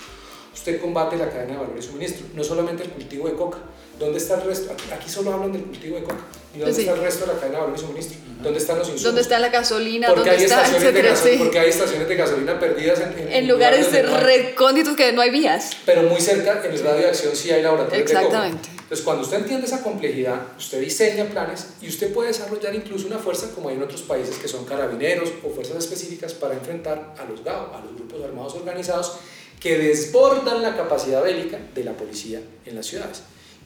Usted 0.52 0.80
combate 0.80 1.16
la 1.16 1.30
cadena 1.30 1.54
de 1.54 1.58
valor 1.60 1.76
y 1.78 1.82
suministro, 1.82 2.26
no 2.34 2.44
solamente 2.44 2.82
el 2.82 2.90
cultivo 2.90 3.28
de 3.28 3.34
coca. 3.34 3.58
¿Dónde 4.00 4.16
está 4.16 4.36
el 4.36 4.44
resto? 4.44 4.74
Aquí, 4.94 5.10
solo 5.10 5.34
hablan 5.34 5.52
del 5.52 5.62
cultivo 5.62 5.96
de 5.96 6.02
coca. 6.04 6.24
¿Y 6.54 6.58
dónde 6.58 6.80
está 6.80 6.94
el 6.94 7.00
resto 7.02 7.26
de 7.26 7.34
la 7.34 7.38
cadena 7.38 7.58
de 7.58 7.64
valor 7.64 7.76
y 7.76 7.80
suministro? 7.80 8.18
¿Dónde 8.42 8.58
están 8.58 8.78
los 8.78 8.88
insumos? 8.88 9.04
¿Dónde 9.04 9.20
está 9.20 9.38
la 9.38 9.50
gasolina? 9.50 10.08
Porque, 10.08 10.30
¿Dónde 10.30 10.36
hay, 10.36 10.44
está, 10.44 10.62
estaciones 10.62 10.94
de 10.94 11.02
gasolina, 11.02 11.44
porque 11.44 11.58
hay 11.58 11.68
estaciones 11.68 12.08
de 12.08 12.16
gasolina 12.16 12.58
perdidas 12.58 13.00
en, 13.00 13.28
en, 13.30 13.46
lugares, 13.46 13.92
recónditos 13.92 14.96
que 14.96 15.12
no 15.12 15.20
hay 15.20 15.28
vías. 15.28 15.72
Pero 15.84 16.04
muy 16.04 16.18
cerca, 16.18 16.62
en 16.64 16.72
el 16.72 16.82
radio 16.82 17.02
de 17.02 17.08
acción, 17.08 17.36
sí 17.36 17.50
hay 17.50 17.62
laboratorios 17.62 18.10
Exactamente. 18.10 18.56
de 18.56 18.68
coca. 18.68 18.82
Entonces, 18.84 19.04
cuando 19.04 19.22
usted 19.22 19.36
entiende 19.36 19.66
esa 19.66 19.82
complejidad, 19.82 20.40
usted 20.56 20.80
diseña 20.80 21.26
planes 21.26 21.66
y 21.82 21.88
usted 21.88 22.10
puede 22.10 22.28
desarrollar 22.28 22.74
incluso 22.74 23.06
una 23.06 23.18
fuerza 23.18 23.50
como 23.54 23.68
hay 23.68 23.76
en 23.76 23.82
otros 23.82 24.00
países 24.00 24.36
que 24.38 24.48
son 24.48 24.64
carabineros 24.64 25.30
o 25.44 25.50
fuerzas 25.50 25.76
específicas 25.76 26.32
para 26.32 26.54
enfrentar 26.54 27.14
a 27.18 27.24
los 27.26 27.44
GAO, 27.44 27.74
a 27.74 27.84
los 27.84 27.94
grupos 27.94 28.24
armados 28.24 28.54
organizados 28.54 29.18
que 29.60 29.76
desbordan 29.76 30.62
la 30.62 30.74
capacidad 30.74 31.22
bélica 31.22 31.58
de 31.74 31.84
la 31.84 31.92
policía 31.92 32.40
en 32.64 32.74
las 32.74 32.86
ciudades. 32.86 33.22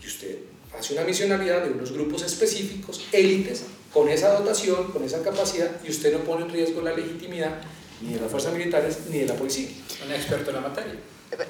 Usted 0.06 0.38
hace 0.78 0.94
una 0.94 1.04
misionalidad 1.04 1.64
de 1.64 1.72
unos 1.72 1.92
grupos 1.92 2.22
específicos, 2.22 3.06
élites, 3.12 3.64
con 3.92 4.08
esa 4.08 4.38
dotación, 4.38 4.90
con 4.90 5.04
esa 5.04 5.22
capacidad, 5.22 5.70
y 5.84 5.90
usted 5.90 6.12
no 6.12 6.24
pone 6.24 6.44
en 6.44 6.50
riesgo 6.50 6.82
la 6.82 6.94
legitimidad 6.94 7.62
ni 8.00 8.14
de 8.14 8.20
las 8.20 8.30
fuerzas 8.30 8.52
militares 8.52 8.98
ni 9.08 9.18
de 9.18 9.26
la 9.26 9.34
policía. 9.34 9.68
Un 10.04 10.12
experto 10.12 10.50
en 10.50 10.56
la 10.56 10.62
materia. 10.62 10.94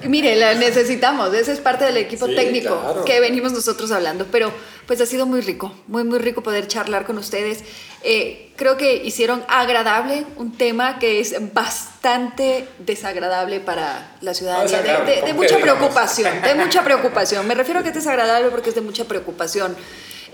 Mire, 0.07 0.35
la 0.35 0.53
necesitamos, 0.53 1.33
ese 1.33 1.53
es 1.53 1.59
parte 1.59 1.85
del 1.85 1.97
equipo 1.97 2.27
técnico 2.27 3.03
que 3.05 3.19
venimos 3.19 3.51
nosotros 3.51 3.91
hablando, 3.91 4.25
pero 4.31 4.51
pues 4.85 5.01
ha 5.01 5.05
sido 5.05 5.25
muy 5.25 5.41
rico, 5.41 5.73
muy, 5.87 6.03
muy 6.03 6.19
rico 6.19 6.41
poder 6.41 6.67
charlar 6.67 7.05
con 7.05 7.17
ustedes. 7.17 7.63
Eh, 8.03 8.51
creo 8.55 8.77
que 8.77 8.97
hicieron 9.03 9.43
agradable 9.47 10.25
un 10.37 10.55
tema 10.57 10.99
que 10.99 11.19
es 11.19 11.35
bastante 11.53 12.67
desagradable 12.79 13.59
para 13.59 14.15
la 14.21 14.33
ciudadanía, 14.33 14.81
de, 14.81 15.33
mucha 15.33 15.57
preocupación, 15.57 16.41
de 16.41 16.55
mucha 16.63 16.83
preocupación. 16.83 17.47
Me 17.47 17.55
refiero 17.55 17.79
a 17.79 17.83
que 17.83 17.89
es 17.89 17.95
desagradable 17.95 18.49
porque 18.49 18.69
es 18.69 18.75
de 18.75 18.81
mucha 18.81 19.05
preocupación. 19.05 19.75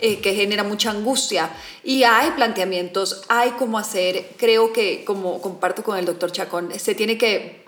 Eh, 0.03 0.19
que 0.19 0.33
genera 0.33 0.63
mucha 0.63 0.89
angustia. 0.89 1.51
Y 1.83 2.01
hay 2.01 2.31
planteamientos, 2.31 3.21
hay 3.29 3.51
cómo 3.51 3.77
hacer. 3.77 4.29
Creo 4.35 4.73
que, 4.73 5.03
como 5.05 5.39
comparto 5.39 5.83
con 5.83 5.95
el 5.95 6.05
doctor 6.05 6.31
Chacón, 6.31 6.71
se 6.79 6.95
tiene 6.95 7.19
que 7.19 7.61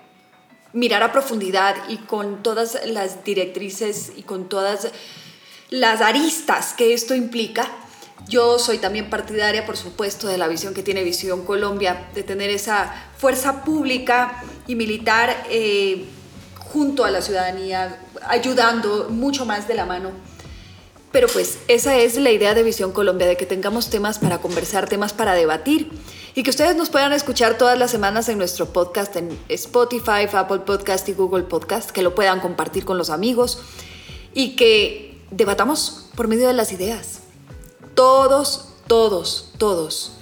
mirar 0.74 1.02
a 1.04 1.12
profundidad 1.12 1.76
y 1.88 1.96
con 1.98 2.42
todas 2.42 2.78
las 2.86 3.24
directrices 3.24 4.12
y 4.16 4.22
con 4.22 4.48
todas 4.48 4.88
las 5.70 6.00
aristas 6.00 6.74
que 6.74 6.92
esto 6.92 7.14
implica. 7.14 7.66
Yo 8.28 8.58
soy 8.58 8.78
también 8.78 9.08
partidaria, 9.08 9.66
por 9.66 9.76
supuesto, 9.76 10.28
de 10.28 10.36
la 10.36 10.48
visión 10.48 10.74
que 10.74 10.82
tiene 10.82 11.04
Visión 11.04 11.44
Colombia, 11.44 12.08
de 12.14 12.22
tener 12.22 12.50
esa 12.50 12.92
fuerza 13.16 13.64
pública 13.64 14.42
y 14.66 14.74
militar 14.74 15.46
eh, 15.50 16.04
junto 16.58 17.04
a 17.04 17.10
la 17.10 17.22
ciudadanía, 17.22 18.00
ayudando 18.26 19.08
mucho 19.10 19.46
más 19.46 19.68
de 19.68 19.74
la 19.74 19.86
mano. 19.86 20.10
Pero 21.12 21.28
pues 21.28 21.58
esa 21.68 21.96
es 21.96 22.16
la 22.16 22.32
idea 22.32 22.54
de 22.54 22.64
Visión 22.64 22.90
Colombia, 22.90 23.28
de 23.28 23.36
que 23.36 23.46
tengamos 23.46 23.90
temas 23.90 24.18
para 24.18 24.38
conversar, 24.38 24.88
temas 24.88 25.12
para 25.12 25.34
debatir 25.34 25.90
y 26.34 26.42
que 26.42 26.50
ustedes 26.50 26.74
nos 26.76 26.90
puedan 26.90 27.12
escuchar 27.12 27.56
todas 27.56 27.78
las 27.78 27.90
semanas 27.90 28.28
en 28.28 28.38
nuestro 28.38 28.72
podcast 28.72 29.14
en 29.16 29.38
Spotify, 29.48 30.26
Apple 30.32 30.60
Podcast 30.60 31.08
y 31.08 31.12
Google 31.12 31.44
Podcast, 31.44 31.90
que 31.90 32.02
lo 32.02 32.14
puedan 32.14 32.40
compartir 32.40 32.84
con 32.84 32.98
los 32.98 33.10
amigos 33.10 33.60
y 34.34 34.56
que 34.56 35.20
debatamos 35.30 36.06
por 36.16 36.26
medio 36.26 36.48
de 36.48 36.54
las 36.54 36.72
ideas. 36.72 37.20
Todos, 37.94 38.70
todos, 38.88 39.52
todos 39.58 40.12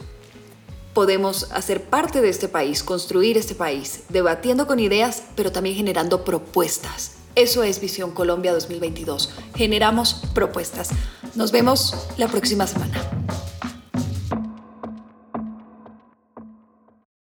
podemos 0.93 1.51
hacer 1.53 1.85
parte 1.85 2.21
de 2.21 2.29
este 2.29 2.49
país, 2.49 2.83
construir 2.83 3.39
este 3.39 3.55
país, 3.55 4.05
debatiendo 4.11 4.67
con 4.67 4.79
ideas, 4.79 5.23
pero 5.37 5.51
también 5.51 5.77
generando 5.77 6.25
propuestas. 6.25 7.13
Eso 7.35 7.63
es 7.63 7.81
Visión 7.81 8.11
Colombia 8.11 8.53
2022. 8.53 9.31
Generamos 9.57 10.23
propuestas. 10.35 10.91
Nos 11.35 11.51
vemos 11.51 11.95
la 12.19 12.29
próxima 12.29 12.67
semana. 12.67 13.01